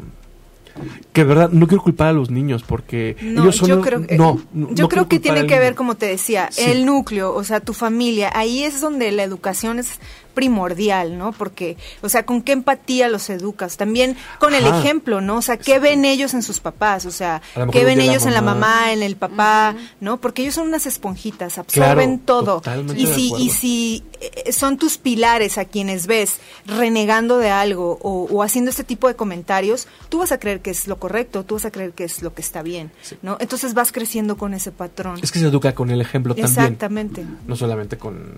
que 1.12 1.24
verdad 1.24 1.50
no 1.50 1.66
quiero 1.66 1.83
culpar 1.83 2.09
a 2.09 2.12
los 2.12 2.30
niños 2.30 2.62
porque 2.62 3.16
ellos 3.20 3.56
son 3.56 3.68
yo 3.68 3.80
creo, 3.80 4.00
no, 4.16 4.40
yo 4.52 4.88
creo 4.88 5.09
que 5.09 5.18
tiene 5.18 5.46
que 5.46 5.59
ver 5.59 5.74
como 5.74 5.96
te 5.96 6.06
decía 6.06 6.48
el 6.56 6.87
núcleo 6.87 7.35
o 7.35 7.44
sea 7.44 7.61
tu 7.61 7.72
familia 7.72 8.30
ahí 8.35 8.62
es 8.62 8.80
donde 8.80 9.11
la 9.12 9.22
educación 9.22 9.78
es 9.78 10.00
primordial, 10.34 11.18
¿no? 11.18 11.32
Porque, 11.32 11.76
o 12.02 12.08
sea, 12.08 12.24
¿con 12.24 12.42
qué 12.42 12.52
empatía 12.52 13.08
los 13.08 13.28
educas? 13.30 13.76
También 13.76 14.16
con 14.38 14.54
el 14.54 14.66
ejemplo, 14.66 15.20
¿no? 15.20 15.36
O 15.36 15.42
sea, 15.42 15.56
¿qué 15.56 15.78
ven 15.78 16.04
ellos 16.04 16.34
en 16.34 16.42
sus 16.42 16.60
papás? 16.60 17.06
O 17.06 17.10
sea, 17.10 17.42
¿qué 17.72 17.84
ven 17.84 18.00
ellos 18.00 18.26
en 18.26 18.34
la 18.34 18.42
mamá, 18.42 18.92
en 18.92 19.02
el 19.02 19.16
papá, 19.16 19.74
¿no? 20.00 20.18
Porque 20.18 20.42
ellos 20.42 20.54
son 20.54 20.68
unas 20.68 20.86
esponjitas, 20.86 21.58
absorben 21.58 22.18
todo. 22.20 22.62
Y 22.96 23.06
si, 23.06 23.32
y 23.38 23.50
si 23.50 24.04
eh, 24.20 24.52
son 24.52 24.76
tus 24.76 24.98
pilares 24.98 25.58
a 25.58 25.64
quienes 25.64 26.06
ves 26.06 26.38
renegando 26.66 27.38
de 27.38 27.50
algo 27.50 27.98
o, 28.02 28.42
haciendo 28.42 28.70
este 28.70 28.84
tipo 28.84 29.08
de 29.08 29.14
comentarios, 29.14 29.88
tú 30.08 30.18
vas 30.18 30.32
a 30.32 30.38
creer 30.38 30.60
que 30.60 30.70
es 30.70 30.86
lo 30.88 30.96
correcto, 30.96 31.44
tú 31.44 31.54
vas 31.54 31.64
a 31.64 31.70
creer 31.70 31.92
que 31.92 32.04
es 32.04 32.22
lo 32.22 32.34
que 32.34 32.42
está 32.42 32.62
bien, 32.62 32.90
¿no? 33.22 33.36
Entonces 33.40 33.74
vas 33.74 33.92
creciendo 33.92 34.36
con 34.36 34.54
ese 34.54 34.72
patrón. 34.72 35.18
Es 35.22 35.32
que 35.32 35.38
se 35.38 35.46
educa 35.46 35.74
con 35.74 35.90
el 35.90 36.00
ejemplo 36.00 36.34
también. 36.34 36.50
Exactamente. 36.50 37.24
No 37.46 37.56
solamente 37.56 37.96
con, 37.98 38.36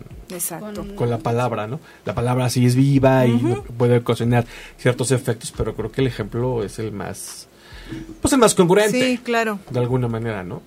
con 0.96 1.10
la 1.10 1.18
palabra, 1.18 1.66
¿no? 1.66 1.80
La 2.04 2.14
palabra 2.14 2.48
sí 2.50 2.66
es 2.66 2.74
viva 2.74 3.26
y 3.26 3.38
puede 3.76 3.98
ocasionar 3.98 4.46
ciertos 4.76 5.10
efectos, 5.10 5.52
pero 5.56 5.74
creo 5.74 5.90
que 5.92 6.00
el 6.00 6.06
ejemplo 6.06 6.62
es 6.62 6.78
el 6.78 6.92
más, 6.92 7.48
pues 8.20 8.32
el 8.32 8.40
más 8.40 8.54
congruente. 8.54 9.00
Sí, 9.00 9.18
claro. 9.18 9.58
De 9.70 9.78
alguna 9.78 10.08
manera, 10.08 10.42
¿no? 10.42 10.62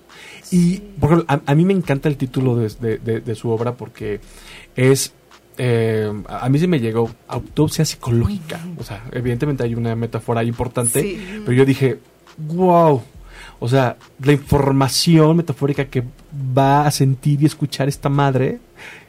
Y 0.50 0.78
por 0.78 1.24
a, 1.28 1.54
mí 1.54 1.64
me 1.64 1.72
encanta 1.72 2.08
el 2.08 2.16
título 2.16 2.56
de, 2.56 3.34
su 3.34 3.50
obra 3.50 3.74
porque 3.74 4.20
es 4.76 5.12
eh, 5.58 6.12
a 6.28 6.48
mí 6.48 6.58
sí 6.58 6.66
me 6.66 6.80
llegó 6.80 7.10
autopsia 7.28 7.84
psicológica. 7.84 8.60
O 8.78 8.84
sea, 8.84 9.04
evidentemente 9.12 9.64
hay 9.64 9.74
una 9.74 9.96
metáfora 9.96 10.44
importante, 10.44 11.18
pero 11.44 11.52
yo 11.52 11.64
dije, 11.64 11.98
wow. 12.38 13.02
O 13.58 13.68
sea, 13.68 13.96
la 14.22 14.32
información 14.32 15.36
metafórica 15.36 15.86
que 15.86 16.04
va 16.56 16.86
a 16.86 16.90
sentir 16.90 17.42
y 17.42 17.46
escuchar 17.46 17.88
esta 17.88 18.08
madre, 18.08 18.58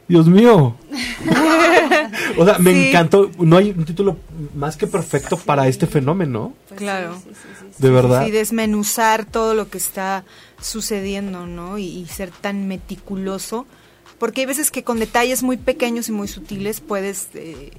Dios 0.08 0.26
mío. 0.26 0.76
o 2.36 2.44
sea, 2.44 2.58
me 2.58 2.88
encantó. 2.88 3.30
No 3.38 3.56
hay 3.56 3.70
un 3.70 3.84
título 3.84 4.18
más 4.54 4.76
que 4.76 4.86
perfecto 4.86 5.36
para 5.36 5.68
este 5.68 5.86
fenómeno. 5.86 6.54
Pues 6.68 6.78
claro. 6.78 7.20
de 7.78 7.90
verdad. 7.90 8.26
Y 8.26 8.30
desmenuzar 8.30 9.24
todo 9.24 9.54
lo 9.54 9.68
que 9.68 9.78
está 9.78 10.24
sucediendo, 10.60 11.46
¿no? 11.46 11.78
Y, 11.78 12.06
ser 12.06 12.30
tan 12.30 12.68
meticuloso. 12.68 13.66
Porque 14.18 14.42
hay 14.42 14.46
veces 14.46 14.70
que 14.70 14.82
con 14.82 14.98
detalles 14.98 15.42
muy 15.42 15.56
pequeños 15.56 16.08
y 16.08 16.12
muy 16.12 16.26
sutiles 16.26 16.80
puedes 16.80 17.28
eh, 17.34 17.70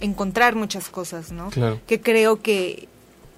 encontrar 0.00 0.54
muchas 0.54 0.88
cosas, 0.88 1.32
¿no? 1.32 1.50
Claro. 1.50 1.80
Que 1.86 2.00
creo 2.00 2.40
que, 2.40 2.88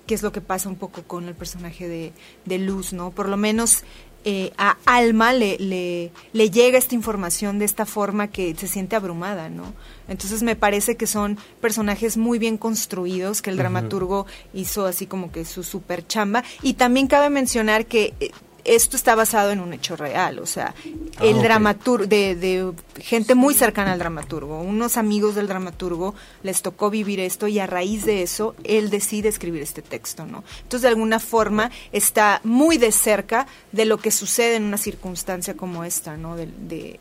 que 0.06 0.14
es 0.14 0.22
lo 0.22 0.32
que 0.32 0.42
pasa 0.42 0.68
un 0.68 0.76
poco 0.76 1.02
con 1.02 1.28
el 1.28 1.34
personaje 1.34 1.88
de, 1.88 2.12
de 2.44 2.58
Luz, 2.58 2.92
¿no? 2.92 3.10
Por 3.10 3.28
lo 3.28 3.36
menos 3.38 3.84
eh, 4.28 4.52
a 4.58 4.76
Alma 4.86 5.32
le, 5.32 5.56
le, 5.58 6.10
le, 6.32 6.50
llega 6.50 6.78
esta 6.78 6.96
información 6.96 7.60
de 7.60 7.64
esta 7.64 7.86
forma 7.86 8.26
que 8.26 8.56
se 8.56 8.66
siente 8.66 8.96
abrumada, 8.96 9.48
¿no? 9.48 9.72
Entonces 10.08 10.42
me 10.42 10.56
parece 10.56 10.96
que 10.96 11.06
son 11.06 11.38
personajes 11.60 12.16
muy 12.16 12.40
bien 12.40 12.58
construidos, 12.58 13.40
que 13.40 13.50
el 13.50 13.56
dramaturgo 13.56 14.26
hizo 14.52 14.84
así 14.84 15.06
como 15.06 15.30
que 15.30 15.44
su 15.44 15.62
super 15.62 16.04
chamba. 16.04 16.42
Y 16.60 16.74
también 16.74 17.06
cabe 17.06 17.30
mencionar 17.30 17.86
que 17.86 18.14
eh, 18.18 18.32
esto 18.66 18.96
está 18.96 19.14
basado 19.14 19.50
en 19.50 19.60
un 19.60 19.72
hecho 19.72 19.96
real, 19.96 20.38
o 20.38 20.46
sea, 20.46 20.74
ah, 21.18 21.24
el 21.24 21.42
dramaturgo, 21.42 22.06
de, 22.06 22.72
gente 23.00 23.34
muy 23.34 23.54
cercana 23.54 23.92
al 23.92 23.98
dramaturgo, 23.98 24.60
unos 24.60 24.96
amigos 24.96 25.34
del 25.34 25.46
dramaturgo 25.46 26.14
les 26.42 26.62
tocó 26.62 26.90
vivir 26.90 27.20
esto 27.20 27.48
y 27.48 27.58
a 27.58 27.66
raíz 27.66 28.04
de 28.04 28.22
eso 28.22 28.54
él 28.64 28.90
decide 28.90 29.28
escribir 29.28 29.62
este 29.62 29.82
texto, 29.82 30.26
¿no? 30.26 30.44
Entonces, 30.62 30.82
de 30.82 30.88
alguna 30.88 31.20
forma, 31.20 31.70
está 31.92 32.40
muy 32.44 32.78
de 32.78 32.92
cerca 32.92 33.46
de 33.72 33.84
lo 33.84 33.98
que 33.98 34.10
sucede 34.10 34.56
en 34.56 34.64
una 34.64 34.78
circunstancia 34.78 35.54
como 35.54 35.84
esta, 35.84 36.16
¿no? 36.16 36.36
De, 36.36 36.46
de 36.46 37.00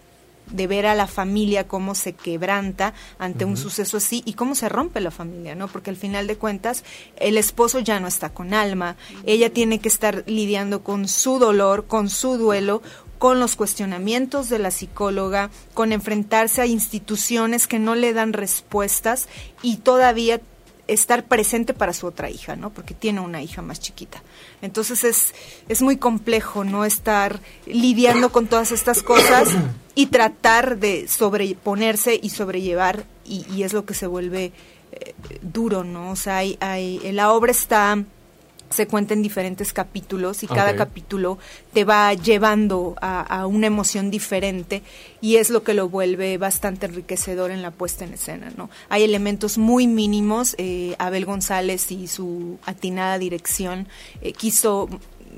ver 0.52 0.86
a 0.86 0.96
la 0.96 1.08
familia 1.08 1.68
cómo 1.68 1.96
se 1.96 2.14
quebranta 2.14 2.94
ante 3.20 3.46
un 3.46 3.58
suceso 3.58 3.98
así 3.98 4.24
y 4.26 4.34
cómo 4.34 4.56
se 4.56 4.70
rompe 4.70 5.02
la 5.02 5.12
familia, 5.12 5.56
¿no? 5.56 5.68
Porque 5.68 5.90
al 5.90 5.98
final 5.98 6.28
de 6.28 6.38
cuentas 6.38 6.84
el 7.18 7.38
esposo 7.38 7.80
ya 7.80 8.00
no 8.00 8.08
está 8.08 8.30
con 8.30 8.54
alma, 8.54 8.96
ella 9.26 9.52
tiene 9.52 9.80
que 9.80 9.90
estar 9.90 10.24
lidiando 10.28 10.84
con 10.84 11.08
su 11.08 11.40
dolor, 11.40 11.86
con 11.88 12.10
su 12.10 12.38
duelo, 12.38 12.82
con 13.18 13.40
los 13.40 13.56
cuestionamientos 13.56 14.50
de 14.50 14.60
la 14.60 14.72
psicóloga, 14.72 15.50
con 15.74 15.92
enfrentarse 15.92 16.62
a 16.62 16.66
instituciones 16.66 17.68
que 17.68 17.80
no 17.80 17.96
le 17.96 18.14
dan 18.14 18.34
respuestas 18.34 19.28
y 19.62 19.78
todavía 19.78 20.42
estar 20.88 21.26
presente 21.26 21.74
para 21.74 21.94
su 21.94 22.08
otra 22.08 22.30
hija, 22.30 22.56
¿no? 22.56 22.70
Porque 22.70 22.94
tiene 22.94 23.20
una 23.20 23.42
hija 23.42 23.62
más 23.62 23.80
chiquita. 23.80 24.22
Entonces 24.62 25.04
es, 25.04 25.34
es 25.68 25.82
muy 25.82 25.98
complejo, 25.98 26.64
¿no? 26.64 26.86
Estar 26.86 27.40
lidiando 27.66 28.32
con 28.32 28.48
todas 28.48 28.72
estas 28.72 29.02
cosas 29.04 29.50
y 29.96 30.08
tratar 30.08 30.78
de 30.78 31.08
sobreponerse 31.08 32.20
y 32.22 32.30
sobrellevar 32.30 33.06
y, 33.26 33.46
y 33.54 33.64
es 33.64 33.74
lo 33.74 33.86
que 33.86 33.94
se 33.94 34.08
vuelve 34.08 34.52
eh, 34.92 35.14
duro, 35.42 35.84
¿no? 35.84 36.12
O 36.12 36.16
sea, 36.16 36.38
hay, 36.38 36.58
hay, 36.60 37.00
la 37.12 37.32
obra 37.32 37.52
está 37.52 38.04
se 38.70 38.88
cuenta 38.88 39.14
en 39.14 39.22
diferentes 39.22 39.74
capítulos 39.74 40.44
y 40.44 40.48
cada 40.48 40.76
capítulo 40.76 41.38
te 41.74 41.86
va 41.86 42.14
llevando 42.14 42.96
a, 43.02 43.46
una 43.48 43.68
emoción 43.68 44.12
diferente 44.12 44.82
y 45.22 45.38
es 45.38 45.50
lo 45.50 45.64
que 45.64 45.74
lo 45.74 45.90
vuelve 45.90 46.38
bastante 46.38 46.86
enriquecedor 46.86 47.52
en 47.52 47.62
la 47.62 47.72
puesta 47.72 48.06
en 48.06 48.14
escena. 48.14 48.52
¿no? 48.58 48.70
Hay 48.90 49.04
elementos 49.04 49.58
muy 49.58 49.88
mínimos, 49.88 50.56
eh, 50.58 50.96
Abel 51.00 51.26
González 51.26 51.92
y 51.92 52.08
su 52.08 52.58
atinada 52.66 53.18
dirección 53.18 53.88
eh, 54.22 54.34
quiso 54.34 54.90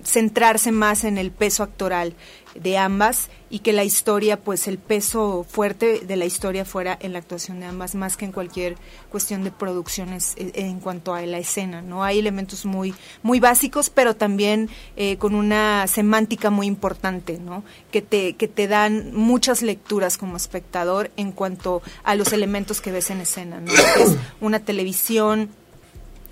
centrarse 0.04 0.72
más 0.72 1.04
en 1.04 1.18
el 1.18 1.32
peso 1.32 1.64
actoral 1.64 2.16
de 2.56 2.78
ambas 2.78 3.30
y 3.50 3.60
que 3.60 3.72
la 3.72 3.84
historia, 3.84 4.38
pues 4.38 4.68
el 4.68 4.78
peso 4.78 5.46
fuerte 5.48 6.00
de 6.00 6.16
la 6.16 6.26
historia 6.26 6.66
fuera 6.66 6.98
en 7.00 7.14
la 7.14 7.20
actuación 7.20 7.60
de 7.60 7.68
ambas, 7.68 7.96
más 7.96 8.18
que 8.18 8.26
en 8.26 8.32
cualquier 8.32 8.76
cuestión 9.10 9.44
de 9.44 9.52
producciones 9.52 10.34
eh, 10.38 10.52
en 10.56 10.80
cuanto 10.80 11.14
a 11.14 11.22
la 11.22 11.38
escena, 11.38 11.82
¿no? 11.82 12.04
Hay 12.04 12.20
elementos 12.20 12.66
muy, 12.66 12.94
muy 13.24 13.40
básicos, 13.40 13.90
pero 13.90 14.16
también 14.16 14.70
eh, 14.96 15.18
con 15.18 15.36
una 15.36 15.88
semántica 15.88 16.50
muy 16.50 16.68
importante, 16.68 17.38
¿no? 17.38 17.64
Que 17.92 18.02
te, 18.02 18.34
que 18.34 18.48
te 18.48 18.68
dan 18.68 19.14
muchas 19.14 19.62
lecturas 19.62 20.18
como 20.18 20.36
espectador 20.36 21.12
en 21.16 21.32
cuanto 21.32 21.82
a 22.04 22.16
los 22.16 22.34
elementos 22.34 22.82
que 22.82 22.92
ves 22.92 23.10
en 23.12 23.22
escena, 23.22 23.62
¿no? 23.62 23.72
Es 23.72 24.16
una 24.42 24.60
televisión, 24.60 25.50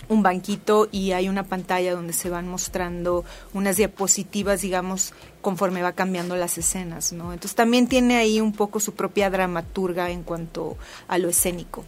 un 0.10 0.24
banquito 0.24 0.88
y 0.91 1.12
hay 1.12 1.30
una 1.30 1.44
pantalla 1.44 1.94
donde 1.94 2.13
se 2.13 2.30
van 2.30 2.48
mostrando 2.48 3.26
unas 3.54 3.78
diapositivas, 3.78 4.62
digamos, 4.62 5.13
conforme 5.41 5.82
va 5.82 5.94
cambiando 5.94 6.36
las 6.36 6.58
escenas, 6.58 7.13
¿no? 7.13 7.34
Entonces 7.34 7.56
también 7.56 7.88
tiene 7.88 8.18
ahí 8.18 8.41
un 8.41 8.54
poco 8.54 8.80
su 8.80 8.94
propia 8.94 9.30
dramaturga 9.30 10.10
en 10.12 10.24
cuanto 10.24 10.78
a 11.08 11.18
lo 11.18 11.30
escénico. 11.30 11.84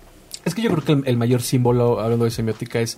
Es 0.46 0.56
que 0.56 0.62
yo 0.62 0.70
creo 0.72 0.84
que 0.84 1.10
el, 1.10 1.18
mayor 1.18 1.42
símbolo, 1.42 2.00
hablando 2.00 2.26
de 2.26 2.32
semiótica, 2.32 2.80
es 2.80 2.98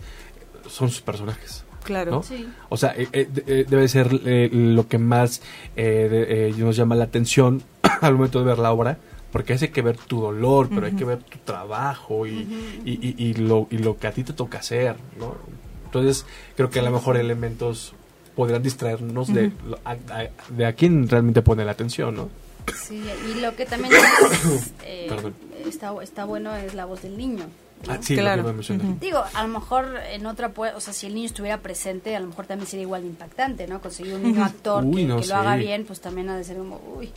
son 0.68 0.90
sus 0.90 1.02
personajes. 1.02 1.64
Claro. 1.84 2.22
O 2.70 2.78
sea, 2.78 2.94
eh, 2.96 3.08
eh, 3.14 3.28
eh, 3.48 3.66
debe 3.68 3.88
ser 3.88 4.14
lo 4.14 4.88
que 4.88 4.98
más 4.98 5.42
nos 5.76 6.76
llama 6.76 6.96
la 6.96 7.06
atención 7.06 7.64
al 8.02 8.14
momento 8.14 8.40
de 8.40 8.46
ver 8.46 8.60
la 8.60 8.72
obra 8.72 9.00
porque 9.32 9.54
hay 9.54 9.68
que 9.70 9.82
ver 9.82 9.98
tu 9.98 10.22
dolor, 10.22 10.70
pero 10.70 10.86
hay 10.86 10.94
que 10.94 11.06
ver 11.06 11.20
tu 11.20 11.38
trabajo 11.40 12.26
y, 12.26 12.48
y, 12.84 13.16
y, 13.18 13.34
lo, 13.36 13.68
y 13.70 13.78
lo 13.78 13.98
que 13.98 14.08
a 14.08 14.12
ti 14.12 14.24
te 14.24 14.34
toca 14.34 14.60
hacer, 14.60 14.96
¿no? 15.20 15.36
Entonces, 15.86 16.26
creo 16.56 16.70
que 16.70 16.80
a 16.80 16.84
lo 16.84 16.92
mejor 16.92 17.18
elementos 17.18 17.94
podrían 18.36 18.64
distraernos 18.64 19.34
de, 19.34 19.52
de 20.50 20.66
a 20.66 20.74
quién 20.74 21.08
realmente 21.08 21.42
pone 21.42 21.66
la 21.66 21.72
atención, 21.72 22.16
¿no? 22.16 22.30
Sí, 22.76 23.04
y 23.32 23.40
lo 23.40 23.56
que 23.56 23.66
también 23.66 23.94
eh, 24.86 25.10
está, 25.66 25.94
está 26.02 26.26
bueno 26.26 26.56
es 26.56 26.74
la 26.74 26.86
voz 26.86 27.02
del 27.02 27.18
niño. 27.18 27.46
Ah, 27.88 27.98
sí, 28.02 28.16
claro. 28.16 28.54
Digo, 29.00 29.24
a 29.34 29.44
lo 29.44 29.50
mejor 29.50 29.96
en 30.12 30.26
otra, 30.26 30.52
o 30.56 30.80
sea, 30.80 30.94
si 30.94 31.08
el 31.08 31.16
niño 31.16 31.28
estuviera 31.28 31.60
presente, 31.60 32.16
a 32.16 32.20
lo 32.20 32.28
mejor 32.28 32.46
también 32.46 32.68
sería 32.68 32.84
igual 32.84 33.04
de 33.04 33.08
impactante, 33.08 33.68
¿no? 33.68 33.82
Conseguir 33.82 34.16
un 34.16 34.24
niño 34.32 34.44
actor 34.44 34.84
que, 34.92 35.06
lo 35.06 35.36
haga 35.36 35.56
bien, 35.56 35.86
pues 35.86 36.02
también 36.02 36.30
ha 36.30 36.38
de 36.38 36.44
ser 36.44 36.58
como, 36.58 36.82
uy 36.98 37.12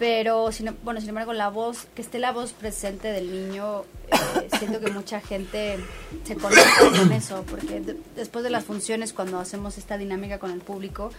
pero 0.00 0.50
sin, 0.50 0.74
bueno 0.82 0.98
sin 0.98 1.10
embargo 1.10 1.34
la 1.34 1.50
voz 1.50 1.86
que 1.94 2.00
esté 2.00 2.18
la 2.18 2.32
voz 2.32 2.54
presente 2.54 3.12
del 3.12 3.30
niño 3.30 3.84
eh, 4.08 4.48
siento 4.58 4.80
que 4.80 4.90
mucha 4.90 5.20
gente 5.20 5.76
se 6.24 6.34
conecta 6.36 6.90
con 6.98 7.12
eso 7.12 7.44
porque 7.48 7.82
después 8.16 8.42
de 8.42 8.50
las 8.50 8.64
funciones 8.64 9.12
cuando 9.12 9.38
hacemos 9.38 9.76
esta 9.76 9.98
dinámica 9.98 10.38
con 10.38 10.50
el 10.50 10.60
público 10.60 11.10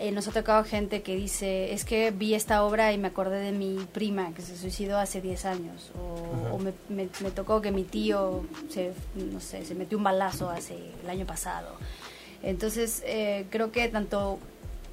eh, 0.00 0.10
nos 0.10 0.26
ha 0.26 0.32
tocado 0.32 0.64
gente 0.64 1.02
que 1.02 1.14
dice 1.14 1.72
es 1.72 1.84
que 1.84 2.10
vi 2.10 2.34
esta 2.34 2.64
obra 2.64 2.92
y 2.92 2.98
me 2.98 3.08
acordé 3.08 3.38
de 3.38 3.52
mi 3.52 3.76
prima 3.92 4.34
que 4.34 4.42
se 4.42 4.56
suicidó 4.56 4.98
hace 4.98 5.20
10 5.20 5.44
años 5.44 5.92
o, 5.94 6.58
me, 6.58 6.72
me, 6.88 7.30
tocó 7.30 7.60
que 7.60 7.70
mi 7.70 7.84
tío 7.84 8.44
se 8.70 8.92
no 9.14 9.40
sé 9.40 9.64
se 9.64 9.76
metió 9.76 9.96
un 9.96 10.04
balazo 10.04 10.50
hace 10.50 10.76
el 11.04 11.08
año 11.08 11.26
pasado. 11.26 11.76
Entonces 12.42 13.02
eh, 13.06 13.46
creo 13.50 13.70
que 13.70 13.86
tanto 13.88 14.40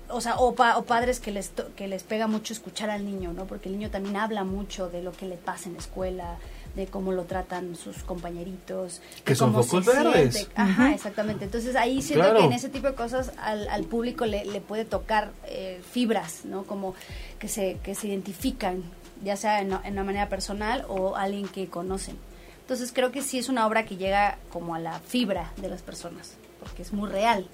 o 0.09 0.21
sea, 0.21 0.37
o, 0.37 0.53
padres 0.53 1.19
que 1.19 1.31
les, 1.31 1.51
que 1.75 1.87
les 1.87 2.03
pega 2.03 2.27
mucho 2.27 2.53
escuchar 2.53 2.89
al 2.89 3.05
niño, 3.05 3.33
¿no? 3.33 3.45
Porque 3.45 3.69
el 3.69 3.77
niño 3.77 3.89
también 3.89 4.17
habla 4.17 4.43
mucho 4.43 4.89
de 4.89 5.01
lo 5.01 5.11
que 5.11 5.25
le 5.25 5.35
pasa 5.35 5.69
en 5.69 5.73
la 5.73 5.79
escuela, 5.79 6.37
de 6.75 6.85
cómo 6.85 7.11
lo 7.11 7.23
tratan 7.23 7.75
sus 7.75 8.03
compañeritos. 8.03 9.01
Que 9.25 9.35
son 9.35 9.53
focos 9.53 9.85
verdes. 9.85 10.49
Ajá, 10.55 10.93
exactamente. 10.93 11.45
Entonces 11.45 11.75
ahí 11.75 12.01
siento 12.01 12.33
que 12.35 12.45
en 12.45 12.53
ese 12.53 12.69
tipo 12.69 12.87
de 12.87 12.93
cosas 12.93 13.31
al, 13.37 13.67
al 13.67 13.83
público 13.83 14.25
le, 14.25 14.45
le, 14.45 14.61
puede 14.61 14.85
tocar 14.85 15.31
eh, 15.45 15.81
fibras, 15.91 16.45
¿no? 16.45 16.63
Como 16.63 16.93
que 17.39 17.47
se, 17.47 17.79
que 17.83 17.95
se 17.95 18.07
identifican, 18.07 18.83
ya 19.23 19.35
sea 19.35 19.61
en, 19.61 19.73
en 19.83 19.93
una 19.93 20.03
manera 20.03 20.29
personal 20.29 20.85
o 20.87 21.15
alguien 21.15 21.47
que 21.47 21.67
conocen. 21.67 22.17
Entonces 22.61 22.91
creo 22.93 23.11
que 23.11 23.21
sí 23.21 23.39
es 23.39 23.49
una 23.49 23.65
obra 23.65 23.85
que 23.85 23.97
llega 23.97 24.37
como 24.51 24.75
a 24.75 24.79
la 24.79 24.99
fibra 24.99 25.51
de 25.57 25.69
las 25.69 25.81
personas, 25.81 26.33
porque 26.59 26.81
es 26.81 26.93
muy 26.93 27.09
real. 27.09 27.47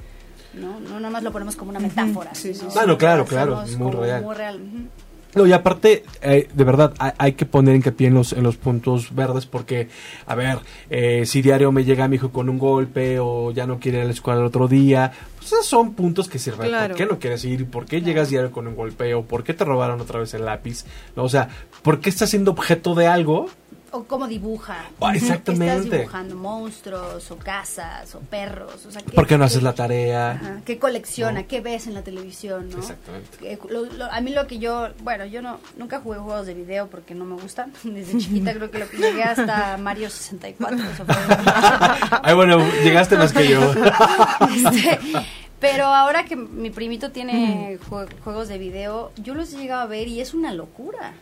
¿No? 0.54 0.80
No 0.80 1.00
nada 1.00 1.10
más 1.10 1.24
lo 1.24 1.32
ponemos 1.32 1.56
como 1.56 1.72
una 1.72 1.80
metáfora. 1.80 2.32
Bueno, 2.74 2.98
claro, 2.98 3.26
claro, 3.26 3.64
muy 3.78 3.92
real. 3.92 4.24
Muy 4.24 4.36
real. 4.36 4.60
No, 5.36 5.48
y 5.48 5.54
aparte, 5.54 6.04
eh, 6.22 6.48
de 6.54 6.64
verdad, 6.64 6.94
hay, 7.18 7.34
que 7.34 7.46
poner 7.46 7.76
hincapié 7.76 8.08
en 8.08 8.14
los, 8.14 8.34
en 8.34 8.44
los 8.44 8.58
puntos 8.58 9.16
verdes 9.16 9.48
porque, 9.48 9.88
a 10.28 10.36
ver, 10.36 10.60
eh, 10.92 11.26
si 11.26 11.42
diario 11.42 11.72
me 11.72 11.84
llega 11.84 12.08
mi 12.08 12.18
hijo 12.18 12.32
con 12.32 12.50
un 12.50 12.60
golpe 12.60 13.18
o 13.20 13.52
ya 13.52 13.66
no 13.66 13.80
quiere 13.80 13.98
ir 13.98 14.04
a 14.04 14.06
la 14.06 14.12
escuela 14.12 14.42
el 14.42 14.46
otro 14.46 14.68
día, 14.68 15.12
pues 15.38 15.48
esos 15.48 15.66
son 15.66 15.94
puntos 15.96 16.30
que 16.30 16.38
sirven. 16.38 16.72
¿Por 16.72 16.96
qué 16.96 17.06
no 17.08 17.18
quieres 17.18 17.44
ir? 17.46 17.66
¿Por 17.66 17.86
qué 17.86 18.02
llegas 18.02 18.30
diario 18.30 18.52
con 18.52 18.68
un 18.68 18.76
golpeo? 18.76 19.24
¿Por 19.24 19.44
qué 19.44 19.56
te 19.56 19.66
robaron 19.66 20.00
otra 20.02 20.20
vez 20.20 20.34
el 20.36 20.46
lápiz? 20.46 20.86
O 21.16 21.30
sea, 21.30 21.50
¿por 21.82 22.00
qué 22.00 22.10
estás 22.10 22.30
siendo 22.30 22.52
objeto 22.52 22.94
de 22.94 23.08
algo 23.08 23.48
o 23.94 24.04
cómo 24.06 24.28
dibuja. 24.28 24.90
Ah, 25.00 25.16
exactamente. 25.16 25.76
Estás 25.76 25.92
dibujando 25.92 26.36
monstruos 26.36 27.30
o 27.30 27.38
casas 27.38 28.16
o 28.16 28.20
perros. 28.20 28.86
O 28.88 28.92
sea, 28.92 29.02
¿Por 29.04 29.28
qué 29.28 29.38
no 29.38 29.46
haces 29.46 29.62
la 29.62 29.74
tarea? 29.74 30.62
¿Qué 30.66 30.80
colecciona? 30.80 31.44
¿Qué 31.44 31.62
ves 31.62 31.86
en 31.86 31.94
la 31.94 32.02
televisión? 32.02 32.70
¿no? 32.70 32.80
Exactamente. 32.80 33.60
a 34.12 34.22
mí 34.22 34.32
lo 34.32 34.48
que 34.48 34.58
yo, 34.58 34.90
bueno, 35.04 35.26
yo 35.26 35.42
no 35.44 35.60
nunca 35.78 36.00
jugué 36.00 36.18
juegos 36.18 36.48
de 36.48 36.56
video 36.56 36.88
porque 36.88 37.14
no 37.14 37.24
me 37.26 37.40
gustan. 37.40 37.72
Desde 37.84 38.18
chiquita 38.18 38.54
creo 38.54 38.72
que 38.72 38.80
lo 38.80 38.90
que 38.90 38.98
llegué 38.98 39.24
hasta 39.24 39.78
Mario 39.78 40.10
64. 40.10 40.78
Ay, 42.24 42.34
bueno, 42.34 42.60
llegaste 42.84 43.16
más 43.16 43.32
que 43.32 43.48
yo. 43.48 43.62
Este, 44.54 45.00
pero 45.60 45.86
ahora 45.86 46.26
que 46.26 46.36
mi 46.36 46.70
primito 46.70 47.12
tiene 47.12 47.78
juegos 48.24 48.48
de 48.48 48.58
video, 48.58 49.12
yo 49.18 49.34
los 49.36 49.54
he 49.54 49.58
llegado 49.58 49.82
a 49.82 49.86
ver 49.86 50.08
y 50.08 50.20
es 50.20 50.34
una 50.34 50.54
locura 50.54 51.14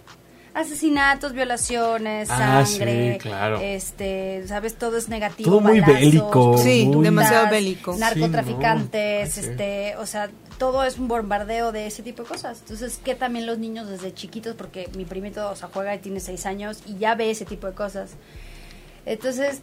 asesinatos, 0.53 1.33
violaciones, 1.33 2.29
ah, 2.29 2.65
sangre, 2.65 3.17
claro. 3.21 3.59
este, 3.61 4.43
sabes, 4.47 4.75
todo 4.75 4.97
es 4.97 5.07
negativo, 5.09 5.49
todo 5.49 5.61
muy 5.61 5.81
bélico, 5.81 6.57
sí, 6.57 6.89
demasiado 7.01 7.49
bélico, 7.49 7.95
narcotraficantes, 7.97 9.37
este, 9.37 9.95
o 9.97 10.05
sea, 10.05 10.29
todo 10.57 10.83
es 10.83 10.99
un 10.99 11.07
bombardeo 11.07 11.71
de 11.71 11.87
ese 11.87 12.03
tipo 12.03 12.21
de 12.21 12.29
cosas. 12.29 12.59
Entonces, 12.61 12.99
que 13.03 13.15
también 13.15 13.47
los 13.47 13.57
niños 13.57 13.87
desde 13.87 14.13
chiquitos, 14.13 14.55
porque 14.55 14.89
mi 14.95 15.05
primito, 15.05 15.49
o 15.49 15.55
sea, 15.55 15.69
juega 15.73 15.95
y 15.95 15.97
tiene 15.97 16.19
seis 16.19 16.45
años 16.45 16.83
y 16.85 16.99
ya 16.99 17.15
ve 17.15 17.31
ese 17.31 17.45
tipo 17.45 17.65
de 17.65 17.73
cosas. 17.73 18.11
Entonces, 19.05 19.61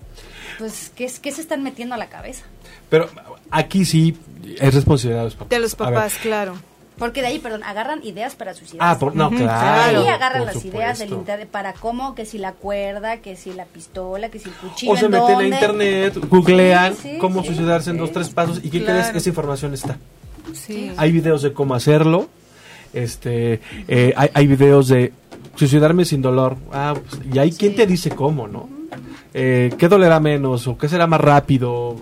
pues, 0.58 0.90
¿qué, 0.96 1.08
qué 1.22 1.30
se 1.30 1.40
están 1.40 1.62
metiendo 1.62 1.94
a 1.94 1.98
la 1.98 2.08
cabeza? 2.08 2.44
Pero 2.90 3.08
aquí 3.50 3.84
sí 3.84 4.16
es 4.58 4.74
responsabilidad 4.74 5.20
de 5.20 5.24
los 5.26 5.34
papás. 5.34 5.48
De 5.50 5.58
los 5.60 5.74
papás, 5.76 6.14
claro. 6.20 6.56
Porque 6.98 7.20
de 7.20 7.28
ahí, 7.28 7.38
perdón, 7.38 7.62
agarran 7.62 8.00
ideas 8.04 8.34
para 8.34 8.54
suicidarse. 8.54 8.96
Ah, 8.96 8.98
por, 8.98 9.14
no, 9.14 9.30
claro. 9.30 10.00
ahí 10.00 10.08
agarran 10.08 10.44
las 10.44 10.64
ideas 10.64 10.98
del 10.98 11.10
internet 11.10 11.48
para 11.48 11.72
cómo, 11.72 12.14
que 12.14 12.26
si 12.26 12.38
la 12.38 12.52
cuerda, 12.52 13.18
que 13.18 13.36
si 13.36 13.52
la 13.52 13.64
pistola, 13.64 14.28
que 14.30 14.38
si 14.38 14.48
el 14.48 14.54
cuchillo. 14.56 14.92
O 14.92 14.96
se 14.96 15.08
meten 15.08 15.38
a 15.38 15.44
internet, 15.44 16.18
googlean 16.28 16.96
cómo 17.20 17.44
suicidarse 17.44 17.90
en 17.90 17.98
dos, 17.98 18.12
tres 18.12 18.30
pasos. 18.30 18.60
¿Y 18.62 18.70
qué 18.70 18.84
crees? 18.84 19.08
Esa 19.14 19.28
información 19.28 19.74
está. 19.74 19.96
Sí. 20.52 20.92
Hay 20.96 21.12
videos 21.12 21.42
de 21.42 21.52
cómo 21.52 21.74
hacerlo. 21.74 22.28
Este, 22.92 23.60
eh, 23.86 24.14
hay, 24.16 24.30
hay 24.32 24.46
videos 24.46 24.88
de 24.88 25.12
suicidarme 25.54 26.04
sin 26.04 26.22
dolor. 26.22 26.56
Ah, 26.72 26.94
pues, 26.94 27.20
y 27.32 27.38
hay 27.38 27.52
quien 27.52 27.74
te 27.74 27.86
dice 27.86 28.10
cómo, 28.10 28.48
¿no? 28.48 28.77
Eh, 29.34 29.72
¿Qué 29.78 29.88
dolerá 29.88 30.20
menos 30.20 30.66
o 30.66 30.78
qué 30.78 30.88
será 30.88 31.06
más 31.06 31.20
rápido? 31.20 31.96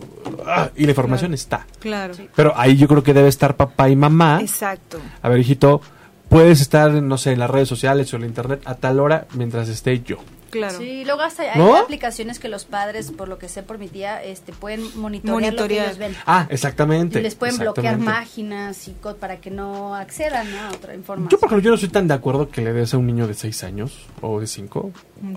Ah, 0.47 0.71
y 0.77 0.85
la 0.85 0.93
información 0.93 1.35
está. 1.35 1.67
Claro. 1.81 2.15
Pero 2.35 2.53
ahí 2.57 2.77
yo 2.77 2.87
creo 2.89 3.03
que 3.03 3.15
debe 3.15 3.29
estar 3.29 3.57
papá 3.57 3.89
y 3.89 3.97
mamá. 3.97 4.39
Exacto. 4.41 4.99
A 5.23 5.29
ver, 5.29 5.41
hijito, 5.41 5.81
puedes 6.29 6.61
estar, 6.61 6.91
no 6.93 7.19
sé, 7.19 7.33
en 7.33 7.41
las 7.41 7.51
redes 7.51 7.69
sociales 7.69 8.13
o 8.13 8.17
en 8.17 8.23
la 8.23 8.29
internet 8.29 8.63
a 8.65 8.75
tal 8.75 9.01
hora 9.01 9.27
mientras 9.35 9.69
esté 9.69 10.01
yo. 10.03 10.19
Claro. 10.59 10.79
Sí, 10.79 11.05
luego 11.05 11.23
hasta 11.23 11.43
hay 11.43 11.59
¿No? 11.59 11.77
aplicaciones 11.77 12.39
que 12.39 12.49
los 12.49 12.65
padres, 12.65 13.11
por 13.13 13.29
lo 13.29 13.39
que 13.39 13.49
sé 13.49 13.63
por 13.63 13.79
mi 13.79 13.89
tía, 13.89 14.23
este, 14.23 14.53
pueden 14.53 14.83
monitorear, 14.99 15.55
lo 15.55 15.67
que 15.69 15.83
ellos 15.83 15.99
ven. 15.99 16.15
Ah, 16.27 16.47
exactamente. 16.51 17.19
Y 17.19 17.23
les 17.23 17.35
pueden 17.35 17.59
bloquear 17.59 17.99
páginas 17.99 18.89
y 18.89 18.93
co- 18.93 19.17
para 19.17 19.37
que 19.41 19.51
no 19.51 19.95
accedan 19.95 20.51
¿no? 20.51 20.61
a 20.61 20.69
otra 20.71 20.95
información. 20.95 21.29
Yo, 21.31 21.39
por 21.39 21.49
ejemplo, 21.49 21.65
yo 21.65 21.71
no 21.71 21.75
estoy 21.75 21.89
tan 21.91 22.09
de 22.09 22.15
acuerdo 22.15 22.49
que 22.49 22.61
le 22.63 22.73
des 22.73 22.93
a 22.95 22.99
un 22.99 23.07
niño 23.07 23.27
de 23.27 23.35
6 23.35 23.65
años 23.65 24.07
o 24.21 24.41
de 24.41 24.47
5 24.47 24.91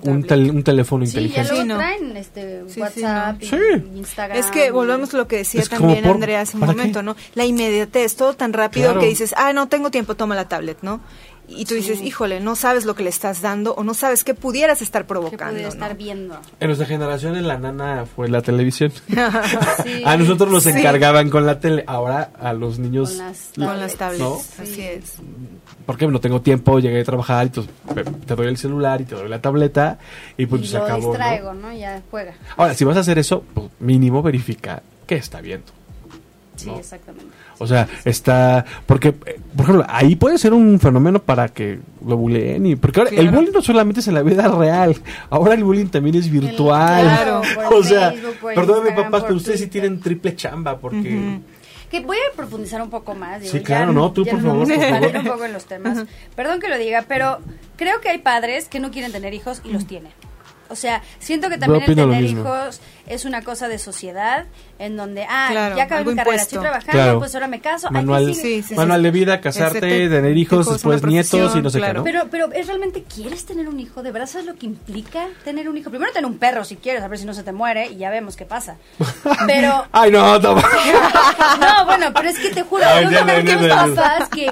Un 0.04 0.24
tel- 0.24 0.52
un 0.52 0.64
teléfono 0.64 1.06
Sí, 1.06 1.14
ya 1.14 1.22
inteligente. 1.22 1.66
no. 1.66 1.78
traen 1.78 2.18
este, 2.18 2.64
Sí, 2.68 2.74
sí, 2.74 2.82
WhatsApp 2.82 3.38
no. 3.40 3.44
y, 3.46 3.50
Sí. 3.50 3.56
Instagram. 3.96 4.38
Es 4.38 4.48
que 4.48 4.72
volvemos 4.72 5.14
a 5.14 5.18
lo 5.18 5.28
que 5.28 5.38
decía 5.38 5.62
Es 5.62 5.70
también 5.70 6.04
por- 6.04 6.16
Andrea 6.16 6.42
hace 6.42 6.58
un 6.58 6.62
¿para 6.62 6.74
momento, 6.74 7.00
qué? 7.00 7.04
¿no? 7.06 7.16
La 7.36 7.46
inmediatez, 7.46 8.16
todo 8.16 8.34
tan 8.34 8.52
rápido 8.54 8.88
Claro. 8.88 9.00
que 9.02 9.08
dices, 9.08 9.34
ah, 9.38 9.54
no 9.54 9.68
tengo 9.68 9.90
tiempo, 9.92 10.16
toma 10.16 10.36
la 10.36 10.48
tablet, 10.48 10.78
¿no? 10.82 11.00
Y 11.52 11.66
tú 11.66 11.74
dices, 11.76 12.02
híjole, 12.02 12.40
no 12.40 12.56
sabes 12.56 12.86
lo 12.86 12.96
que 12.96 13.04
le 13.04 13.10
estás 13.10 13.42
dando 13.42 13.74
o 13.74 13.84
no 13.84 13.94
sabes 13.94 14.24
qué 14.24 14.34
pudieras 14.34 14.82
estar 14.82 15.06
provocando. 15.08 15.54
pudiera 15.54 15.70
¿no? 15.70 15.74
estar 15.74 15.98
viendo. 15.98 16.40
En 16.60 16.68
nuestra 16.68 16.86
generación, 16.88 17.48
la 17.48 17.58
nana 17.58 18.06
fue 18.06 18.30
la 18.30 18.42
televisión. 18.42 18.92
Sí. 19.84 20.04
A 20.06 20.18
nosotros 20.18 20.52
nos 20.52 20.64
Sí. 20.64 20.70
encargaban 20.70 21.30
con 21.30 21.46
la 21.46 21.60
tele. 21.60 21.84
Ahora 21.88 22.32
a 22.40 22.54
los 22.54 22.80
niños. 22.80 23.10
Con 23.12 23.18
las 23.20 23.52
Con 23.56 23.80
las 23.80 23.96
tablets, 23.96 24.20
¿No? 24.22 24.38
así 24.62 24.82
es. 24.82 25.14
Porque 25.86 26.08
no 26.08 26.20
tengo 26.20 26.42
tiempo, 26.42 26.80
llegué 26.80 27.02
a 27.02 27.04
trabajar 27.04 27.46
y 27.46 27.48
entonces, 27.48 27.74
pe- 27.96 28.04
te 28.04 28.36
doy 28.36 28.48
el 28.48 28.58
celular 28.58 29.02
y 29.02 29.06
te 29.06 29.16
doy 29.16 29.28
la 29.30 29.42
tableta 29.42 29.98
y 30.38 30.46
pues 30.46 30.62
y 30.64 30.68
se 30.68 30.78
lo 30.78 30.84
acabó. 30.84 31.02
¿no? 31.02 31.10
distraigo, 31.14 31.54
¿no? 31.54 31.74
Ya 31.74 32.02
juega. 32.12 32.34
Ahora, 32.58 32.74
si 32.74 32.84
vas 32.86 32.98
a 32.98 33.00
hacer 33.00 33.18
eso, 33.18 33.44
pues 33.54 33.68
mínimo 33.80 34.22
verifica 34.22 34.84
que 35.08 35.16
está 35.16 35.42
viendo. 35.42 35.72
Sí, 36.60 36.68
No. 36.68 36.78
exactamente. 36.78 37.28
O 37.58 37.68
sea, 37.68 37.88
está. 38.06 38.66
Porque, 38.86 39.10
eh, 39.10 39.40
por 39.56 39.64
ejemplo, 39.64 39.86
ahí 39.90 40.16
puede 40.16 40.38
ser 40.38 40.54
un 40.54 40.80
fenómeno 40.80 41.20
para 41.20 41.48
que 41.50 41.80
lo 42.06 42.18
buleen. 42.18 42.66
Y, 42.66 42.76
porque 42.76 43.00
ahora 43.02 43.12
el 43.12 43.18
Claro. 43.18 43.38
bullying 43.38 43.52
no 43.54 43.62
solamente 43.62 44.00
es 44.02 44.08
en 44.08 44.14
la 44.14 44.22
vida 44.22 44.48
real. 44.48 44.96
Ahora 45.30 45.54
el 45.54 45.64
bullying 45.64 45.88
también 45.88 46.16
es 46.16 46.30
virtual. 46.30 47.04
claro, 47.04 47.42
por 47.56 47.74
o 47.74 47.84
sea, 47.84 48.14
Instagram, 48.14 48.96
papás, 48.96 49.24
pero 49.24 49.36
ustedes 49.36 49.60
sí 49.60 49.68
tienen 49.68 50.00
triple 50.00 50.36
chamba. 50.36 50.78
Porque. 50.78 51.40
Que 51.90 52.02
voy 52.02 52.18
a 52.18 52.36
profundizar 52.36 52.82
un 52.84 52.90
poco 52.92 53.16
más. 53.16 53.42
digo, 53.42 53.52
Sí, 53.52 53.58
ya 53.60 53.64
claro, 53.64 53.94
no, 53.94 54.12
tú, 54.12 54.24
ya 54.24 54.34
por 54.34 54.42
favor, 54.44 54.68
por 54.68 54.78
favor. 54.80 55.16
un 55.18 55.26
poco 55.26 55.46
en 55.46 55.54
los 55.54 55.66
temas. 55.68 56.04
Perdón 56.36 56.60
que 56.60 56.68
lo 56.70 56.78
diga, 56.78 57.04
pero 57.08 57.40
creo 57.78 58.00
que 58.00 58.10
hay 58.10 58.20
padres 58.20 58.68
que 58.68 58.80
no 58.80 58.92
quieren 58.92 59.12
tener 59.12 59.34
hijos 59.34 59.62
y 59.64 59.72
los 59.72 59.88
tienen. 59.88 60.12
O 60.72 60.76
sea, 60.76 61.02
siento 61.18 61.50
que 61.50 61.58
también 61.58 61.82
el 61.88 61.96
tener 61.96 62.22
mismo. 62.22 62.42
hijos 62.42 62.80
es 63.10 63.26
una 63.26 63.42
cosa 63.44 63.68
de 63.68 63.78
sociedad 63.80 64.46
en 64.78 64.96
donde, 64.96 65.26
ah, 65.30 65.48
Claro, 65.52 65.76
ya 65.76 65.84
acabé 65.84 66.02
mi 66.06 66.16
carrera, 66.16 66.22
impuesto. 66.22 66.44
estoy 66.44 66.60
trabajando, 66.60 66.92
Claro. 66.92 67.20
pues 67.20 67.36
ahora 67.36 67.48
me 67.48 67.60
caso. 67.60 67.88
ay, 67.90 67.94
Manual, 67.94 68.28
¿qué 68.28 68.34
sigue? 68.36 68.62
Sí, 68.62 68.68
sí, 68.70 68.76
manual 68.76 69.04
de 69.04 69.12
vida, 69.12 69.42
casarte, 69.42 69.80
te- 69.82 70.10
tener 70.10 70.38
hijos, 70.38 70.72
después 70.72 71.02
una 71.04 71.12
nietos 71.12 71.56
y 71.56 71.62
no 71.62 71.70
sé 71.70 71.80
claro. 71.80 72.04
qué, 72.04 72.12
¿no? 72.14 72.30
Pero, 72.30 72.48
pero 72.48 72.54
¿es 72.54 72.68
realmente 72.68 73.04
quieres 73.04 73.46
tener 73.46 73.68
un 73.68 73.80
hijo? 73.80 74.02
¿De 74.04 74.12
verdad 74.12 74.28
sabes 74.28 74.48
lo 74.48 74.56
que 74.56 74.66
implica 74.68 75.28
tener 75.44 75.68
un 75.68 75.78
hijo? 75.78 75.90
Primero 75.90 76.12
tener 76.14 76.26
un 76.30 76.38
perro 76.38 76.64
si 76.64 76.76
quieres, 76.78 77.02
a 77.04 77.08
ver 77.08 77.20
si 77.20 77.26
no 77.26 77.34
se 77.34 77.44
te 77.44 77.52
muere 77.52 77.88
y 77.88 77.98
ya 77.98 78.10
vemos 78.10 78.36
qué 78.36 78.46
pasa. 78.46 78.78
Pero 79.48 79.86
Ay, 79.92 80.12
no, 80.12 80.40
toma. 80.40 80.64
No, 81.60 81.86
bueno, 81.86 82.12
pero 82.14 82.30
es 82.30 82.40
que 82.40 82.50
te 82.50 82.62
juro, 82.64 82.84
Ay, 82.86 83.06
creo 83.08 83.26
ya, 83.26 83.44
que 83.44 83.56
los 83.56 83.68
papás 83.96 84.30
que, 84.30 84.46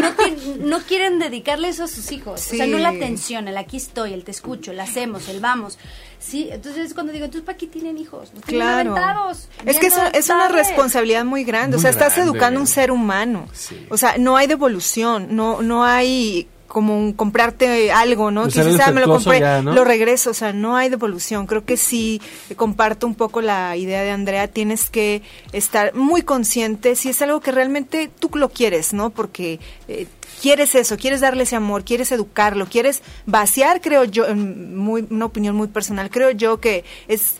no, 0.00 0.66
no 0.66 0.78
quieren 0.84 1.18
dedicarle 1.18 1.68
eso 1.68 1.84
a 1.84 1.88
sus 1.88 2.12
hijos. 2.12 2.40
O 2.52 2.56
sea, 2.56 2.66
no 2.66 2.78
la 2.78 2.90
atención, 2.90 3.48
el 3.48 3.56
aquí 3.56 3.76
estoy, 3.76 4.12
el 4.12 4.24
te 4.24 4.30
escucho, 4.30 4.70
el 4.72 4.80
hacemos, 4.80 5.28
el 5.28 5.40
vamos. 5.40 5.78
Sí, 6.18 6.48
entonces 6.50 6.86
es 6.86 6.94
cuando 6.94 7.12
digo, 7.12 7.24
entonces 7.26 7.44
¿para 7.44 7.58
qué 7.58 7.66
tienen 7.66 7.93
hijos? 7.98 8.30
Los 8.34 8.44
Claro. 8.44 8.92
aventados, 8.92 9.48
Es 9.64 9.78
que 9.78 9.86
es, 9.86 10.28
una 10.28 10.48
responsabilidad 10.48 11.24
muy 11.24 11.44
grande. 11.44 11.76
o 11.76 11.80
sea, 11.80 11.90
estás 11.90 12.14
grande. 12.14 12.32
educando 12.32 12.60
a 12.60 12.62
un 12.62 12.66
ser 12.66 12.90
humano. 12.90 13.48
Sí. 13.52 13.86
O 13.90 13.96
sea, 13.96 14.16
no 14.18 14.36
hay 14.36 14.46
devolución, 14.46 15.28
no, 15.30 15.62
no 15.62 15.84
hay 15.84 16.48
como 16.74 16.98
un 16.98 17.12
comprarte 17.12 17.92
algo, 17.92 18.32
¿no? 18.32 18.42
Pues 18.48 18.80
ah, 18.80 18.90
me 18.90 19.00
lo 19.00 19.06
compré, 19.06 19.38
ya, 19.38 19.62
¿no? 19.62 19.72
lo 19.74 19.84
regreso, 19.84 20.30
o 20.30 20.34
sea, 20.34 20.52
no 20.52 20.76
hay 20.76 20.88
devolución. 20.88 21.46
Creo 21.46 21.64
que 21.64 21.76
sí 21.76 22.20
comparto 22.56 23.06
un 23.06 23.14
poco 23.14 23.40
la 23.40 23.76
idea 23.76 24.02
de 24.02 24.10
Andrea, 24.10 24.48
tienes 24.48 24.90
que 24.90 25.22
estar 25.52 25.94
muy 25.94 26.22
consciente 26.22 26.96
si 26.96 27.10
es 27.10 27.22
algo 27.22 27.40
que 27.40 27.52
realmente 27.52 28.10
tú 28.18 28.28
lo 28.34 28.48
quieres, 28.48 28.92
¿no? 28.92 29.10
Porque 29.10 29.60
eh, 29.86 30.08
quieres 30.42 30.74
eso, 30.74 30.96
quieres 30.96 31.20
darle 31.20 31.44
ese 31.44 31.54
amor, 31.54 31.84
quieres 31.84 32.10
educarlo, 32.10 32.66
quieres 32.66 33.02
vaciar, 33.24 33.80
creo 33.80 34.02
yo, 34.02 34.26
en 34.26 34.76
muy, 34.76 35.06
una 35.10 35.26
opinión 35.26 35.54
muy 35.54 35.68
personal, 35.68 36.10
creo 36.10 36.32
yo 36.32 36.58
que 36.58 36.84
es 37.06 37.34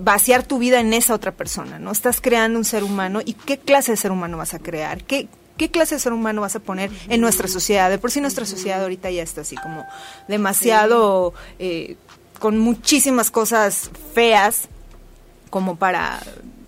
vaciar 0.00 0.44
tu 0.44 0.58
vida 0.58 0.80
en 0.80 0.92
esa 0.92 1.14
otra 1.14 1.32
persona, 1.32 1.78
¿no? 1.78 1.90
Estás 1.90 2.20
creando 2.20 2.58
un 2.58 2.64
ser 2.64 2.84
humano 2.84 3.20
y 3.24 3.34
qué 3.34 3.58
clase 3.58 3.92
de 3.92 3.96
ser 3.96 4.12
humano 4.12 4.36
vas 4.36 4.54
a 4.54 4.58
crear, 4.58 5.04
qué 5.04 5.28
¿Qué 5.60 5.70
clase 5.70 5.96
de 5.96 6.00
ser 6.00 6.14
humano 6.14 6.40
vas 6.40 6.56
a 6.56 6.60
poner 6.60 6.90
en 7.10 7.20
nuestra 7.20 7.46
sociedad? 7.46 7.90
De 7.90 7.98
por 7.98 8.10
sí 8.10 8.22
nuestra 8.22 8.46
sociedad 8.46 8.80
ahorita 8.80 9.10
ya 9.10 9.22
está 9.22 9.42
así 9.42 9.56
como 9.56 9.84
demasiado, 10.26 11.34
eh, 11.58 11.98
con 12.38 12.56
muchísimas 12.56 13.30
cosas 13.30 13.90
feas 14.14 14.70
como 15.50 15.76
para 15.76 16.22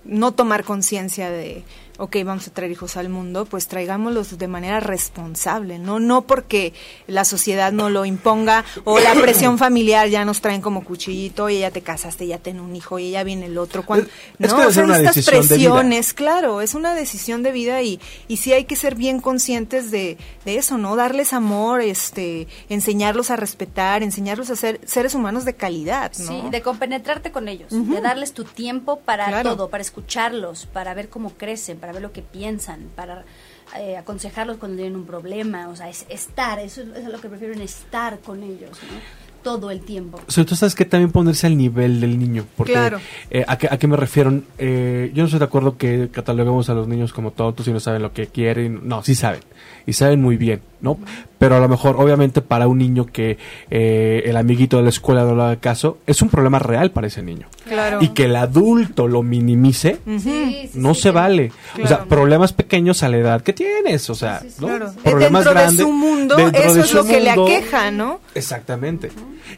no 0.04 0.32
tomar 0.32 0.64
conciencia 0.64 1.30
de, 1.30 1.64
ok, 1.98 2.16
vamos 2.24 2.48
a 2.48 2.52
traer 2.52 2.70
hijos 2.72 2.96
al 2.96 3.08
mundo, 3.08 3.44
pues 3.44 3.68
traigámoslos 3.68 4.38
de 4.38 4.48
manera 4.48 4.80
responsable, 4.80 5.78
¿no? 5.78 6.00
No 6.00 6.22
porque 6.22 6.72
la 7.06 7.24
sociedad 7.24 7.70
no 7.72 7.90
lo 7.90 8.04
imponga 8.04 8.64
o 8.84 8.98
la 8.98 9.14
presión 9.14 9.58
familiar 9.58 10.08
ya 10.08 10.24
nos 10.24 10.40
traen 10.40 10.60
como 10.62 10.84
cuchillito 10.84 11.48
y 11.50 11.60
ya 11.60 11.70
te 11.70 11.82
casaste, 11.82 12.26
ya 12.26 12.38
ten 12.38 12.60
un 12.60 12.74
hijo 12.74 12.98
y 12.98 13.10
ya 13.10 13.24
viene 13.24 13.46
el 13.46 13.58
otro. 13.58 13.84
Cuando, 13.84 14.06
Es- 14.38 14.46
es 14.46 14.52
no, 14.52 14.66
o 14.66 14.72
sea, 14.72 14.84
una 14.84 14.96
estas 14.98 15.16
decisión 15.16 15.48
de 15.48 15.56
vida. 15.56 15.70
presiones, 15.72 16.14
claro, 16.14 16.60
es 16.60 16.74
una 16.74 16.94
decisión 16.94 17.42
de 17.42 17.52
vida 17.52 17.82
y, 17.82 18.00
y 18.28 18.38
sí 18.38 18.52
hay 18.52 18.64
que 18.64 18.76
ser 18.76 18.94
bien 18.94 19.20
conscientes 19.20 19.90
de, 19.90 20.16
de 20.44 20.56
eso, 20.56 20.78
¿no? 20.78 20.96
Darles 20.96 21.32
amor, 21.32 21.80
este, 21.82 22.48
enseñarlos 22.68 23.30
a 23.30 23.36
respetar, 23.36 24.02
enseñarlos 24.02 24.50
a 24.50 24.56
ser 24.56 24.80
seres 24.86 25.14
humanos 25.14 25.44
de 25.44 25.54
calidad, 25.54 26.12
¿no? 26.18 26.26
Sí, 26.26 26.42
de 26.50 26.62
compenetrarte 26.62 27.30
con 27.32 27.48
ellos, 27.48 27.68
de 27.70 28.00
darles 28.00 28.32
tu 28.32 28.44
tiempo 28.44 29.00
para 29.00 29.26
Claro. 29.26 29.50
todo, 29.56 29.68
para 29.70 29.82
escucharlos, 29.82 30.66
para 30.66 30.94
ver 30.94 31.08
cómo 31.08 31.30
crecen, 31.34 31.78
para 31.82 31.92
ver 31.92 32.00
lo 32.00 32.12
que 32.12 32.22
piensan, 32.22 32.84
para 32.94 33.24
eh, 33.76 33.96
aconsejarlos 33.96 34.58
cuando 34.58 34.76
tienen 34.76 34.94
un 34.94 35.04
problema, 35.04 35.68
o 35.68 35.74
sea, 35.74 35.88
es 35.88 36.06
estar, 36.08 36.60
eso 36.60 36.80
es, 36.82 36.86
eso 36.90 36.98
es 37.08 37.12
lo 37.12 37.20
que 37.20 37.28
prefiero, 37.28 37.52
en 37.54 37.60
estar 37.60 38.20
con 38.20 38.40
ellos, 38.44 38.70
¿no? 38.70 39.22
Todo 39.42 39.72
el 39.72 39.80
tiempo. 39.80 40.20
Sobre 40.28 40.44
todo, 40.46 40.54
¿sabes 40.54 40.76
que 40.76 40.84
También 40.84 41.10
ponerse 41.10 41.48
al 41.48 41.56
nivel 41.56 42.00
del 42.00 42.16
niño. 42.16 42.46
Porque, 42.56 42.74
Claro. 42.74 43.00
eh, 43.28 43.44
¿a, 43.48 43.58
qué, 43.58 43.66
¿A 43.68 43.76
qué 43.76 43.88
me 43.88 43.96
refiero? 43.96 44.40
Eh, 44.58 45.10
yo 45.12 45.22
no 45.22 45.24
estoy 45.24 45.40
de 45.40 45.44
acuerdo 45.46 45.76
que 45.76 46.08
cataloguemos 46.12 46.70
a 46.70 46.74
los 46.74 46.86
niños 46.86 47.12
como 47.12 47.32
tontos 47.32 47.66
y 47.66 47.72
no 47.72 47.80
saben 47.80 48.02
lo 48.02 48.12
que 48.12 48.28
quieren. 48.28 48.86
No, 48.86 49.02
sí 49.02 49.16
saben. 49.16 49.40
Y 49.84 49.94
saben 49.94 50.22
muy 50.22 50.36
bien, 50.36 50.62
¿no? 50.82 50.98
Pero 51.38 51.56
a 51.56 51.60
lo 51.60 51.68
mejor, 51.68 51.96
obviamente, 51.98 52.42
para 52.42 52.66
un 52.68 52.78
niño 52.78 53.06
que 53.06 53.38
eh, 53.70 54.22
el 54.26 54.36
amiguito 54.36 54.76
de 54.76 54.82
la 54.82 54.88
escuela 54.90 55.24
no 55.24 55.34
le 55.34 55.42
haga 55.42 55.56
caso, 55.56 55.98
es 56.06 56.20
un 56.20 56.28
problema 56.28 56.58
real 56.58 56.90
para 56.90 57.06
ese 57.06 57.22
niño. 57.22 57.46
Claro. 57.66 57.98
Y 58.02 58.08
que 58.08 58.24
el 58.24 58.36
adulto 58.36 59.08
lo 59.08 59.22
minimice, 59.22 59.98
Ujú. 60.06 60.18
Sí, 60.20 60.68
sí, 60.72 60.78
no 60.78 60.94
sí, 60.94 61.02
se 61.02 61.10
vale. 61.10 61.52
O 61.82 61.86
sea, 61.86 62.04
problemas 62.04 62.52
pequeños 62.52 63.02
a 63.02 63.08
la 63.08 63.16
edad 63.16 63.42
que 63.42 63.52
tienes, 63.52 64.10
o 64.10 64.14
sea, 64.14 64.40
Sí, 64.40 64.50
sí, 64.50 64.56
¿no? 64.60 64.66
Claro. 64.66 64.92
Problemas 65.02 65.44
Dentro 65.44 65.60
de 65.60 65.60
grandes, 65.66 65.86
su 65.86 65.92
mundo, 65.92 66.36
eso 66.38 66.74
de 66.74 66.80
es 66.80 66.86
su 66.88 66.96
lo 66.96 67.04
que 67.04 67.20
le 67.20 67.30
aqueja, 67.30 67.90
¿no? 67.90 68.20
Exactamente. 68.34 69.10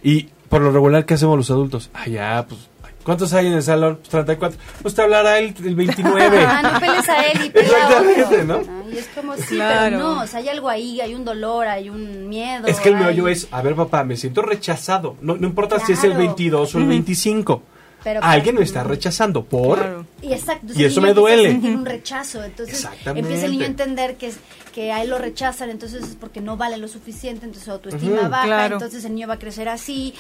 Y 0.03 0.29
por 0.49 0.61
lo 0.61 0.71
regular, 0.71 1.05
¿qué 1.07 1.15
hacemos 1.15 1.37
los 1.37 1.51
adultos? 1.51 1.91
Ah, 1.95 2.07
ya, 2.07 2.45
pues, 2.49 2.69
¿cuántos 3.05 3.33
hay 3.33 3.47
en 3.47 3.53
el 3.53 3.63
salón? 3.63 3.97
Pues 3.99 4.09
34. 4.11 4.59
Pues 4.83 4.95
te 4.95 5.03
hablará 5.03 5.39
el, 5.39 5.55
el 5.65 5.75
29. 5.77 6.45
Ah, 6.47 6.63
no 6.73 6.81
peles 6.81 7.09
a 7.09 7.23
él 7.27 7.45
y 7.47 7.51
pela 7.51 7.69
a 7.77 7.81
Exactamente, 7.81 8.25
otro. 8.25 8.45
¿no? 8.45 8.91
Y 8.93 8.99
es 8.99 9.07
como, 9.15 9.37
sí, 9.37 9.43
Claro. 9.55 9.97
pero 9.97 9.99
no, 9.99 10.21
o 10.23 10.27
sea, 10.27 10.41
hay 10.41 10.49
algo 10.49 10.69
ahí, 10.69 11.01
hay 11.01 11.15
un 11.15 11.25
dolor, 11.25 11.67
hay 11.69 11.91
un 11.91 12.29
miedo. 12.29 12.67
es 12.67 12.81
que 12.81 12.89
el 12.89 12.97
hay- 12.97 13.03
meollo 13.05 13.29
es, 13.29 13.47
a 13.51 13.63
ver, 13.63 13.75
papá, 13.77 14.03
me 14.05 14.17
siento 14.17 14.43
rechazado. 14.43 15.17
No, 15.21 15.37
no 15.37 15.47
importa 15.47 15.79
si 15.79 15.93
es 15.93 16.03
el 16.05 16.11
Claro. 16.11 16.25
22 16.27 16.75
o 16.75 16.79
el 16.79 16.87
25. 16.87 17.63
Pero- 18.03 18.21
Alguien 18.23 18.57
me 18.57 18.63
está 18.63 18.85
rechazando 18.85 19.45
por... 19.45 19.79
Claro. 19.79 20.07
Y 20.21 20.35
exacto. 20.35 20.75
Y 20.77 20.85
eso 20.85 21.01
me 21.01 21.11
a 21.11 21.15
duele. 21.15 21.53
un 21.53 21.87
rechazo. 21.87 22.45
Entonces 22.45 22.87
empieza 23.07 23.47
el 23.47 23.53
niño 23.53 23.63
a 23.65 23.69
entender 23.69 24.17
que, 24.17 24.27
es, 24.27 24.37
que 24.75 24.93
a 24.93 25.01
él 25.03 25.09
lo 25.09 25.17
rechazan, 25.17 25.71
entonces 25.71 26.03
es 26.03 26.15
porque 26.15 26.43
no 26.43 26.59
vale 26.59 26.77
lo 26.77 26.87
suficiente, 26.87 27.47
entonces 27.47 27.65
su 27.65 27.71
autoestima 27.73 28.29
baja, 28.29 28.45
Claro. 28.45 28.75
entonces 28.77 29.03
el 29.07 29.15
niño 29.15 29.27
va 29.29 29.35
a 29.35 29.39
crecer 29.39 29.71
así. 29.71 30.13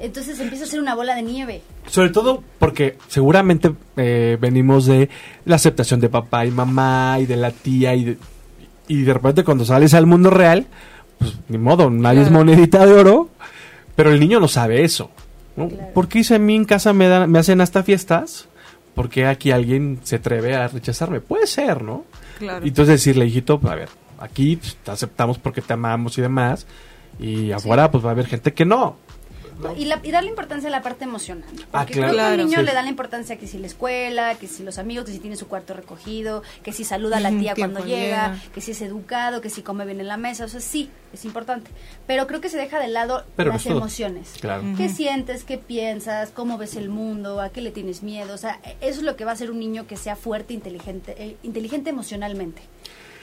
Entonces 0.00 0.38
empieza 0.38 0.64
a 0.64 0.68
ser 0.68 0.80
una 0.80 0.94
bola 0.94 1.14
de 1.14 1.22
nieve. 1.22 1.62
Sobre 1.86 2.10
todo 2.10 2.42
porque 2.58 2.96
seguramente 3.08 3.72
eh, 3.96 4.36
venimos 4.40 4.86
de 4.86 5.08
la 5.44 5.56
aceptación 5.56 6.00
de 6.00 6.08
papá 6.08 6.46
y 6.46 6.50
mamá 6.50 7.18
y 7.20 7.26
de 7.26 7.36
la 7.36 7.50
tía 7.50 7.94
y 7.94 8.04
de, 8.04 8.18
y 8.86 9.02
de 9.02 9.12
repente 9.12 9.44
cuando 9.44 9.64
sales 9.64 9.94
al 9.94 10.06
mundo 10.06 10.30
real, 10.30 10.66
pues 11.18 11.34
ni 11.48 11.58
modo, 11.58 11.90
nadie 11.90 12.22
es 12.22 12.30
monedita 12.30 12.86
de 12.86 12.92
oro, 12.92 13.28
pero 13.96 14.10
el 14.12 14.20
niño 14.20 14.38
no 14.40 14.48
sabe 14.48 14.84
eso. 14.84 15.10
¿no? 15.56 15.68
Claro. 15.68 15.92
¿Por 15.92 16.08
qué 16.08 16.22
si 16.22 16.34
a 16.34 16.38
mí 16.38 16.54
en 16.54 16.64
casa 16.64 16.92
me, 16.92 17.08
dan, 17.08 17.30
me 17.30 17.38
hacen 17.38 17.60
hasta 17.60 17.82
fiestas? 17.82 18.48
¿Por 18.94 19.08
qué 19.08 19.26
aquí 19.26 19.50
alguien 19.50 20.00
se 20.04 20.16
atreve 20.16 20.56
a 20.56 20.68
rechazarme? 20.68 21.20
Puede 21.20 21.46
ser, 21.46 21.82
¿no? 21.82 22.04
Claro. 22.38 22.64
Y 22.64 22.68
entonces 22.68 22.94
decirle, 22.94 23.26
hijito, 23.26 23.58
pues, 23.58 23.72
a 23.72 23.76
ver, 23.76 23.88
aquí 24.18 24.56
pues, 24.56 24.76
te 24.76 24.90
aceptamos 24.90 25.38
porque 25.38 25.60
te 25.60 25.72
amamos 25.72 26.16
y 26.18 26.22
demás, 26.22 26.66
y 27.18 27.52
afuera 27.52 27.90
pues 27.90 28.04
va 28.04 28.08
a 28.08 28.12
haber 28.12 28.26
gente 28.26 28.52
que 28.52 28.64
no. 28.64 28.96
Y, 29.76 29.84
la, 29.84 30.00
y, 30.02 30.10
darle 30.10 30.30
importancia 30.30 30.68
a 30.68 30.72
la 30.72 30.82
parte 30.82 31.04
emocional. 31.04 31.48
Ah, 31.72 31.80
porque 31.80 31.94
claro. 31.94 32.12
creo 32.12 32.24
que 32.24 32.32
al 32.32 32.36
niño 32.38 32.58
sí. 32.58 32.64
le 32.64 32.72
da 32.72 32.82
la 32.82 32.88
importancia 32.88 33.36
que 33.36 33.46
si 33.46 33.58
la 33.58 33.66
escuela, 33.66 34.34
que 34.36 34.46
si 34.46 34.62
los 34.62 34.78
amigos, 34.78 35.06
que 35.06 35.12
si 35.12 35.18
tiene 35.18 35.36
su 35.36 35.48
cuarto 35.48 35.74
recogido, 35.74 36.42
que 36.62 36.72
si 36.72 36.84
saluda 36.84 37.18
a 37.18 37.20
la 37.20 37.30
tía 37.30 37.54
cuando 37.54 37.80
llega, 37.84 38.32
llega, 38.32 38.42
que 38.54 38.60
si 38.60 38.72
es 38.72 38.82
educado, 38.82 39.40
que 39.40 39.50
si 39.50 39.62
come 39.62 39.84
bien 39.84 40.00
en 40.00 40.08
la 40.08 40.16
mesa. 40.16 40.44
O 40.44 40.48
sea, 40.48 40.60
sí, 40.60 40.90
es 41.12 41.24
importante. 41.24 41.70
Pero 42.06 42.26
creo 42.26 42.40
que 42.40 42.48
se 42.48 42.56
deja 42.56 42.78
de 42.78 42.88
lado 42.88 43.24
Pero 43.36 43.52
las 43.52 43.66
emociones. 43.66 44.34
Claro. 44.40 44.62
¿Qué 44.76 44.88
sientes? 44.88 45.44
¿Qué 45.44 45.58
piensas? 45.58 46.30
¿Cómo 46.30 46.58
ves 46.58 46.76
el 46.76 46.88
mundo? 46.88 47.40
¿A 47.40 47.50
qué 47.50 47.60
le 47.60 47.70
tienes 47.70 48.02
miedo? 48.02 48.34
O 48.34 48.38
sea, 48.38 48.60
eso 48.80 49.00
es 49.00 49.02
lo 49.02 49.16
que 49.16 49.24
va 49.24 49.32
a 49.32 49.34
hacer 49.34 49.50
un 49.50 49.58
niño 49.58 49.86
que 49.86 49.96
sea 49.96 50.16
fuerte, 50.16 50.54
inteligente, 50.54 51.14
eh, 51.18 51.36
inteligente 51.42 51.90
emocionalmente. 51.90 52.62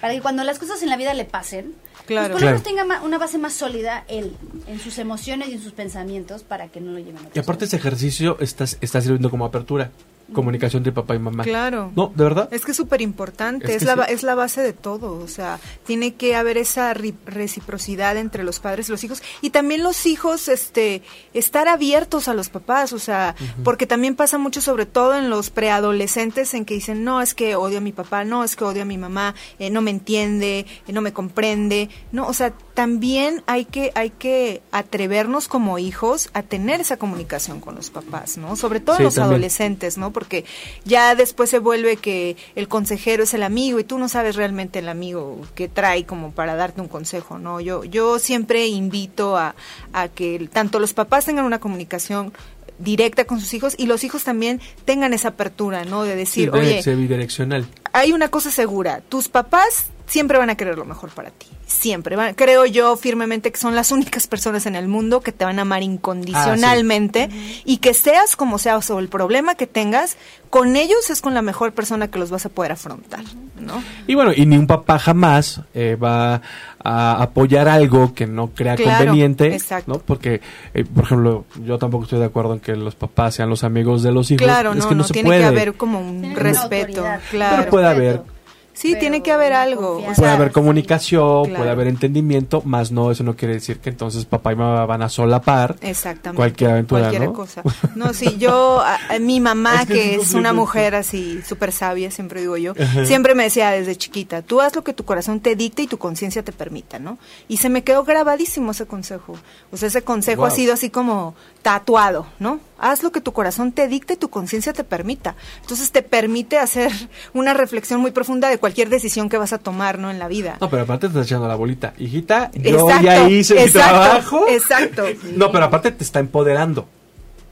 Para 0.06 0.14
que 0.14 0.22
cuando 0.22 0.44
las 0.44 0.60
cosas 0.60 0.84
en 0.84 0.90
la 0.90 0.98
vida 0.98 1.16
le 1.16 1.26
pasen, 1.26 1.74
Claro. 2.06 2.28
pues 2.28 2.34
por 2.34 2.34
lo 2.34 2.38
Claro. 2.38 2.60
menos 2.60 2.62
tenga 2.64 3.02
una 3.04 3.18
base 3.18 3.40
más 3.40 3.54
sólida 3.54 4.04
él, 4.08 4.36
en 4.68 4.80
sus 4.80 5.00
emociones 5.00 5.48
y 5.48 5.54
en 5.54 5.64
sus 5.64 5.72
pensamientos, 5.74 6.44
para 6.44 6.68
que 6.68 6.80
no 6.80 6.92
lo 6.92 7.00
lleven 7.00 7.18
a 7.26 7.30
Y 7.34 7.40
aparte 7.40 7.66
ese 7.66 7.78
ejercicio 7.78 8.38
está, 8.40 8.66
está 8.66 9.02
sirviendo 9.02 9.32
como 9.32 9.46
apertura. 9.46 9.90
Comunicación 10.34 10.84
de 10.84 10.92
papá 10.92 11.16
y 11.16 11.20
mamá. 11.20 11.44
Claro. 11.44 11.92
No, 11.96 12.12
¿de 12.16 12.24
verdad? 12.24 12.50
Es 12.52 12.66
que 12.66 12.72
es 12.72 12.78
súper 12.78 13.02
importante, 13.02 13.76
Es 13.76 13.84
la, 13.84 13.96
sí. 14.08 14.14
es 14.14 14.24
la 14.24 14.34
base 14.36 14.62
de 14.62 14.74
todo, 14.74 15.18
o 15.20 15.28
sea, 15.28 15.60
tiene 15.86 16.16
que 16.16 16.36
haber 16.36 16.58
esa 16.58 16.94
reciprocidad 16.96 18.18
entre 18.18 18.44
los 18.44 18.60
padres 18.60 18.90
y 18.90 18.92
los 18.92 19.04
hijos 19.04 19.22
y 19.42 19.52
también 19.52 19.84
los 19.84 20.06
hijos 20.06 20.48
este 20.48 21.04
estar 21.34 21.68
abiertos 21.68 22.28
a 22.28 22.34
los 22.34 22.50
papás, 22.50 22.94
o 22.94 23.00
sea, 23.00 23.36
porque 23.64 23.86
también 23.88 24.16
pasa 24.16 24.38
mucho 24.38 24.62
sobre 24.62 24.86
todo 24.86 25.16
en 25.16 25.30
los 25.30 25.50
preadolescentes 25.52 26.54
en 26.54 26.66
que 26.66 26.74
dicen, 26.74 27.04
"No, 27.04 27.22
es 27.22 27.34
que 27.34 27.56
odio 27.56 27.78
a 27.78 27.82
mi 27.82 27.92
papá, 27.92 28.24
no, 28.24 28.44
es 28.44 28.56
que 28.56 28.64
odio 28.64 28.82
a 28.82 28.86
mi 28.86 28.98
mamá, 28.98 29.36
eh, 29.60 29.70
no 29.70 29.82
me 29.82 29.92
entiende, 29.92 30.66
eh, 30.88 30.92
no 30.94 31.02
me 31.02 31.14
comprende." 31.14 31.90
No, 32.12 32.28
o 32.28 32.34
sea, 32.34 32.52
también 32.74 33.44
hay 33.48 33.66
que 33.66 33.92
hay 33.96 34.10
que 34.10 34.62
atrevernos 34.72 35.48
como 35.48 35.78
hijos 35.80 36.30
a 36.34 36.42
tener 36.44 36.82
esa 36.82 36.98
comunicación 36.98 37.60
con 37.62 37.76
los 37.76 37.90
papás, 37.90 38.38
¿no? 38.38 38.56
Sobre 38.56 38.80
todo 38.80 38.98
Sí, 38.98 39.04
los 39.04 39.16
también. 39.16 39.34
adolescentes, 39.34 39.98
¿no? 39.98 40.12
Porque 40.16 40.46
ya 40.86 41.14
después 41.14 41.50
se 41.50 41.60
vuelve 41.60 41.98
que 41.98 42.38
el 42.56 42.70
consejero 42.70 43.24
es 43.24 43.34
el 43.34 43.44
amigo 43.44 43.80
y 43.80 43.84
tú 43.84 44.00
no 44.00 44.08
sabes 44.08 44.38
realmente 44.38 44.80
el 44.80 44.90
amigo 44.90 45.42
que 45.54 45.68
trae 45.68 46.06
como 46.06 46.32
para 46.32 46.56
darte 46.56 46.80
un 46.80 46.88
consejo, 46.88 47.38
¿no? 47.38 47.60
Yo 47.60 47.84
yo 47.84 48.18
siempre 48.18 48.66
invito 48.68 49.36
a, 49.36 49.56
a 49.92 50.08
que 50.08 50.50
tanto 50.52 50.80
los 50.80 50.94
papás 50.94 51.26
tengan 51.26 51.44
una 51.44 51.60
comunicación 51.60 52.32
directa 52.80 53.26
con 53.26 53.40
sus 53.40 53.54
hijos 53.54 53.76
y 53.78 53.88
los 53.88 54.04
hijos 54.04 54.24
también 54.24 54.62
tengan 54.86 55.14
esa 55.14 55.30
apertura, 55.30 55.84
¿no? 55.84 56.04
De 56.04 56.16
decir, 56.16 56.50
oye, 56.52 56.82
bidireccional. 56.96 57.68
hay 57.94 58.14
una 58.14 58.30
cosa 58.30 58.52
segura, 58.52 59.02
tus 59.02 59.28
papás 59.28 59.88
siempre 60.08 60.38
van 60.38 60.50
a 60.50 60.56
querer 60.56 60.78
lo 60.78 60.86
mejor 60.86 61.10
para 61.10 61.32
ti, 61.32 61.48
siempre. 61.66 62.16
Van- 62.16 62.34
creo 62.36 62.66
yo 62.66 62.96
firmemente 62.96 63.52
que 63.52 63.58
son 63.60 63.76
las 63.76 63.92
únicas 63.92 64.28
personas 64.28 64.66
en 64.66 64.76
el 64.76 64.88
mundo 64.88 65.22
que 65.22 65.32
te 65.32 65.46
van 65.46 65.60
a 65.60 65.64
amar 65.64 65.82
incondicionalmente 65.84 67.30
y 67.66 67.78
que 67.78 67.94
seas 67.94 68.36
como 68.36 68.58
seas 68.58 68.90
o 68.92 69.00
el 69.00 69.08
problema 69.10 69.56
que 69.56 69.68
tengas, 69.68 70.18
con 70.50 70.76
ellos 70.76 71.10
es 71.10 71.22
con 71.22 71.34
la 71.34 71.42
mejor 71.42 71.74
persona 71.74 72.08
que 72.10 72.20
los 72.20 72.30
vas 72.32 72.46
a 72.46 72.50
poder 72.50 72.72
afrontar, 72.72 73.22
¿no? 73.60 73.82
Y 74.08 74.16
bueno, 74.16 74.32
y 74.36 74.46
ni 74.46 74.58
un 74.58 74.68
papá 74.68 75.00
jamás 75.00 75.62
eh, 75.74 75.96
va 76.02 76.42
a 76.84 77.22
apoyar 77.22 77.68
algo 77.68 78.14
que 78.14 78.28
no 78.28 78.52
crea 78.52 78.76
Claro, 78.76 79.06
conveniente, 79.06 79.54
exacto. 79.56 79.92
¿no? 79.94 80.00
Porque, 80.00 80.40
eh, 80.74 80.86
por 80.86 81.04
ejemplo, 81.06 81.46
yo 81.64 81.78
tampoco 81.80 82.04
estoy 82.04 82.20
de 82.20 82.26
acuerdo 82.26 82.54
en 82.54 82.60
que 82.60 82.76
los 82.76 82.96
papás 82.96 83.36
sean 83.36 83.50
los 83.50 83.64
amigos 83.64 84.04
de 84.04 84.12
los 84.12 84.30
hijos. 84.32 84.44
Claro, 84.46 84.72
es 84.74 84.78
no, 84.78 84.88
que 84.90 84.96
no, 84.96 85.00
no, 85.00 85.04
se 85.08 85.14
tiene 85.14 85.30
puede. 85.30 85.40
que 85.42 85.46
haber 85.48 85.74
como 85.74 86.00
un 86.00 86.22
Tiene 86.22 86.36
respeto, 86.36 87.04
claro. 87.32 87.56
Pero 87.58 87.70
puede 87.72 87.88
haber. 87.88 88.35
Sí, 88.76 88.90
Pero 88.90 89.00
tiene 89.00 89.24
que 89.24 89.32
haber 89.32 89.54
algo. 89.54 89.98
o. 90.06 90.14
Puede 90.14 90.32
haber 90.32 90.52
comunicación, 90.52 91.46
Claro. 91.46 91.58
puede 91.58 91.72
haber 91.72 91.88
entendimiento, 91.88 92.62
más 92.66 92.92
no, 92.92 93.10
eso 93.10 93.24
no 93.24 93.36
quiere 93.36 93.54
decir 93.56 93.80
que 93.80 93.90
entonces 93.90 94.26
papá 94.26 94.52
y 94.54 94.56
mamá 94.58 94.86
van 94.86 95.02
a 95.02 95.10
solapar 95.10 95.78
Exactamente. 95.82 96.36
cualquier 96.38 96.72
aventura, 96.72 97.02
Cualquier 97.04 97.24
¿no? 97.24 97.34
cosa. 97.34 97.64
No, 97.96 98.14
sí, 98.14 98.36
yo, 98.38 98.82
a, 98.82 98.98
a 99.10 99.20
mi 99.20 99.40
mamá, 99.40 99.84
Es 99.84 99.88
que 99.88 100.16
es 100.16 100.34
una 100.34 100.52
mujer 100.54 100.94
así 100.96 101.42
súper 101.48 101.72
sabia, 101.72 102.12
siempre 102.12 102.42
digo 102.42 102.58
yo, 102.58 102.74
Ajá. 102.80 103.06
siempre 103.06 103.34
me 103.34 103.44
decía 103.44 103.72
desde 103.72 103.96
chiquita, 103.96 104.42
tú 104.42 104.60
haz 104.62 104.76
lo 104.76 104.84
que 104.84 104.94
tu 104.94 105.06
corazón 105.06 105.40
te 105.40 105.56
dicte 105.56 105.82
y 105.84 105.88
tu 105.88 105.98
conciencia 105.98 106.44
te 106.44 106.52
permita, 106.52 107.00
¿no? 107.00 107.18
Y 107.48 107.58
se 107.58 107.70
me 107.70 107.84
quedó 107.84 108.04
grabadísimo 108.04 108.72
ese 108.72 108.86
consejo. 108.86 109.36
O 109.72 109.78
sea, 109.78 109.88
ese 109.88 110.02
consejo 110.04 110.42
Wow. 110.42 110.48
ha 110.48 110.52
sido 110.52 110.74
así 110.74 110.90
como 110.90 111.34
tatuado, 111.66 112.28
¿no? 112.38 112.60
Haz 112.78 113.02
lo 113.02 113.12
que 113.12 113.22
tu 113.22 113.34
corazón 113.34 113.72
te 113.72 113.88
dicte 113.88 114.14
y 114.14 114.18
tu 114.18 114.30
conciencia 114.30 114.72
te 114.72 114.84
permita. 114.84 115.36
Entonces 115.62 115.92
te 115.92 116.04
permite 116.04 116.60
hacer 116.60 116.92
una 117.34 117.56
reflexión 117.56 118.00
muy 118.02 118.12
profunda 118.12 118.50
de 118.50 118.60
cualquier 118.60 118.90
decisión 118.90 119.30
que 119.30 119.40
vas 119.40 119.52
a 119.52 119.58
tomar, 119.58 119.98
¿no? 119.98 120.12
En 120.12 120.20
la 120.20 120.28
vida. 120.28 120.58
No, 120.62 120.70
pero 120.70 120.84
aparte 120.84 121.08
te 121.08 121.14
estás 121.14 121.26
echando 121.26 121.48
la 121.48 121.56
bolita. 121.56 121.96
Hijita, 121.98 122.52
yo 122.54 122.82
Exacto, 122.88 123.04
ya 123.04 123.28
hice 123.28 123.56
mi 123.56 123.62
exacto, 123.62 123.90
trabajo. 124.00 124.46
exacto. 124.48 125.04
No, 125.36 125.52
pero 125.52 125.66
aparte 125.66 125.92
te 125.92 126.04
está 126.04 126.20
empoderando. 126.20 126.88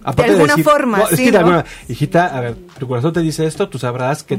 Aparte 0.04 0.32
alguna 0.34 0.58
forma, 0.58 1.01
es 1.04 1.10
sí, 1.12 1.16
que 1.18 1.24
de 1.26 1.32
¿no? 1.32 1.38
alguna- 1.39 1.66
hijita, 1.88 2.36
a 2.38 2.41
ver, 2.41 2.56
tu 2.78 2.88
corazón 2.88 3.14
te 3.14 3.22
dice 3.22 3.45
esto, 3.45 3.70
tú 3.70 3.80
sabrás 3.80 4.24
que 4.24 4.38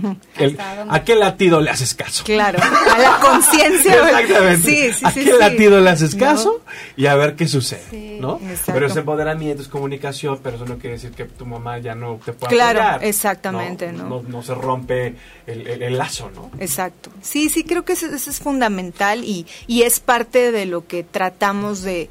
a 0.88 1.04
qué 1.04 1.14
latido 1.14 1.60
le 1.60 1.70
haces 1.70 1.94
caso. 1.94 2.24
Claro, 2.24 2.58
a 2.62 2.98
la 2.98 3.18
conciencia. 3.20 3.94
Exactamente. 4.10 4.62
Sí, 4.68 4.92
sí, 4.92 5.04
¿A 5.04 5.10
sí, 5.10 5.24
qué 5.24 5.32
sí. 5.32 5.38
latido 5.38 5.80
le 5.80 5.90
haces 5.90 6.14
¿No? 6.14 6.20
caso? 6.24 6.60
Y 6.96 7.06
a 7.06 7.14
ver 7.14 7.34
qué 7.36 7.48
sucede, 7.48 7.82
Sí. 7.90 8.18
¿no? 8.20 8.38
Exacto. 8.42 8.72
Pero 8.74 8.86
es 8.86 8.96
empoderamiento, 8.96 9.62
es 9.62 9.68
comunicación, 9.68 10.38
pero 10.42 10.56
eso 10.56 10.66
no 10.66 10.76
quiere 10.78 10.96
decir 10.96 11.10
que 11.12 11.24
tu 11.24 11.46
mamá 11.46 11.78
ya 11.78 11.94
no 11.94 12.18
te 12.24 12.32
pueda 12.32 12.50
Claro, 12.50 12.80
apoyar, 12.82 13.04
exactamente, 13.04 13.92
¿no? 13.92 14.08
No, 14.08 14.22
no 14.22 14.42
se 14.42 14.54
rompe 14.54 15.14
el, 15.46 15.66
el- 15.66 15.82
el 15.82 15.98
lazo, 15.98 16.30
¿no? 16.34 16.50
Exacto. 16.60 17.10
Sí, 17.22 17.48
sí, 17.48 17.64
creo 17.64 17.84
que 17.84 17.94
eso, 17.94 18.06
eso 18.06 18.30
es 18.30 18.38
fundamental 18.38 19.24
y, 19.24 19.46
y 19.66 19.82
es 19.82 20.00
parte 20.00 20.52
de 20.52 20.66
lo 20.66 20.86
que 20.86 21.02
tratamos 21.04 21.82
de, 21.82 22.10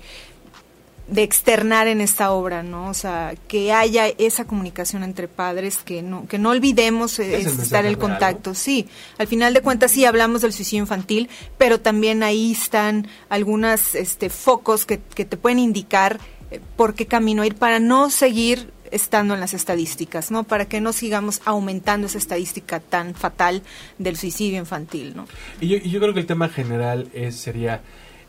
de 1.07 1.23
externar 1.23 1.87
en 1.87 1.99
esta 1.99 2.31
obra, 2.31 2.63
¿no? 2.63 2.89
O 2.89 2.93
sea, 2.93 3.35
que 3.47 3.73
haya 3.73 4.07
esa 4.07 4.45
comunicación 4.45 5.03
entre 5.03 5.27
padres, 5.27 5.77
que 5.83 6.01
no, 6.01 6.27
que 6.27 6.37
no 6.37 6.51
olvidemos 6.51 7.19
eh, 7.19 7.37
Es 7.37 7.59
estar 7.59 7.85
el 7.85 7.97
contacto. 7.97 8.55
Sí, 8.55 8.87
al 9.17 9.27
final 9.27 9.53
de 9.53 9.61
cuentas 9.61 9.91
sí 9.91 10.05
hablamos 10.05 10.41
del 10.41 10.53
suicidio 10.53 10.83
infantil, 10.83 11.29
pero 11.57 11.79
también 11.79 12.23
ahí 12.23 12.53
están 12.53 13.07
algunos 13.29 13.95
este, 13.95 14.29
focos 14.29 14.85
que, 14.85 14.99
que 15.13 15.25
te 15.25 15.35
pueden 15.35 15.59
indicar 15.59 16.19
eh, 16.51 16.61
por 16.77 16.93
qué 16.95 17.05
camino 17.05 17.43
ir 17.43 17.55
para 17.55 17.79
no 17.79 18.09
seguir 18.09 18.71
estando 18.93 19.33
en 19.33 19.39
las 19.39 19.53
estadísticas, 19.53 20.31
¿no? 20.31 20.43
Para 20.43 20.65
que 20.65 20.79
no 20.79 20.93
sigamos 20.93 21.41
aumentando 21.45 22.07
esa 22.07 22.19
estadística 22.19 22.79
tan 22.79 23.15
fatal 23.15 23.63
del 23.97 24.15
suicidio 24.17 24.59
infantil, 24.59 25.15
¿no? 25.15 25.27
Y 25.59 25.67
yo, 25.67 25.77
y 25.77 25.89
yo 25.89 25.99
creo 25.99 26.13
que 26.13 26.19
el 26.21 26.27
tema 26.27 26.47
general 26.47 27.09
es, 27.13 27.35
sería 27.35 27.81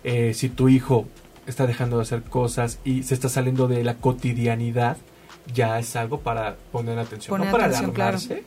eh, 0.03 0.33
si 0.35 0.49
tu 0.49 0.69
hijo 0.69 1.07
está 1.47 1.67
dejando 1.67 1.97
de 1.97 2.03
hacer 2.03 2.23
cosas 2.23 2.79
y 2.85 3.03
se 3.03 3.15
está 3.15 3.29
saliendo 3.29 3.69
de 3.69 3.83
la 3.85 3.95
cotidianidad, 3.95 4.97
ya 5.53 5.79
es 5.79 5.95
algo 5.97 6.21
para 6.21 6.57
poner 6.73 6.99
atención. 6.99 7.31
Poner 7.31 7.47
no 7.47 7.53
para 7.53 7.65
atención, 7.67 7.93
claro. 7.93 8.17
alarmarse, 8.17 8.45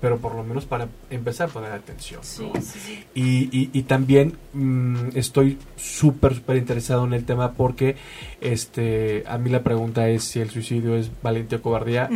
pero 0.00 0.16
por 0.18 0.34
lo 0.34 0.42
menos 0.42 0.64
para 0.64 0.88
empezar 1.10 1.50
a 1.50 1.52
poner 1.52 1.72
atención. 1.72 2.20
Sí, 2.24 2.50
¿no? 2.54 2.60
sí, 2.62 2.78
sí. 2.78 3.04
Y, 3.14 3.58
y, 3.58 3.70
y 3.74 3.82
también 3.82 4.38
mm, 4.54 5.10
estoy 5.14 5.58
súper, 5.76 6.34
súper 6.36 6.56
interesado 6.56 7.04
en 7.04 7.12
el 7.12 7.24
tema 7.24 7.52
porque 7.52 7.96
este 8.40 9.24
a 9.28 9.36
mí 9.38 9.50
la 9.50 9.62
pregunta 9.62 10.08
es 10.08 10.24
si 10.24 10.40
el 10.40 10.50
suicidio 10.50 10.96
es 10.96 11.10
valentía 11.22 11.58
o 11.58 11.62
cobardía. 11.62 12.08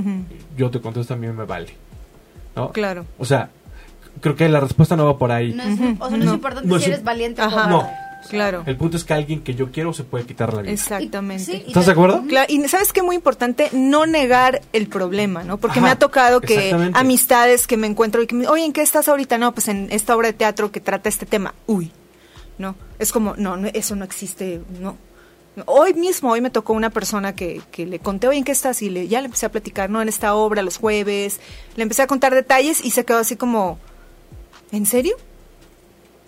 Yo 0.56 0.70
te 0.70 0.80
contesto, 0.80 1.14
a 1.14 1.16
mí 1.16 1.26
me 1.26 1.44
vale. 1.44 1.74
¿no? 2.56 2.70
Claro. 2.72 3.04
O 3.18 3.24
sea, 3.26 3.50
creo 4.20 4.36
que 4.36 4.48
la 4.48 4.60
respuesta 4.60 4.96
no 4.96 5.04
va 5.04 5.18
por 5.18 5.30
ahí. 5.32 5.52
No 5.52 5.64
es, 5.64 5.78
o 6.00 6.08
sea, 6.08 6.16
no 6.16 6.24
es 6.24 6.32
importante 6.32 6.68
No 6.68 6.78
si 6.78 6.84
es- 6.84 6.88
eres 6.92 7.04
valiente 7.04 7.42
o. 7.42 7.50
No. 7.68 7.88
Claro. 8.28 8.62
El 8.66 8.76
punto 8.76 8.96
es 8.96 9.04
que 9.04 9.14
alguien 9.14 9.42
que 9.42 9.54
yo 9.54 9.70
quiero 9.70 9.92
se 9.92 10.04
puede 10.04 10.24
quitar 10.24 10.52
la 10.54 10.62
vida. 10.62 10.72
Exactamente. 10.72 11.44
Sí, 11.44 11.62
y 11.66 11.68
¿Estás 11.68 11.86
de 11.86 11.92
acuerdo? 11.92 12.24
Claro, 12.28 12.46
y 12.52 12.66
sabes 12.68 12.92
que 12.92 13.02
muy 13.02 13.16
importante 13.16 13.68
no 13.72 14.06
negar 14.06 14.62
el 14.72 14.88
problema, 14.88 15.44
¿no? 15.44 15.58
Porque 15.58 15.78
Ajá, 15.78 15.86
me 15.86 15.92
ha 15.92 15.98
tocado 15.98 16.40
que 16.40 16.74
amistades 16.94 17.66
que 17.66 17.76
me 17.76 17.86
encuentro 17.86 18.22
y 18.22 18.26
que 18.26 18.34
me, 18.34 18.48
oye, 18.48 18.64
¿en 18.64 18.72
qué 18.72 18.82
estás 18.82 19.08
ahorita? 19.08 19.38
No, 19.38 19.52
pues 19.52 19.68
en 19.68 19.88
esta 19.90 20.16
obra 20.16 20.28
de 20.28 20.34
teatro 20.34 20.72
que 20.72 20.80
trata 20.80 21.08
este 21.08 21.26
tema. 21.26 21.54
Uy, 21.66 21.92
no, 22.58 22.76
es 22.98 23.12
como, 23.12 23.34
no, 23.36 23.56
no 23.56 23.68
eso 23.72 23.96
no 23.96 24.04
existe, 24.04 24.60
no. 24.80 24.96
Hoy 25.66 25.94
mismo, 25.94 26.32
hoy 26.32 26.40
me 26.40 26.50
tocó 26.50 26.72
una 26.72 26.90
persona 26.90 27.36
que, 27.36 27.62
que 27.70 27.86
le 27.86 28.00
conté, 28.00 28.26
oye, 28.26 28.38
¿en 28.38 28.44
qué 28.44 28.50
estás? 28.50 28.82
Y 28.82 28.90
le, 28.90 29.06
ya 29.06 29.20
le 29.20 29.26
empecé 29.26 29.46
a 29.46 29.52
platicar, 29.52 29.88
¿no? 29.88 30.02
En 30.02 30.08
esta 30.08 30.34
obra, 30.34 30.62
los 30.62 30.78
jueves, 30.78 31.38
le 31.76 31.82
empecé 31.84 32.02
a 32.02 32.08
contar 32.08 32.34
detalles 32.34 32.84
y 32.84 32.90
se 32.90 33.04
quedó 33.04 33.18
así 33.18 33.36
como, 33.36 33.78
¿en 34.72 34.84
serio? 34.84 35.16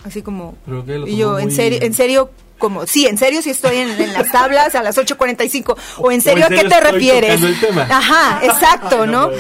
Así 0.07 0.23
como, 0.23 0.55
Pero 0.65 0.85
que 0.87 0.99
lo 0.99 1.07
y 1.09 1.17
yo, 1.17 1.39
en 1.39 1.51
serio, 1.51 1.81
en 1.83 1.93
serio, 1.93 2.31
como, 2.59 2.87
sí, 2.87 3.07
en 3.07 3.19
serio, 3.19 3.43
si 3.43 3.51
estoy 3.51 3.77
en, 3.79 3.91
en 4.01 4.13
las 4.13 4.31
tablas 4.31 4.75
a 4.77 4.83
las 4.83 4.97
8.45, 4.97 5.77
o 5.99 6.13
en 6.13 6.21
O 6.21 6.23
serio, 6.23 6.39
en 6.39 6.45
¿a 6.45 6.49
qué 6.49 6.57
serio 6.57 6.71
te 6.71 6.77
estoy 6.77 6.93
refieres? 6.93 7.43
el 7.43 7.61
tema. 7.61 7.83
Ajá, 7.91 8.41
exacto, 8.45 9.03
Ay, 9.03 9.09
no. 9.11 9.31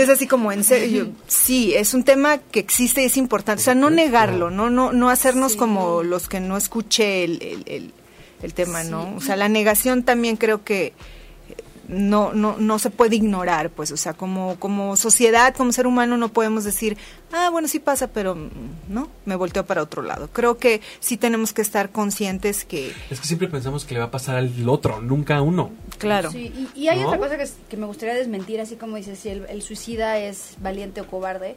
Es 0.00 0.08
así 0.10 0.26
como, 0.26 0.52
en 0.52 0.62
serio, 0.62 1.04
yo, 1.06 1.10
sí, 1.26 1.72
es 1.74 1.94
un 1.94 2.04
tema 2.04 2.38
que 2.38 2.60
existe 2.60 3.02
y 3.02 3.06
es 3.06 3.16
importante, 3.16 3.62
o 3.62 3.64
sea, 3.64 3.74
no 3.74 3.88
negarlo, 3.90 4.50
no, 4.50 4.68
no, 4.70 4.92
no 4.92 5.08
hacernos 5.08 5.52
Sí. 5.52 5.58
como 5.58 6.02
los 6.02 6.28
que 6.28 6.38
no 6.40 6.56
escuché 6.56 7.24
el, 7.24 7.42
el, 7.42 7.62
el- 7.66 7.92
el 8.42 8.54
tema, 8.54 8.84
¿no? 8.84 9.04
Sí. 9.04 9.12
O 9.16 9.20
sea, 9.20 9.36
la 9.36 9.48
negación 9.50 10.02
también 10.02 10.36
creo 10.36 10.64
que 10.64 10.92
no, 11.90 12.32
no, 12.32 12.56
no 12.56 12.78
se 12.78 12.90
puede 12.90 13.16
ignorar, 13.16 13.70
pues, 13.70 13.90
o 13.90 13.96
sea, 13.96 14.12
como, 14.12 14.56
como 14.60 14.96
sociedad, 14.96 15.54
como 15.54 15.72
ser 15.72 15.86
humano, 15.86 16.16
no 16.16 16.28
podemos 16.28 16.64
decir, 16.64 16.96
ah, 17.32 17.50
bueno, 17.50 17.66
sí 17.66 17.80
pasa, 17.80 18.06
pero 18.08 18.36
mm, 18.36 18.48
no, 18.88 19.08
me 19.24 19.34
volteo 19.34 19.66
para 19.66 19.82
otro 19.82 20.02
lado. 20.02 20.28
Creo 20.32 20.56
que 20.56 20.80
sí 21.00 21.16
tenemos 21.16 21.52
que 21.52 21.62
estar 21.62 21.90
conscientes 21.90 22.64
que, 22.64 22.92
Es 23.10 23.20
que 23.20 23.26
siempre 23.26 23.48
pensamos 23.48 23.84
que 23.84 23.94
le 23.94 24.00
va 24.00 24.06
a 24.06 24.10
pasar 24.10 24.36
al 24.36 24.68
otro, 24.68 25.00
nunca 25.00 25.36
a 25.36 25.42
uno. 25.42 25.70
Claro. 25.98 26.30
Sí, 26.30 26.68
y, 26.74 26.88
hay 26.88 27.02
otra 27.02 27.18
cosa 27.18 27.36
que, 27.36 27.76
me 27.76 27.86
gustaría 27.86 28.14
desmentir, 28.14 28.60
así 28.60 28.76
como 28.76 28.96
dices, 28.96 29.18
si 29.18 29.30
el, 29.30 29.62
suicida 29.62 30.18
es 30.18 30.54
valiente 30.60 31.00
o 31.00 31.06
cobarde, 31.06 31.56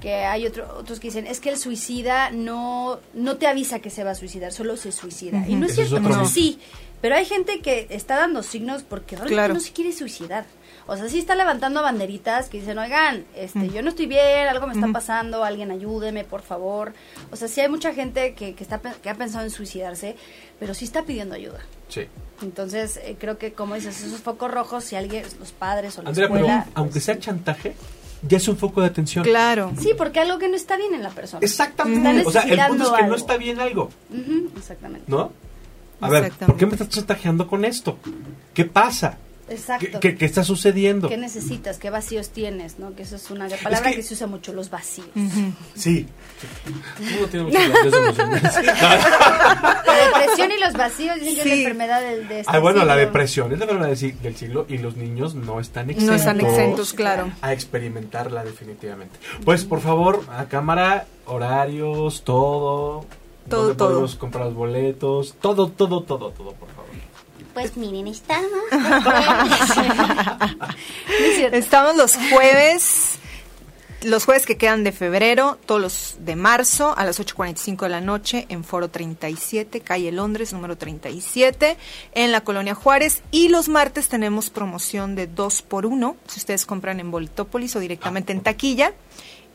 que 0.00 0.14
hay 0.14 0.46
otro, 0.46 0.66
otros 0.78 1.00
que 1.00 1.08
dicen, 1.08 1.26
es 1.26 1.40
que 1.40 1.50
el 1.50 1.58
suicida 1.58 2.30
no, 2.30 3.00
no 3.14 3.36
te 3.36 3.46
avisa 3.46 3.80
que 3.80 3.90
se 3.90 4.04
va 4.04 4.12
a 4.12 4.14
suicidar, 4.14 4.52
solo 4.52 4.76
se 4.76 4.92
suicida. 4.92 5.46
Y 5.46 5.56
no 5.56 5.66
es 5.66 5.74
cierto, 5.74 6.00
no. 6.00 6.26
sí, 6.26 6.58
pero 7.00 7.16
hay 7.16 7.24
gente 7.24 7.60
que 7.60 7.86
está 7.90 8.16
dando 8.16 8.42
signos 8.42 8.82
porque 8.82 9.16
no 9.16 9.60
se 9.60 9.72
quiere 9.72 9.92
suicidar. 9.92 10.44
O 10.86 10.96
sea, 10.96 11.08
sí 11.08 11.20
está 11.20 11.36
levantando 11.36 11.82
banderitas 11.82 12.48
que 12.48 12.58
dicen, 12.58 12.76
oigan, 12.78 13.24
este, 13.36 13.68
yo 13.68 13.80
no 13.80 13.90
estoy 13.90 14.06
bien, 14.06 14.48
algo 14.48 14.66
me 14.66 14.72
está 14.72 14.88
pasando, 14.92 15.44
alguien 15.44 15.70
ayúdeme, 15.70 16.24
por 16.24 16.42
favor. 16.42 16.94
O 17.30 17.36
sea, 17.36 17.46
sí 17.46 17.60
hay 17.60 17.68
mucha 17.68 17.94
gente 17.94 18.34
que, 18.34 18.54
que, 18.54 18.64
está, 18.64 18.80
que 18.80 19.08
ha 19.08 19.14
pensado 19.14 19.44
en 19.44 19.50
suicidarse, 19.50 20.16
pero 20.58 20.74
sí 20.74 20.84
está 20.84 21.04
pidiendo 21.04 21.36
ayuda. 21.36 21.60
Sí. 21.88 22.08
Entonces, 22.42 22.98
eh, 23.04 23.16
creo 23.18 23.38
que, 23.38 23.52
como 23.52 23.76
dices, 23.76 24.02
esos 24.02 24.20
focos 24.20 24.50
rojos, 24.50 24.82
si 24.82 24.96
alguien, 24.96 25.24
los 25.38 25.52
padres 25.52 25.96
o 25.96 26.02
la 26.02 26.08
Andrea, 26.08 26.26
escuela, 26.26 26.64
pero 26.64 26.72
aunque 26.74 27.00
sea 27.00 27.18
chantaje, 27.20 27.76
ya 28.22 28.38
es 28.38 28.48
un 28.48 28.56
foco 28.56 28.80
de 28.80 28.88
atención. 28.88 29.22
Claro. 29.24 29.72
Sí, 29.80 29.92
porque 29.96 30.18
algo 30.18 30.38
que 30.38 30.48
no 30.48 30.56
está 30.56 30.76
bien 30.76 30.94
en 30.94 31.04
la 31.04 31.10
persona. 31.10 31.40
Exactamente. 31.44 32.26
O 32.26 32.32
sea, 32.32 32.42
el 32.42 32.58
punto 32.66 32.84
es 32.96 33.00
que 33.00 33.06
no 33.06 33.14
está 33.14 33.36
bien 33.36 33.60
algo. 33.60 33.90
exactamente. 34.56 35.04
¿No? 35.06 35.32
A 36.00 36.08
ver, 36.08 36.32
¿por 36.32 36.56
qué 36.56 36.66
me 36.66 36.72
estás 36.72 36.88
chantajeando 36.88 37.46
con 37.46 37.64
esto? 37.64 37.98
¿Qué 38.54 38.64
pasa? 38.64 39.18
Exacto. 39.50 39.98
¿Qué, 39.98 40.16
está 40.20 40.44
sucediendo? 40.44 41.08
¿Qué 41.08 41.16
necesitas? 41.16 41.78
¿Qué 41.78 41.90
vacíos 41.90 42.30
tienes? 42.30 42.78
¿no? 42.78 42.94
Que 42.94 43.02
eso 43.02 43.16
es 43.16 43.30
una 43.32 43.48
palabra 43.48 43.90
que, 43.90 44.02
se 44.02 44.14
usa 44.14 44.28
mucho, 44.28 44.52
los 44.52 44.70
vacíos. 44.70 45.08
Sí. 45.74 46.06
Uno 47.18 47.26
tiene 47.26 47.46
muchos 47.46 47.68
vacíos 47.68 48.66
La 49.86 49.94
depresión 50.06 50.52
y 50.52 50.60
los 50.60 50.72
vacíos 50.74 51.20
dicen 51.20 51.34
que 51.34 51.40
es 51.40 51.46
la 51.46 51.54
enfermedad 51.54 52.00
del, 52.00 52.28
de 52.28 52.40
este 52.40 52.56
Ah, 52.56 52.60
bueno, 52.60 52.84
la 52.84 52.94
depresión 52.94 53.52
es 53.52 53.58
la 53.58 53.64
enfermedad 53.64 53.96
del 53.96 54.36
siglo 54.36 54.66
y 54.68 54.78
los 54.78 54.96
niños 54.96 55.34
no 55.34 55.58
están 55.58 55.90
exentos. 55.90 56.10
No 56.10 56.14
están 56.14 56.40
exentos, 56.40 56.92
claro. 56.92 57.32
A 57.42 57.52
experimentarla 57.52 58.44
definitivamente. 58.44 59.18
Pues, 59.44 59.64
por 59.64 59.80
favor, 59.80 60.24
a 60.30 60.44
cámara, 60.44 61.06
horarios, 61.26 62.22
todo. 62.22 63.04
Todo, 63.48 63.74
todo. 63.74 63.88
podemos 63.88 64.16
comprar 64.16 64.46
los 64.46 64.54
boletos? 64.54 65.34
Todo, 65.40 65.68
todo, 65.68 66.02
todo, 66.02 66.30
todo, 66.30 66.52
por 66.52 66.68
favor. 66.68 66.90
Pues 67.54 67.76
miren, 67.76 68.06
estamos. 68.06 68.50
estamos 71.52 71.96
los 71.96 72.16
jueves, 72.16 73.18
los 74.02 74.24
jueves 74.24 74.46
que 74.46 74.56
quedan 74.56 74.84
de 74.84 74.92
febrero, 74.92 75.58
todos 75.66 75.80
los 75.80 76.16
de 76.20 76.36
marzo 76.36 76.94
a 76.96 77.04
las 77.04 77.18
8.45 77.18 77.82
de 77.82 77.88
la 77.88 78.00
noche 78.00 78.46
en 78.50 78.62
Foro 78.62 78.88
37, 78.88 79.80
calle 79.80 80.12
Londres, 80.12 80.52
número 80.52 80.78
37, 80.78 81.76
en 82.14 82.30
la 82.30 82.42
Colonia 82.42 82.74
Juárez. 82.74 83.22
Y 83.32 83.48
los 83.48 83.68
martes 83.68 84.08
tenemos 84.08 84.50
promoción 84.50 85.16
de 85.16 85.26
2 85.26 85.62
por 85.62 85.86
1 85.86 86.16
si 86.28 86.38
ustedes 86.38 86.66
compran 86.66 87.00
en 87.00 87.10
Bolitópolis 87.10 87.74
o 87.74 87.80
directamente 87.80 88.32
en 88.32 88.42
taquilla. 88.42 88.92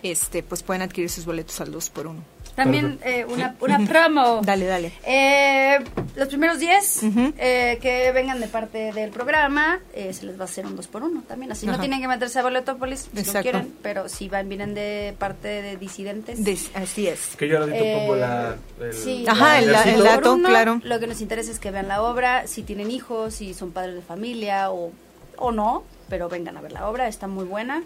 Este, 0.03 0.43
pues 0.43 0.63
pueden 0.63 0.81
adquirir 0.81 1.09
sus 1.09 1.25
boletos 1.25 1.61
al 1.61 1.71
2 1.71 1.89
por 1.91 2.07
1 2.07 2.34
también 2.56 2.99
eh, 3.03 3.26
una, 3.28 3.56
una 3.60 3.80
promo. 3.88 4.41
Dale, 4.43 4.66
dale. 4.66 4.93
Eh, 5.06 5.80
los 6.16 6.28
primeros 6.30 6.60
10 6.60 7.03
eh, 7.38 7.78
que 7.82 8.12
vengan 8.14 8.39
de 8.39 8.47
parte 8.47 8.91
del 8.93 9.12
programa, 9.12 9.80
se 9.93 10.26
les 10.26 10.38
va 10.38 10.43
a 10.43 10.45
hacer 10.45 10.66
un 10.66 10.76
2 10.76 10.88
por 10.88 11.03
1 11.03 11.24
también. 11.28 11.51
Así 11.51 11.66
no 11.66 11.80
tienen 11.80 12.01
que 12.01 12.08
meterse 12.08 12.39
a 12.39 12.43
Boletopolis 12.43 13.10
si 13.14 13.32
no 13.32 13.41
quieren, 13.41 13.74
pero 13.82 14.10
si 14.10 14.30
van, 14.30 14.47
vienen 14.47 14.74
de 14.74 15.16
parte 15.20 15.62
de 15.62 15.78
disidentes. 15.78 16.39
así 16.74 17.08
es. 17.08 17.36
Que 17.36 17.47
yo 17.47 17.60
ahora 17.60 17.74
pongo 17.78 18.16
la. 18.16 18.56
El, 18.80 18.93
sí, 18.93 19.26
Ajá, 19.28 19.60
el, 19.60 19.72
dato, 20.03 20.38
claro. 20.38 20.80
Lo 20.84 20.99
que 20.99 21.08
nos 21.08 21.22
interesa 21.22 21.51
es 21.51 21.60
que 21.60 21.72
vean 21.72 21.88
la 21.88 22.01
obra, 22.01 22.47
si 22.47 22.64
tienen 22.64 22.91
hijos, 22.91 23.36
si 23.36 23.53
son 23.53 23.72
padres 23.72 23.95
de 23.95 24.01
familia 24.01 24.72
o, 24.72 24.91
o 25.38 25.51
no, 25.51 25.84
pero 26.10 26.30
vengan 26.30 26.58
a 26.58 26.62
ver 26.62 26.72
la 26.72 26.88
obra, 26.88 27.08
está 27.08 27.28
muy 27.28 27.45
buena. 27.45 27.84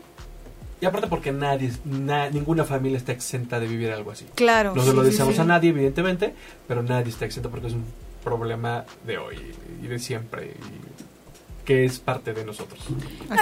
Y 0.82 0.86
aparte 0.86 1.08
porque 1.08 1.32
nadie, 1.32 1.72
ninguna 2.32 2.64
familia 2.64 2.98
está 2.98 3.12
exenta 3.12 3.60
de 3.60 3.68
vivir 3.68 3.92
algo 3.92 4.12
así. 4.12 4.26
Claro. 4.36 4.74
No 4.76 4.94
lo 4.94 5.04
deseamos 5.04 5.38
a 5.40 5.44
nadie, 5.44 5.72
evidentemente, 5.72 6.34
pero 6.68 6.82
nadie 6.84 7.10
está 7.10 7.26
exento 7.26 7.50
porque 7.50 7.68
es 7.68 7.74
un 7.74 7.86
problema 8.24 8.86
de 9.06 9.18
hoy 9.18 9.38
y 9.84 9.88
de 9.88 10.00
siempre, 10.00 10.48
y 10.48 11.66
que 11.66 11.86
es 11.86 12.00
parte 12.00 12.34
de 12.34 12.46
nosotros. 12.46 12.80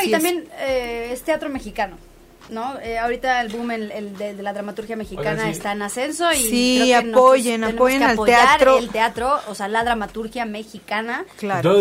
y 0.04 0.12
también 0.12 0.46
eh, 0.60 1.10
es 1.12 1.22
teatro 1.22 1.50
mexicano. 1.50 1.98
¿No? 2.50 2.80
Eh, 2.80 2.98
ahorita 2.98 3.42
el 3.42 3.50
boom 3.50 3.72
el, 3.72 4.18
de, 4.18 4.34
la 4.42 4.54
dramaturgia 4.54 4.96
mexicana 4.96 5.50
está 5.50 5.74
en 5.74 5.82
ascenso 5.82 6.32
y 6.32 6.38
sí, 6.38 6.94
apoyen, 6.94 7.64
apoyen 7.64 8.04
al 8.04 8.18
teatro. 8.24 8.78
El 8.78 8.90
teatro, 8.90 9.38
o 9.48 9.56
sea, 9.56 9.68
la 9.68 9.84
dramaturgia 9.84 10.46
mexicana. 10.46 11.26
Claro. 11.38 11.80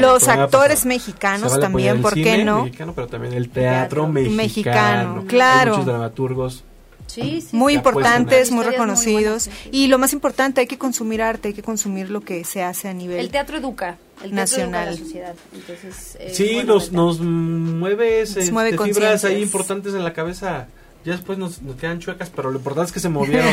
los 0.00 0.28
actores 0.28 0.84
mexicanos 0.84 1.58
también, 1.58 2.02
¿por 2.02 2.14
qué 2.14 2.44
no? 2.44 2.64
Mexicano, 2.64 2.92
pero 2.94 3.06
también 3.06 3.34
el 3.34 3.48
teatro, 3.50 4.06
mexicano. 4.08 5.24
claro. 5.26 5.72
muchos 5.72 5.86
dramaturgos 5.86 6.64
Sí, 7.08 7.40
sí, 7.40 7.56
muy 7.56 7.72
importantes, 7.72 8.50
muy 8.50 8.64
reconocidos. 8.64 9.48
y 9.72 9.86
lo 9.86 9.98
más 9.98 10.12
importante, 10.12 10.60
hay 10.60 10.66
que 10.66 10.76
consumir 10.78 11.22
arte, 11.22 11.48
hay 11.48 11.54
que 11.54 11.62
consumir 11.62 12.10
lo 12.10 12.20
que 12.20 12.44
se 12.44 12.62
hace 12.62 12.88
a 12.88 12.92
nivel 12.92 13.18
El 13.18 13.30
teatro 13.30 13.56
educa 13.56 13.96
el 14.24 14.34
nacional. 14.34 14.96
sociedad. 14.96 15.34
sí, 16.32 16.62
nos, 16.64 16.92
nos 16.92 17.20
mueve, 17.20 18.22
este, 18.22 18.42
fibras 18.42 19.24
ahí 19.24 19.42
importantes 19.42 19.94
en 19.94 20.04
la 20.04 20.12
cabeza. 20.12 20.68
Ya 21.04 21.12
después 21.12 21.38
nos, 21.38 21.60
quedan 21.80 22.00
chuecas, 22.00 22.30
pero 22.34 22.50
lo 22.50 22.58
importante 22.58 22.88
es 22.88 22.92
que 22.92 23.00
se 23.00 23.08
movieron. 23.08 23.48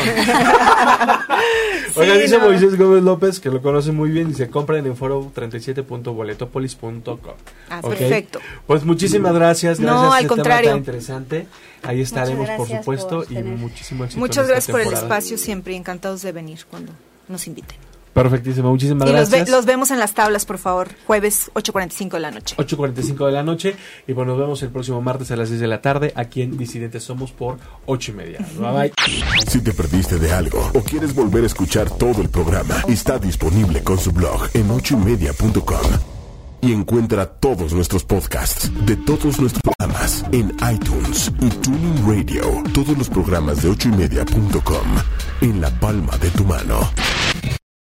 Oiga, 1.94 2.16
dice 2.16 2.38
Moisés 2.38 2.76
Gómez 2.76 3.02
López, 3.02 3.40
que 3.40 3.50
lo 3.50 3.62
conoce 3.62 3.92
muy 3.92 4.10
bien, 4.10 4.28
dice, 4.28 4.50
compren 4.50 4.84
en 4.84 4.96
foro 4.96 5.32
37.boletopolis.com. 5.34 7.34
Ah, 7.70 7.80
perfecto. 7.80 8.40
Pues 8.66 8.84
muchísimas 8.84 9.32
gracias. 9.32 9.80
gracias 9.80 10.02
no, 10.02 10.12
al 10.12 10.26
contrario. 10.26 10.70
Tema 10.70 10.78
interesante. 10.78 11.46
Ahí 11.82 12.00
estaremos, 12.00 12.50
por 12.50 12.68
supuesto, 12.68 13.24
y 13.30 13.36
muchísimo 13.42 14.04
éxito 14.04 14.20
Muchas 14.20 14.48
gracias 14.48 14.70
por 14.70 14.80
el 14.80 14.92
espacio, 14.92 15.38
siempre 15.38 15.76
encantados 15.76 16.22
de 16.22 16.32
venir 16.32 16.58
cuando 16.68 16.92
nos 17.28 17.46
inviten. 17.46 17.76
Perfectísimo, 18.16 18.70
muchísimas 18.70 19.06
gracias. 19.06 19.50
Los, 19.50 19.66
vemos 19.66 19.90
en 19.90 19.98
las 19.98 20.14
tablas, 20.14 20.46
por 20.46 20.56
favor, 20.56 20.88
jueves 21.06 21.50
8.45 21.52 22.12
de 22.12 22.20
la 22.20 22.30
noche. 22.30 22.56
8.45 22.56 23.26
de 23.26 23.32
la 23.32 23.42
noche 23.42 23.76
y 24.06 24.14
bueno, 24.14 24.32
nos 24.32 24.40
vemos 24.40 24.62
el 24.62 24.70
próximo 24.70 25.02
martes 25.02 25.30
a 25.32 25.36
las 25.36 25.50
6 25.50 25.60
de 25.60 25.66
la 25.66 25.82
tarde 25.82 26.14
aquí 26.16 26.40
en 26.40 26.56
Disidentes 26.56 27.04
Somos 27.04 27.32
por 27.32 27.58
8 27.84 28.12
y 28.12 28.14
media. 28.14 28.38
Bye 28.58 28.72
bye. 28.72 28.92
Si 29.46 29.60
te 29.60 29.74
perdiste 29.74 30.18
de 30.18 30.32
algo 30.32 30.66
o 30.72 30.80
quieres 30.80 31.14
volver 31.14 31.44
a 31.44 31.46
escuchar 31.46 31.90
todo 31.90 32.22
el 32.22 32.30
programa, 32.30 32.82
está 32.88 33.18
disponible 33.18 33.82
con 33.82 33.98
su 33.98 34.12
blog 34.12 34.48
en 34.54 34.70
ochoymedia.com 34.70 36.16
y 36.62 36.72
encuentra 36.72 37.26
todos 37.26 37.74
nuestros 37.74 38.02
podcasts 38.02 38.72
de 38.86 38.96
todos 38.96 39.38
nuestros 39.38 39.62
programas 39.62 40.24
en 40.32 40.56
iTunes 40.72 41.30
y 41.38 41.50
Tuning 41.50 42.06
Radio. 42.06 42.62
Todos 42.72 42.96
los 42.96 43.10
programas 43.10 43.62
de 43.62 43.68
ochoymedia.com 43.68 44.86
en 45.42 45.60
la 45.60 45.68
palma 45.68 46.16
de 46.16 46.30
tu 46.30 46.44
mano. 46.46 46.80